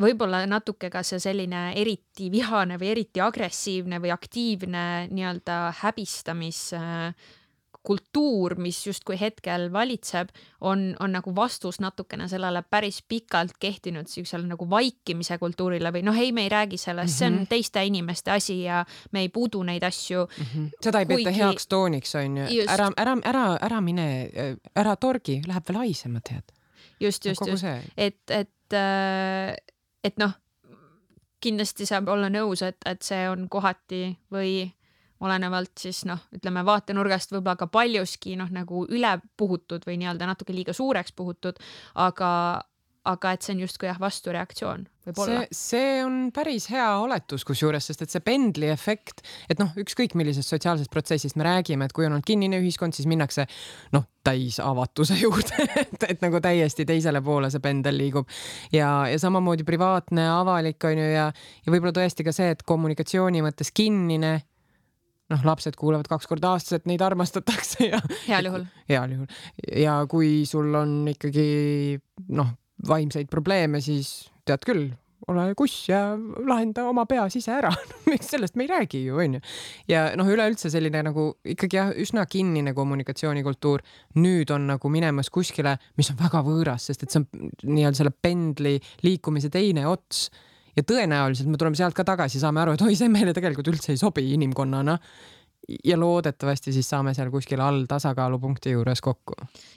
võib-olla 0.01 0.45
natuke 0.49 0.89
ka 0.89 1.03
see 1.05 1.19
selline 1.21 1.71
eriti 1.77 2.31
vihane 2.33 2.79
või 2.81 2.89
eriti 2.95 3.21
agressiivne 3.21 3.99
või 4.01 4.13
aktiivne 4.13 4.85
nii-öelda 5.11 5.59
häbistamis 5.83 6.63
äh, 6.77 7.29
kultuur, 7.83 8.55
mis 8.61 8.77
justkui 8.85 9.17
hetkel 9.19 9.71
valitseb, 9.73 10.29
on, 10.61 10.91
on 10.99 11.15
nagu 11.15 11.33
vastus 11.35 11.79
natukene 11.81 12.27
sellele 12.29 12.61
päris 12.69 13.01
pikalt 13.07 13.55
kehtinud 13.59 14.07
siuksele 14.07 14.45
nagu 14.47 14.67
vaikimise 14.69 15.37
kultuurile 15.41 15.89
või 15.93 16.03
noh, 16.05 16.17
ei, 16.17 16.31
me 16.31 16.45
ei 16.45 16.51
räägi 16.53 16.77
sellest 16.77 16.97
mm, 16.97 17.13
-hmm. 17.13 17.17
see 17.17 17.27
on 17.27 17.33
mhm. 17.33 17.49
teiste 17.49 17.85
inimeste 17.85 18.31
asi 18.31 18.61
ja 18.61 18.85
me 19.11 19.25
ei 19.25 19.29
puudu 19.29 19.63
neid 19.63 19.83
asju 19.83 20.25
mm. 20.25 20.45
-hmm. 20.45 20.69
seda 20.81 20.99
ei 20.99 21.05
Kuigi... 21.05 21.23
peeta 21.23 21.37
heaks 21.37 21.67
tooniks, 21.67 22.15
on 22.15 22.37
ju. 22.37 22.65
ära, 22.67 22.91
ära, 22.97 23.17
ära, 23.23 23.57
ära 23.61 23.81
mine, 23.81 24.07
ära 24.75 24.95
torgi, 24.95 25.41
läheb 25.47 25.69
veel 25.69 25.77
haisema, 25.77 26.21
tead. 26.21 26.53
just, 26.99 27.25
just, 27.25 27.47
just, 27.47 27.63
et, 27.97 28.21
et, 28.29 28.73
äh, 28.73 29.55
et 30.03 30.17
noh, 30.17 30.31
kindlasti 31.41 31.85
saab 31.85 32.07
olla 32.07 32.29
nõus, 32.29 32.61
et, 32.61 32.77
et 32.85 33.01
see 33.01 33.29
on 33.29 33.49
kohati 33.49 34.17
või 34.31 34.71
olenevalt 35.21 35.73
siis 35.79 36.03
noh, 36.09 36.21
ütleme 36.35 36.65
vaatenurgast 36.67 37.35
võib-olla 37.35 37.59
ka 37.59 37.69
paljuski 37.71 38.35
noh, 38.39 38.49
nagu 38.53 38.85
üle 38.89 39.15
puhutud 39.37 39.85
või 39.87 39.99
nii-öelda 40.01 40.29
natuke 40.29 40.55
liiga 40.55 40.75
suureks 40.75 41.13
puhutud, 41.17 41.59
aga, 42.01 42.31
aga 43.07 43.35
et 43.35 43.45
see 43.45 43.55
on 43.55 43.63
justkui 43.65 43.89
jah, 43.89 43.99
vastureaktsioon 44.01 44.87
võib-olla. 45.05 45.43
see, 45.53 46.01
on 46.05 46.31
päris 46.33 46.67
hea 46.73 46.87
oletus 47.01 47.45
kusjuures, 47.47 47.85
sest 47.91 48.05
et 48.05 48.13
see 48.13 48.23
pendli 48.25 48.71
efekt, 48.73 49.21
et 49.49 49.61
noh, 49.61 49.69
ükskõik 49.81 50.17
millisest 50.17 50.53
sotsiaalsest 50.53 50.93
protsessist 50.93 51.37
me 51.37 51.45
räägime, 51.45 51.85
et 51.85 51.95
kui 51.95 52.07
on 52.07 52.15
olnud 52.15 52.27
kinnine 52.27 52.61
ühiskond, 52.61 52.97
siis 52.97 53.09
minnakse 53.09 53.45
noh, 53.93 54.07
täisavatuse 54.25 55.17
juurde 55.23 55.65
et, 55.81 56.05
et 56.09 56.21
nagu 56.25 56.41
täiesti 56.41 56.85
teisele 56.89 57.21
poole 57.25 57.49
see 57.53 57.61
pendel 57.61 57.97
liigub 57.97 58.29
ja, 58.73 59.07
ja 59.09 59.17
samamoodi 59.21 59.65
privaatne, 59.67 60.29
avalik 60.33 60.89
on 60.89 61.01
ju 61.01 61.09
ja, 61.13 61.29
ja 61.65 61.73
võib-olla 61.73 61.93
tõesti 62.01 62.25
ka 62.25 62.33
see, 62.33 62.53
et 62.53 62.65
kommunikatsiooni 62.65 63.45
mõttes 63.45 63.73
kinnine 63.73 64.39
noh, 65.31 65.43
lapsed 65.47 65.77
kuulevad 65.79 66.09
kaks 66.11 66.29
korda 66.29 66.55
aastas, 66.55 66.79
et 66.79 66.89
neid 66.89 67.03
armastatakse 67.05 67.91
ja. 67.91 68.01
heal 68.27 68.49
juhul. 68.49 68.65
heal 68.89 69.15
juhul 69.17 69.77
ja 69.81 69.99
kui 70.11 70.41
sul 70.49 70.73
on 70.77 70.99
ikkagi 71.11 71.99
noh, 72.37 72.55
vaimseid 72.87 73.29
probleeme, 73.31 73.81
siis 73.83 74.31
tead 74.47 74.65
küll, 74.65 74.89
ole 75.29 75.43
kuss 75.57 75.85
ja 75.89 76.15
lahenda 76.47 76.87
oma 76.89 77.05
peas 77.09 77.35
ise 77.37 77.53
ära 77.53 77.69
miks 78.11 78.31
sellest 78.33 78.57
me 78.57 78.65
ei 78.65 78.71
räägi 78.71 79.03
ju, 79.05 79.19
onju. 79.21 79.41
ja 79.91 80.07
noh, 80.17 80.29
üleüldse 80.29 80.71
selline 80.73 81.03
nagu 81.05 81.27
ikkagi 81.45 81.77
jah, 81.77 81.91
üsna 81.93 82.25
kinnine 82.29 82.73
kommunikatsioonikultuur 82.77 83.83
nüüd 84.21 84.53
on 84.55 84.69
nagu 84.73 84.93
minemas 84.93 85.29
kuskile, 85.33 85.77
mis 85.99 86.11
on 86.13 86.19
väga 86.21 86.41
võõras, 86.45 86.89
sest 86.89 87.05
et 87.05 87.13
see 87.13 87.21
on 87.21 87.51
nii-öelda 87.75 88.01
selle 88.01 88.15
pendli 88.15 88.77
liikumise 89.05 89.53
teine 89.53 89.85
ots 89.89 90.29
ja 90.77 90.85
tõenäoliselt 90.87 91.51
me 91.51 91.59
tuleme 91.59 91.79
sealt 91.79 91.97
ka 91.97 92.05
tagasi, 92.07 92.41
saame 92.41 92.63
aru, 92.63 92.75
et 92.77 92.85
oi, 92.85 92.95
see 92.97 93.11
meile 93.11 93.35
tegelikult 93.37 93.71
üldse 93.73 93.93
ei 93.93 94.01
sobi 94.01 94.31
inimkonnana. 94.37 94.97
Ja 95.85 95.93
loodetavasti 95.95 96.71
siis 96.73 96.87
saame 96.89 97.13
seal 97.13 97.29
kuskil 97.31 97.61
all 97.61 97.83
tasakaalupunkti 97.87 98.71
juures 98.73 99.01
kokku. 99.05 99.35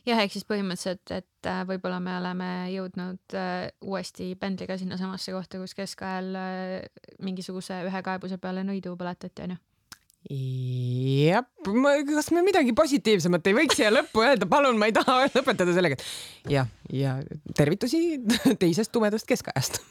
jah, 0.09 0.23
ehk 0.23 0.33
siis 0.33 0.47
põhimõtteliselt, 0.49 1.13
et 1.13 1.51
äh, 1.51 1.61
võib-olla 1.69 1.99
me 2.03 2.15
oleme 2.17 2.49
jõudnud 2.73 3.37
äh, 3.37 3.69
uuesti 3.85 4.31
pendliga 4.41 4.79
sinnasamasse 4.81 5.37
kohta, 5.37 5.61
kus 5.61 5.77
keskajal 5.77 6.33
äh, 6.41 7.05
mingisuguse 7.23 7.83
ühe 7.85 8.03
kaebuse 8.03 8.41
peale 8.41 8.65
nõidu 8.65 8.97
põletati, 8.97 9.45
onju 9.45 9.61
jah, 11.29 11.45
kas 12.09 12.31
me 12.33 12.41
midagi 12.47 12.73
positiivsemat 12.73 13.51
ei 13.51 13.59
võiks 13.59 13.77
siia 13.77 13.91
lõppu 13.93 14.25
öelda, 14.25 14.49
palun, 14.49 14.81
ma 14.81 14.89
ei 14.89 14.97
taha 14.97 15.27
lõpetada 15.37 15.77
sellega, 15.77 16.01
et 16.01 16.55
jah, 16.57 16.73
ja 16.89 17.19
tervitusi 17.55 18.23
teisest 18.63 18.93
tumedast 18.97 19.29
keskajast 19.29 19.83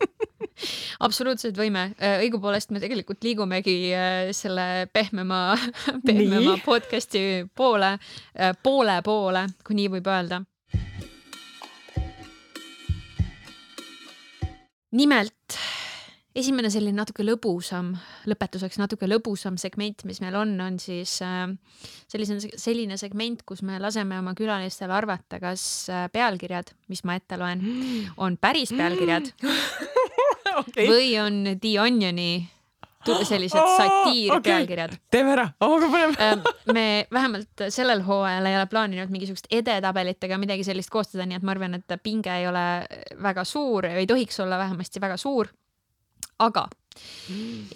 absoluutselt 1.06 1.58
võime, 1.58 1.90
äh, 1.98 2.20
õigupoolest 2.24 2.72
me 2.74 2.82
tegelikult 2.82 3.24
liigumegi 3.24 3.76
äh, 3.96 4.30
selle 4.36 4.86
pehmema, 4.92 5.56
pehmema 6.06 6.56
nii? 6.56 6.64
podcast'i 6.64 7.26
poole, 7.54 7.96
äh, 8.38 8.56
poole 8.62 9.00
poole, 9.06 9.46
kui 9.66 9.78
nii 9.78 9.92
võib 9.98 10.10
öelda. 10.12 10.44
nimelt 14.92 15.54
esimene 16.38 16.70
selline 16.72 16.96
natuke 16.96 17.24
lõbusam, 17.26 17.92
lõpetuseks 18.30 18.80
natuke 18.80 19.08
lõbusam 19.10 19.58
segment, 19.60 20.04
mis 20.08 20.22
meil 20.24 20.36
on, 20.38 20.54
on 20.64 20.78
siis 20.82 21.18
sellise, 21.20 22.38
selline 22.60 22.96
segment, 23.00 23.44
kus 23.48 23.64
me 23.66 23.78
laseme 23.82 24.18
oma 24.20 24.34
külalistel 24.38 24.92
arvata, 24.94 25.40
kas 25.42 25.64
pealkirjad, 26.14 26.72
mis 26.92 27.04
ma 27.08 27.18
ette 27.20 27.38
loen, 27.40 27.62
on 28.16 28.38
päris 28.40 28.72
pealkirjad 28.76 29.32
okay. 30.62 30.88
või 30.88 31.14
on 31.20 31.44
The 31.60 31.76
Onioni 31.82 32.32
sellised 33.02 33.58
oh, 33.58 33.72
satiirpealkirjad 33.76 34.92
okay.. 34.94 35.06
teeme 35.10 35.32
ära, 35.34 35.48
aga 35.58 35.88
põnev 35.90 36.44
me 36.74 36.84
vähemalt 37.12 37.64
sellel 37.74 38.04
hooajal 38.06 38.46
ei 38.46 38.58
ole 38.58 38.68
plaaninud 38.70 39.10
mingisugust 39.10 39.48
edetabelit 39.50 40.22
ega 40.22 40.38
midagi 40.38 40.66
sellist 40.66 40.92
koostada, 40.92 41.26
nii 41.26 41.40
et 41.40 41.46
ma 41.46 41.54
arvan, 41.56 41.74
et 41.80 41.96
pinge 42.02 42.30
ei 42.30 42.46
ole 42.46 42.64
väga 43.22 43.44
suur, 43.48 43.90
ei 43.90 44.06
tohiks 44.06 44.38
olla 44.44 44.60
vähemasti 44.60 45.02
väga 45.02 45.18
suur. 45.20 45.50
Aga 46.38 46.68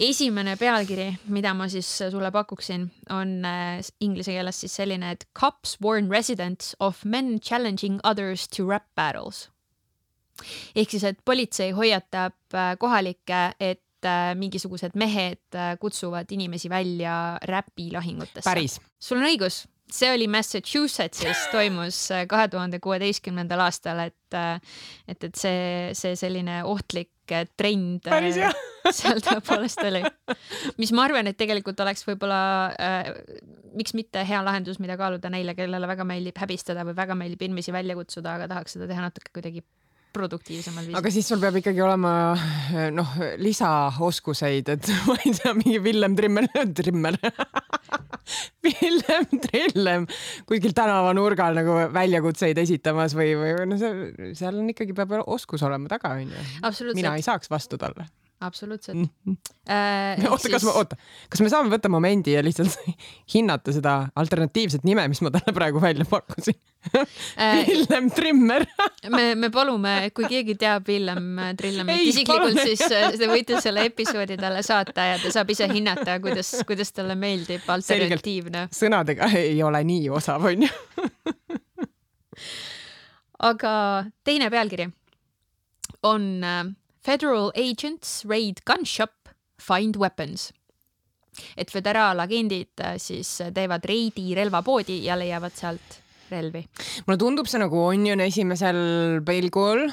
esimene 0.03 0.55
pealkiri, 0.59 1.07
mida 1.33 1.53
ma 1.57 1.67
siis 1.71 1.87
sulle 2.11 2.29
pakuksin, 2.33 2.87
on 3.13 3.33
äh, 3.47 3.79
inglise 4.03 4.33
keeles 4.35 4.61
siis 4.61 4.77
selline, 4.79 5.13
et 5.15 5.25
cops 5.37 5.77
warn 5.83 6.11
residents 6.13 6.75
of 6.79 7.03
men 7.05 7.39
challenging 7.39 7.99
others 8.03 8.47
to 8.47 8.67
rap 8.67 8.85
battles. 8.95 9.47
Ehk 10.77 10.93
siis, 10.93 11.05
et 11.07 11.19
politsei 11.25 11.71
hoiatab 11.73 12.37
äh, 12.53 12.75
kohalikke, 12.79 13.41
et 13.59 14.05
äh, 14.05 14.35
mingisugused 14.37 14.93
mehed 14.95 15.57
kutsuvad 15.81 16.29
inimesi 16.31 16.69
välja 16.69 17.39
räpilahingutesse. 17.41 18.45
sul 18.99 19.17
on 19.17 19.31
õigus, 19.31 19.65
see 19.91 20.09
oli 20.11 20.27
Massachusettsis, 20.31 21.47
toimus 21.51 21.99
kahe 22.29 22.47
tuhande 22.51 22.79
kuueteistkümnendal 22.83 23.63
aastal, 23.67 24.01
et, 24.07 24.39
et, 25.07 25.23
et 25.23 25.39
see, 25.39 25.93
see 25.97 26.15
selline 26.19 26.61
ohtlik 26.67 27.13
trend 27.59 28.07
seal 28.99 29.19
tõepoolest 29.23 29.81
oli. 29.87 30.03
mis 30.79 30.93
ma 30.95 31.07
arvan, 31.07 31.27
et 31.27 31.39
tegelikult 31.39 31.79
oleks 31.83 32.05
võib-olla 32.07 32.41
äh,, 32.79 33.09
miks 33.77 33.95
mitte 33.97 34.23
hea 34.27 34.39
lahendus, 34.45 34.79
mida 34.83 34.97
kaaluda 34.99 35.31
neile, 35.33 35.55
kellele 35.57 35.89
väga 35.89 36.07
meeldib 36.07 36.39
häbistada 36.39 36.85
või 36.87 36.95
väga 36.97 37.17
meeldib 37.19 37.43
inimesi 37.47 37.75
välja 37.75 37.97
kutsuda, 37.99 38.37
aga 38.37 38.47
tahaks 38.53 38.77
seda 38.77 38.87
teha 38.89 39.03
natuke 39.03 39.33
kuidagi 39.35 39.63
produktiivsemal 40.15 40.85
viisil. 40.85 40.97
aga 40.99 41.11
siis 41.13 41.27
sul 41.29 41.41
peab 41.41 41.57
ikkagi 41.59 41.81
olema 41.83 42.11
noh, 42.95 43.15
lisaoskuseid, 43.41 44.73
et 44.75 44.91
ma 45.09 45.17
ei 45.23 45.33
tea, 45.37 45.53
mingi 45.57 45.81
Villem 45.83 46.17
Trimmer, 46.17 46.49
Trimmer 46.79 47.19
Villem 48.65 49.41
Trillem 49.47 50.07
kuskil 50.49 50.75
tänavanurgal 50.77 51.57
nagu 51.57 51.79
väljakutseid 51.95 52.57
esitamas 52.63 53.15
või, 53.17 53.33
või 53.39 53.57
no 53.71 53.79
see, 53.81 54.31
seal 54.37 54.59
on 54.59 54.71
ikkagi 54.73 54.95
peab 54.97 55.19
oskus 55.25 55.63
olema 55.67 55.91
taga 55.91 56.15
onju. 56.17 56.47
mina 56.93 57.17
ei 57.17 57.25
saaks 57.25 57.51
vastu 57.51 57.79
talle 57.81 58.07
absoluutselt 58.39 58.97
mm. 58.97 59.37
äh,. 59.69 60.25
oota 60.31 60.41
siis..., 60.43 60.53
kas 60.53 60.65
ma, 60.67 60.73
oota, 60.77 60.97
kas 61.29 61.41
me 61.41 61.49
saame 61.49 61.71
võtta 61.73 61.89
momendi 61.89 62.35
ja 62.35 62.43
lihtsalt 62.45 62.77
hinnata 63.33 63.73
seda 63.73 63.97
alternatiivset 64.15 64.85
nime, 64.87 65.07
mis 65.09 65.21
ma 65.25 65.31
talle 65.33 65.53
praegu 65.55 65.81
välja 65.81 66.05
pakkusin 66.09 66.57
äh, 66.97 67.63
Villem 67.67 68.11
Trimmer 68.13 68.65
me, 69.09 69.25
me 69.35 69.49
palume, 69.53 69.95
kui 70.15 70.29
keegi 70.29 70.57
teab 70.59 70.87
Villem 70.87 71.41
Trillemit 71.57 72.05
isiklikult, 72.11 72.61
siis 72.61 72.85
äh, 72.91 73.09
te 73.17 73.29
võite 73.31 73.61
selle 73.63 73.87
episoodi 73.89 74.37
talle 74.39 74.61
saata 74.65 75.09
ja 75.13 75.19
ta 75.21 75.33
saab 75.33 75.53
ise 75.55 75.69
hinnata, 75.71 76.19
kuidas, 76.23 76.53
kuidas 76.69 76.93
talle 76.93 77.17
meeldib 77.17 77.65
alternatiivne. 77.73 78.67
sõnadega 78.75 79.31
ei 79.41 79.61
ole 79.65 79.81
nii 79.87 80.09
osav, 80.13 80.45
onju 80.51 80.69
aga 83.49 83.71
teine 84.25 84.49
pealkiri 84.53 84.87
on 86.05 86.27
äh, 86.45 86.67
Federal 87.07 87.53
agents 87.55 88.25
raid 88.27 88.59
gun 88.67 88.83
shop, 88.85 89.29
find 89.61 89.95
weapons. 89.95 90.51
et 91.53 91.69
föderaalagendid 91.69 92.81
äh, 92.81 92.95
siis 92.97 93.29
teevad 93.53 93.83
reidi 93.85 94.31
relvapoodi 94.33 95.03
ja 95.05 95.13
leiavad 95.19 95.53
sealt 95.53 95.99
relvi. 96.31 96.63
mulle 97.05 97.17
tundub 97.21 97.45
see 97.47 97.61
nagu 97.61 97.77
Onion 97.91 98.23
esimesel 98.25 98.79
pilgul, 99.25 99.83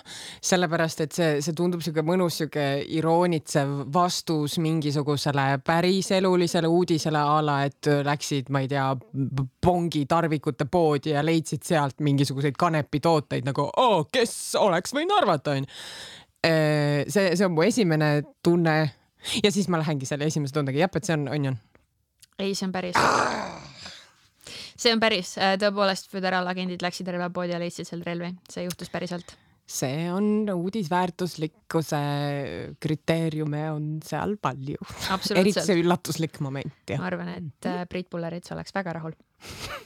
sellepärast 0.40 1.04
et 1.04 1.12
see, 1.12 1.28
see 1.44 1.56
tundub 1.56 1.84
sihuke 1.84 2.00
mõnus, 2.06 2.40
sihuke 2.40 2.64
iroonitsev 2.96 3.76
vastus 3.92 4.56
mingisugusele 4.64 5.60
päriselulisele 5.68 6.72
uudisele 6.72 7.20
a 7.20 7.38
la, 7.44 7.60
et 7.68 7.92
läksid, 8.08 8.48
ma 8.48 8.64
ei 8.64 8.72
tea, 8.72 8.88
pongi 9.68 10.06
tarvikute 10.08 10.64
poodi 10.64 11.12
ja 11.12 11.22
leidsid 11.22 11.68
sealt 11.68 12.00
mingisuguseid 12.00 12.56
kanepitooteid 12.58 13.52
nagu, 13.52 13.68
kes 14.16 14.36
oleks 14.64 14.96
võinud 14.96 15.20
arvata, 15.20 15.58
onju 15.58 15.68
Äh, 15.68 16.23
see, 16.44 17.32
see 17.36 17.46
on 17.46 17.54
mu 17.56 17.64
esimene 17.64 18.10
tunne 18.44 18.74
ja 19.44 19.52
siis 19.52 19.68
ma 19.72 19.80
lähengi 19.80 20.08
selle 20.08 20.28
esimese 20.28 20.56
tundega, 20.56 20.84
jah, 20.84 20.92
et 20.92 21.08
see 21.08 21.16
on 21.16 21.28
onion. 21.32 21.56
ei, 22.38 22.52
see 22.54 22.66
on 22.66 22.74
päris. 22.74 22.98
see 24.76 24.92
on 24.92 25.00
päris, 25.02 25.36
äh, 25.38 25.56
tõepoolest 25.60 26.10
föderaalagendid 26.12 26.84
läksid 26.84 27.08
relvapoodi 27.14 27.54
ja 27.54 27.62
leidsid 27.62 27.88
seal 27.88 28.04
relvi, 28.06 28.34
see 28.50 28.66
juhtus 28.66 28.92
päriselt. 28.92 29.36
see 29.64 30.10
on 30.12 30.50
uudisväärtuslikkuse 30.52 32.02
kriteeriume 32.80 33.64
on 33.72 33.88
seal 34.04 34.36
palju. 34.36 34.84
eriti 35.34 35.64
see 35.64 35.80
üllatuslik 35.80 36.40
moment, 36.44 36.94
ma 36.98 37.08
arvan, 37.08 37.34
et 37.38 37.70
äh, 37.70 37.82
Priit 37.88 38.12
Pullerits 38.12 38.52
oleks 38.56 38.76
väga 38.76 38.98
rahul 39.00 39.16
Äh, 39.16 39.80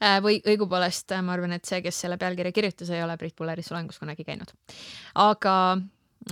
või 0.00 0.40
õigupoolest 0.42 1.14
äh, 1.14 1.22
ma 1.24 1.34
arvan, 1.36 1.54
et 1.56 1.64
see, 1.68 1.80
kes 1.84 2.04
selle 2.04 2.18
pealkirja 2.20 2.52
kirjutas, 2.52 2.90
ei 2.90 3.02
ole 3.04 3.16
Priit 3.20 3.36
Pulleris 3.36 3.70
solengus 3.70 3.98
kunagi 4.02 4.24
käinud. 4.26 4.54
aga 5.14 5.56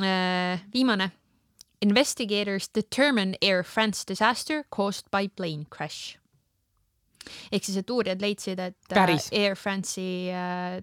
äh, 0.00 0.62
viimane. 0.72 1.12
Investigators 1.82 2.68
determine 2.68 3.34
Air 3.42 3.64
France 3.64 4.04
disaster 4.06 4.62
caused 4.70 5.10
by 5.10 5.28
plane 5.28 5.66
crash. 5.70 6.18
ehk 7.52 7.64
siis, 7.64 7.76
et 7.78 7.90
uurijad 7.90 8.22
leidsid, 8.22 8.58
et 8.58 8.78
äh, 8.90 8.94
Päris. 8.94 9.28
Air 9.32 9.54
France'i 9.54 10.30
äh, 10.34 10.80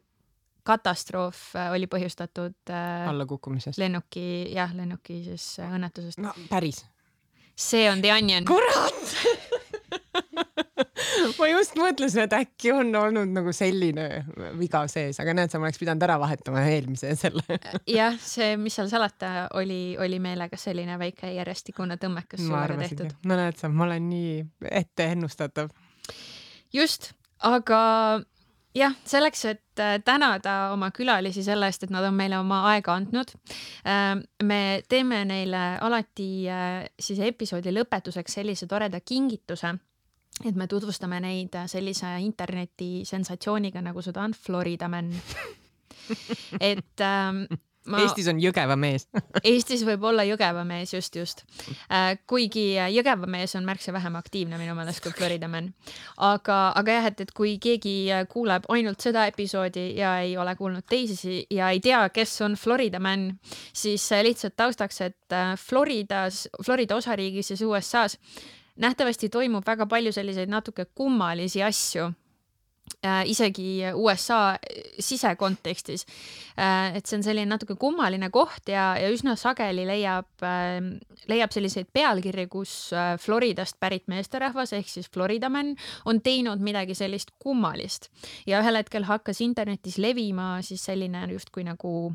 katastroof 0.63 1.55
oli 1.71 1.87
põhjustatud 1.87 2.71
äh, 2.71 3.07
allakukkumisest. 3.09 3.79
lennuki, 3.79 4.47
jah, 4.53 4.71
lennuki 4.75 5.23
siis 5.25 5.57
õnnetusest. 5.65 6.21
no 6.23 6.33
päris. 6.49 6.85
see 7.55 7.89
on 7.91 8.01
The 8.01 8.13
Onion. 8.13 8.45
kurat 8.45 9.15
ma 11.39 11.49
just 11.49 11.75
mõtlesin, 11.79 12.25
et 12.25 12.35
äkki 12.37 12.73
on 12.75 12.93
olnud 12.95 13.31
nagu 13.33 13.53
selline 13.55 14.07
viga 14.59 14.85
sees, 14.91 15.19
aga 15.21 15.35
näed, 15.37 15.51
sa 15.51 15.61
oleks 15.61 15.81
pidanud 15.81 16.05
ära 16.07 16.17
vahetama 16.21 16.63
eelmise 16.71 17.13
selle. 17.19 17.59
jah, 17.99 18.17
see, 18.23 18.55
mis 18.61 18.79
seal 18.79 18.89
salata, 18.91 19.49
oli, 19.59 19.97
oli 20.01 20.21
meelega 20.23 20.59
selline 20.59 20.97
väike 21.01 21.33
järjestikune 21.35 21.99
tõmmekas 22.01 22.43
suuga 22.45 22.79
tehtud. 22.79 23.15
no 23.29 23.39
näed 23.39 23.59
sa, 23.59 23.71
ma 23.71 23.87
olen 23.89 24.09
nii 24.09 24.33
etteennustatav. 24.81 25.71
just, 26.73 27.11
aga 27.45 27.79
jah, 28.75 28.95
selleks, 29.05 29.45
et 29.49 29.81
äh, 29.81 29.97
tänada 30.05 30.71
oma 30.73 30.91
külalisi 30.95 31.43
selle 31.45 31.69
eest, 31.69 31.85
et 31.85 31.93
nad 31.93 32.05
on 32.05 32.15
meile 32.15 32.39
oma 32.39 32.61
aega 32.73 32.95
andnud. 32.99 33.33
Äh, 33.87 34.15
me 34.43 34.61
teeme 34.89 35.23
neile 35.29 35.63
alati 35.81 36.31
äh, 36.49 36.87
siis 36.99 37.21
episoodi 37.25 37.73
lõpetuseks 37.75 38.39
sellise 38.39 38.69
toreda 38.69 39.01
kingituse 39.01 39.75
et 40.45 40.55
me 40.55 40.67
tutvustame 40.71 41.19
neid 41.23 41.55
sellise 41.67 42.13
interneti 42.23 43.05
sensatsiooniga, 43.07 43.83
nagu 43.83 44.03
seda 44.05 44.23
on 44.23 44.35
Florida 44.37 44.87
Man 44.91 45.11
et 46.71 47.03
ähm, 47.03 47.43
ma... 47.89 47.99
Eestis 48.03 48.27
on 48.31 48.39
Jõgeva 48.41 48.75
mees 48.79 49.07
Eestis 49.49 49.83
võib 49.87 50.03
olla 50.09 50.23
Jõgeva 50.27 50.63
mees, 50.67 50.93
just, 50.93 51.15
just 51.19 51.43
äh,. 51.91 52.15
kuigi 52.29 52.71
Jõgeva 52.95 53.27
mees 53.29 53.55
on 53.59 53.67
märksa 53.67 53.93
vähem 53.95 54.15
aktiivne 54.19 54.59
minu 54.61 54.75
meelest 54.77 55.03
kui 55.03 55.13
Florida 55.15 55.49
Man. 55.51 55.71
aga, 56.15 56.59
aga 56.79 56.97
jah, 56.99 57.09
et, 57.11 57.25
et 57.25 57.33
kui 57.35 57.57
keegi 57.61 57.95
kuuleb 58.31 58.69
ainult 58.73 59.03
seda 59.03 59.25
episoodi 59.31 59.89
ja 59.99 60.17
ei 60.23 60.37
ole 60.39 60.55
kuulnud 60.59 60.87
teisi 60.89 61.41
ja 61.53 61.71
ei 61.73 61.83
tea, 61.83 62.05
kes 62.15 62.37
on 62.47 62.55
Florida 62.59 63.01
Man, 63.03 63.31
siis 63.73 64.07
lihtsalt 64.23 64.55
taustaks, 64.59 65.01
et 65.09 65.35
äh, 65.35 65.53
Floridas, 65.59 66.47
Florida 66.63 66.97
osariigis, 66.99 67.51
siis 67.51 67.65
USA-s 67.67 68.17
nähtavasti 68.79 69.29
toimub 69.29 69.67
väga 69.67 69.85
palju 69.85 70.11
selliseid 70.15 70.49
natuke 70.49 70.85
kummalisi 70.95 71.63
asju 71.63 72.09
Äh, 73.05 73.29
isegi 73.29 73.81
USA 73.93 74.57
sisekontekstis. 74.99 76.05
Äh, 76.57 76.97
et 76.97 77.07
see 77.07 77.15
on 77.19 77.23
selline 77.23 77.47
natuke 77.47 77.77
kummaline 77.79 78.27
koht 78.33 78.67
ja, 78.67 78.91
ja 78.99 79.07
üsna 79.13 79.37
sageli 79.39 79.85
leiab, 79.87 80.27
ähm, 80.43 80.89
leiab 81.31 81.53
selliseid 81.55 81.87
pealkirju, 81.95 82.49
kus 82.51 82.73
äh, 82.91 83.13
Floridast 83.21 83.79
pärit 83.79 84.09
meesterahvas 84.11 84.73
ehk 84.75 84.91
siis 84.91 85.07
Florida 85.07 85.47
man 85.53 85.75
on 86.09 86.19
teinud 86.25 86.59
midagi 86.59 86.97
sellist 86.97 87.31
kummalist 87.39 88.09
ja 88.49 88.59
ühel 88.59 88.81
hetkel 88.81 89.07
hakkas 89.07 89.39
internetis 89.45 89.95
levima 90.01 90.57
siis 90.65 90.83
selline 90.89 91.23
justkui 91.31 91.63
nagu 91.69 92.11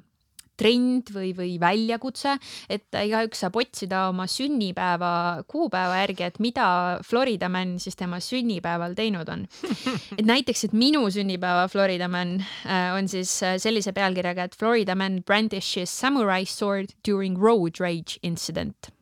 trend 0.61 1.11
või, 1.15 1.33
või 1.37 1.57
väljakutse, 1.61 2.37
et 2.71 2.87
igaüks 2.95 3.43
saab 3.45 3.59
otsida 3.59 4.07
oma 4.11 4.27
sünnipäeva 4.31 5.45
kuupäeva 5.51 5.99
järgi, 6.03 6.29
et 6.29 6.41
mida 6.43 6.67
Florida 7.07 7.51
Man 7.53 7.77
siis 7.83 7.99
tema 7.99 8.21
sünnipäeval 8.23 8.95
teinud 8.99 9.31
on. 9.33 9.47
et 10.19 10.25
näiteks, 10.27 10.69
et 10.69 10.77
minu 10.79 11.05
sünnipäeva 11.13 11.67
Florida 11.73 12.09
Man 12.11 12.37
äh, 12.41 12.93
on 12.95 13.11
siis 13.11 13.37
äh, 13.43 13.57
sellise 13.63 13.95
pealkirjaga, 13.97 14.49
et 14.49 14.59
Florida 14.59 14.97
Man 14.99 15.23
brandishes 15.27 15.93
samurai 15.93 16.45
sword 16.47 16.95
during 17.07 17.39
road 17.41 17.81
rage 17.83 18.21
incident. 18.23 18.93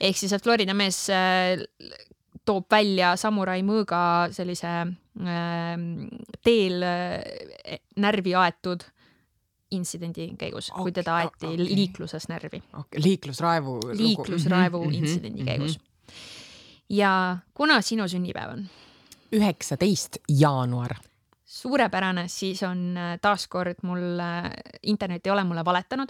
ehk 0.00 0.18
siis, 0.18 0.32
et 0.32 0.44
Florida 0.44 0.74
mees 0.76 1.06
äh, 1.08 1.62
toob 2.46 2.66
välja 2.70 3.14
samurai 3.18 3.62
mõõga 3.66 4.28
sellise 4.34 4.72
teel 6.44 6.84
närvi 7.96 8.34
aetud 8.36 8.84
intsidendi 9.70 10.28
käigus 10.38 10.70
okay,, 10.70 10.82
kui 10.82 10.92
teda 10.92 11.16
aeti 11.22 11.46
okay. 11.46 11.56
liikluses 11.58 12.28
närvi 12.28 12.62
okay.. 12.72 13.02
liiklusraevu. 13.02 13.80
liiklusraevu 13.92 14.84
mm 14.84 14.90
-hmm, 14.90 14.94
intsidendi 14.94 15.42
mm 15.42 15.42
-hmm. 15.42 15.46
käigus. 15.46 15.78
ja 16.88 17.38
kuna 17.54 17.80
sinu 17.82 18.08
sünnipäev 18.08 18.52
on? 18.52 18.68
üheksateist 19.32 20.18
jaanuar. 20.28 20.94
suurepärane, 21.44 22.28
siis 22.28 22.62
on 22.62 22.96
äh, 22.96 23.18
taaskord 23.22 23.76
mul, 23.82 24.18
äh, 24.20 24.50
internet 24.82 25.26
ei 25.26 25.32
ole 25.32 25.44
mulle 25.44 25.64
valetanud. 25.64 26.08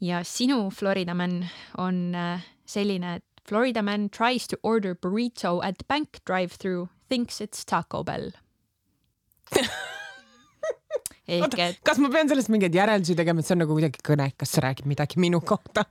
ja 0.00 0.24
sinu 0.24 0.70
Florida 0.70 1.14
man 1.14 1.48
on 1.78 2.14
äh, 2.14 2.46
selline, 2.66 3.14
et 3.14 3.24
Florida 3.48 3.82
man 3.82 4.10
tries 4.10 4.48
to 4.48 4.56
order 4.62 4.94
burrito 4.94 5.60
at 5.62 5.74
bank 5.88 6.08
drive-through, 6.26 6.88
thinks 7.08 7.40
it's 7.40 7.64
Taco 7.64 8.04
Bell 8.04 8.30
ehk 11.28 11.56
et. 11.58 11.80
kas 11.86 12.00
ma 12.02 12.10
pean 12.12 12.28
sellest 12.30 12.50
mingeid 12.52 12.74
järeldusi 12.76 13.16
tegema, 13.18 13.40
et 13.40 13.48
see 13.48 13.56
on 13.56 13.62
nagu 13.64 13.76
kuidagi 13.76 14.02
kõnekas, 14.04 14.52
see 14.54 14.64
räägib 14.64 14.90
midagi 14.90 15.20
minu 15.22 15.40
kohta? 15.44 15.86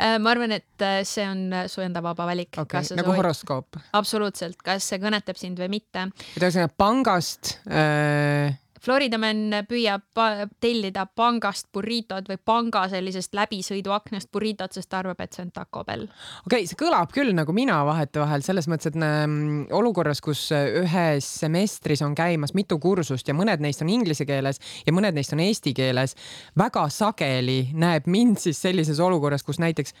Äh, 0.00 0.16
ma 0.22 0.32
arvan, 0.34 0.56
et 0.56 0.86
äh, 0.86 1.02
see 1.08 1.26
on 1.28 1.44
äh, 1.52 1.68
su 1.70 1.84
enda 1.84 2.02
vaba 2.04 2.26
valik 2.30 2.56
okay,. 2.62 2.86
nagu 2.96 3.10
soovid... 3.10 3.20
horoskoop? 3.22 3.82
absoluutselt, 4.00 4.58
kas 4.64 4.88
see 4.92 5.02
kõnetab 5.02 5.38
sind 5.40 5.60
või 5.60 5.70
mitte. 5.78 6.08
et 6.34 6.42
ühesõnaga 6.42 6.74
pangast 6.80 7.56
äh 7.68 8.56
Florida 8.80 9.18
man 9.20 9.52
püüab 9.68 10.20
tellida 10.62 11.04
pangast 11.16 11.68
burritot 11.74 12.28
või 12.30 12.38
panga 12.44 12.86
sellisest 12.90 13.34
läbisõiduaknast 13.36 14.30
burritot, 14.32 14.72
sest 14.72 14.90
ta 14.90 15.02
arvab, 15.02 15.20
et 15.20 15.36
see 15.36 15.44
on 15.44 15.52
Taco 15.54 15.84
Bell. 15.84 16.06
okei 16.46 16.62
okay,, 16.62 16.68
see 16.70 16.78
kõlab 16.80 17.12
küll 17.14 17.34
nagu 17.36 17.54
mina 17.56 17.80
vahetevahel 17.88 18.44
selles 18.46 18.68
mõttes, 18.70 18.92
et 18.92 18.98
ähm, 19.04 19.66
olukorras, 19.76 20.22
kus 20.24 20.46
ühes 20.54 21.28
semestris 21.42 22.04
on 22.06 22.16
käimas 22.18 22.54
mitu 22.56 22.78
kursust 22.80 23.28
ja 23.28 23.36
mõned 23.36 23.60
neist 23.60 23.84
on 23.84 23.92
inglise 23.92 24.26
keeles 24.28 24.62
ja 24.86 24.94
mõned 24.96 25.16
neist 25.16 25.36
on 25.36 25.44
eesti 25.44 25.74
keeles, 25.76 26.16
väga 26.58 26.86
sageli 26.92 27.60
näeb 27.76 28.08
mind 28.10 28.40
siis 28.40 28.60
sellises 28.62 29.00
olukorras, 29.02 29.44
kus 29.46 29.60
näiteks 29.62 29.94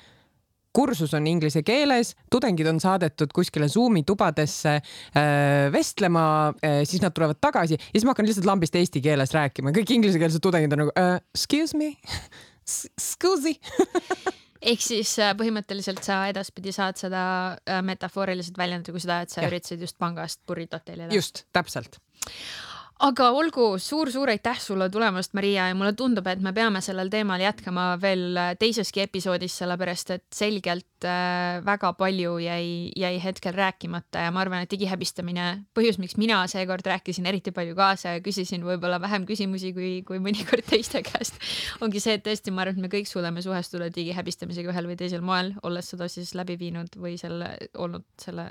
kursus 0.76 1.14
on 1.16 1.26
inglise 1.30 1.62
keeles, 1.66 2.14
tudengid 2.32 2.68
on 2.70 2.80
saadetud 2.82 3.32
kuskile 3.34 3.68
Zoomi 3.68 4.04
tubadesse 4.06 4.76
äh, 4.78 5.70
vestlema 5.72 6.24
äh,, 6.64 6.82
siis 6.88 7.02
nad 7.02 7.14
tulevad 7.16 7.40
tagasi 7.40 7.78
ja 7.78 7.92
siis 7.94 8.06
ma 8.06 8.14
hakkan 8.14 8.28
lihtsalt 8.28 8.48
lambist 8.48 8.76
eesti 8.78 9.02
keeles 9.04 9.34
rääkima, 9.36 9.74
kõik 9.76 9.96
inglisekeelsed 9.96 10.42
tudengid 10.44 10.76
on 10.76 10.84
nagu 10.86 10.94
uh, 10.94 11.18
excuse 11.34 11.78
me 11.78 11.94
Scusi 13.10 13.56
ehk 14.70 14.82
siis 14.84 15.16
põhimõtteliselt 15.40 16.04
sa 16.06 16.22
edaspidi 16.30 16.74
saad 16.76 17.00
seda 17.00 17.22
metafooriliselt 17.86 18.58
väljendada 18.60 18.94
kui 18.94 19.02
seda, 19.02 19.22
et 19.24 19.32
sa 19.32 19.42
ja. 19.42 19.50
üritasid 19.50 19.82
just 19.82 19.98
pangast 19.98 20.42
burritot 20.46 20.84
tellida. 20.86 21.10
just, 21.14 21.46
täpselt 21.56 21.98
aga 23.00 23.30
olgu 23.32 23.64
suur,, 23.80 24.10
suur-suur 24.10 24.30
aitäh 24.32 24.58
sulle 24.60 24.88
tulemast, 24.92 25.32
Maria, 25.36 25.68
ja 25.70 25.76
mulle 25.76 25.92
tundub, 25.96 26.26
et 26.28 26.42
me 26.44 26.52
peame 26.56 26.82
sellel 26.84 27.10
teemal 27.12 27.40
jätkama 27.40 27.86
veel 28.02 28.38
teiseski 28.60 29.04
episoodis, 29.06 29.56
sellepärast 29.62 30.12
et 30.16 30.26
selgelt 30.36 31.06
äh, 31.08 31.60
väga 31.64 31.92
palju 31.98 32.36
jäi, 32.44 32.90
jäi 33.00 33.14
hetkel 33.24 33.56
rääkimata 33.56 34.26
ja 34.26 34.34
ma 34.34 34.44
arvan, 34.44 34.66
et 34.66 34.72
digihäbistamine, 34.72 35.48
põhjus, 35.76 36.00
miks 36.02 36.18
mina 36.20 36.42
seekord 36.50 36.86
rääkisin 36.92 37.28
eriti 37.30 37.54
palju 37.56 37.76
kaasa 37.78 38.16
ja 38.16 38.24
küsisin 38.24 38.64
võib-olla 38.68 39.00
vähem 39.02 39.24
küsimusi 39.28 39.72
kui, 39.76 39.92
kui 40.06 40.20
mõnikord 40.22 40.68
teiste 40.68 41.04
käest, 41.08 41.40
ongi 41.80 42.02
see, 42.02 42.18
et 42.20 42.26
tõesti, 42.26 42.52
ma 42.52 42.66
arvan, 42.66 42.80
et 42.80 42.88
me 42.88 42.92
kõik 42.92 43.08
suudame 43.08 43.44
suhestuda 43.44 43.88
digihäbistamisega 43.94 44.74
ühel 44.74 44.92
või 44.92 45.00
teisel 45.00 45.24
moel, 45.24 45.54
olles 45.64 45.88
seda 45.94 46.10
siis 46.12 46.34
läbi 46.36 46.58
viinud 46.60 47.00
või 47.00 47.16
selle, 47.20 47.54
olnud 47.80 48.04
selle 48.20 48.50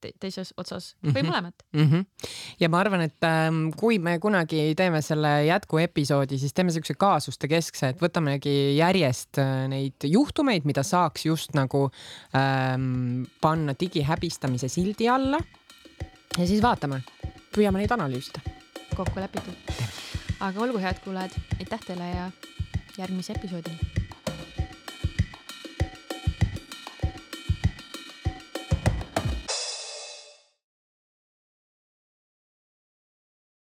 te 0.00 0.12
teises 0.20 0.52
otsas 0.56 0.94
või 1.00 1.10
mm 1.10 1.16
-hmm. 1.16 1.30
mõlemat 1.30 1.64
mm. 1.72 1.90
-hmm. 1.90 2.30
ja 2.60 2.68
ma 2.68 2.80
arvan, 2.80 3.00
et 3.06 3.24
ähm, 3.24 3.70
kui 3.76 3.98
me 3.98 4.18
kunagi 4.18 4.74
teeme 4.76 5.02
selle 5.02 5.46
jätkuepisoodi, 5.46 6.38
siis 6.38 6.54
teeme 6.54 6.70
siukse 6.70 6.94
kaasuste 6.94 7.48
keskse, 7.48 7.88
et 7.88 8.02
võtamegi 8.02 8.76
järjest 8.76 9.38
äh, 9.38 9.68
neid 9.68 10.04
juhtumeid, 10.04 10.64
mida 10.64 10.82
saaks 10.82 11.26
just 11.26 11.54
nagu 11.54 11.90
ähm, 12.36 13.24
panna 13.40 13.74
digihäbistamise 13.80 14.68
sildi 14.68 15.08
alla. 15.08 15.40
ja 16.38 16.46
siis 16.46 16.62
vaatame, 16.62 17.02
püüame 17.56 17.78
neid 17.78 17.90
analüüsida. 17.90 18.40
kokku 18.96 19.20
lepitud. 19.20 19.54
aga 20.40 20.60
olgu, 20.60 20.78
head 20.78 21.00
kuulajad, 21.04 21.32
aitäh 21.60 21.80
teile 21.86 22.10
ja 22.10 22.30
järgmise 22.98 23.32
episoodini 23.32 24.05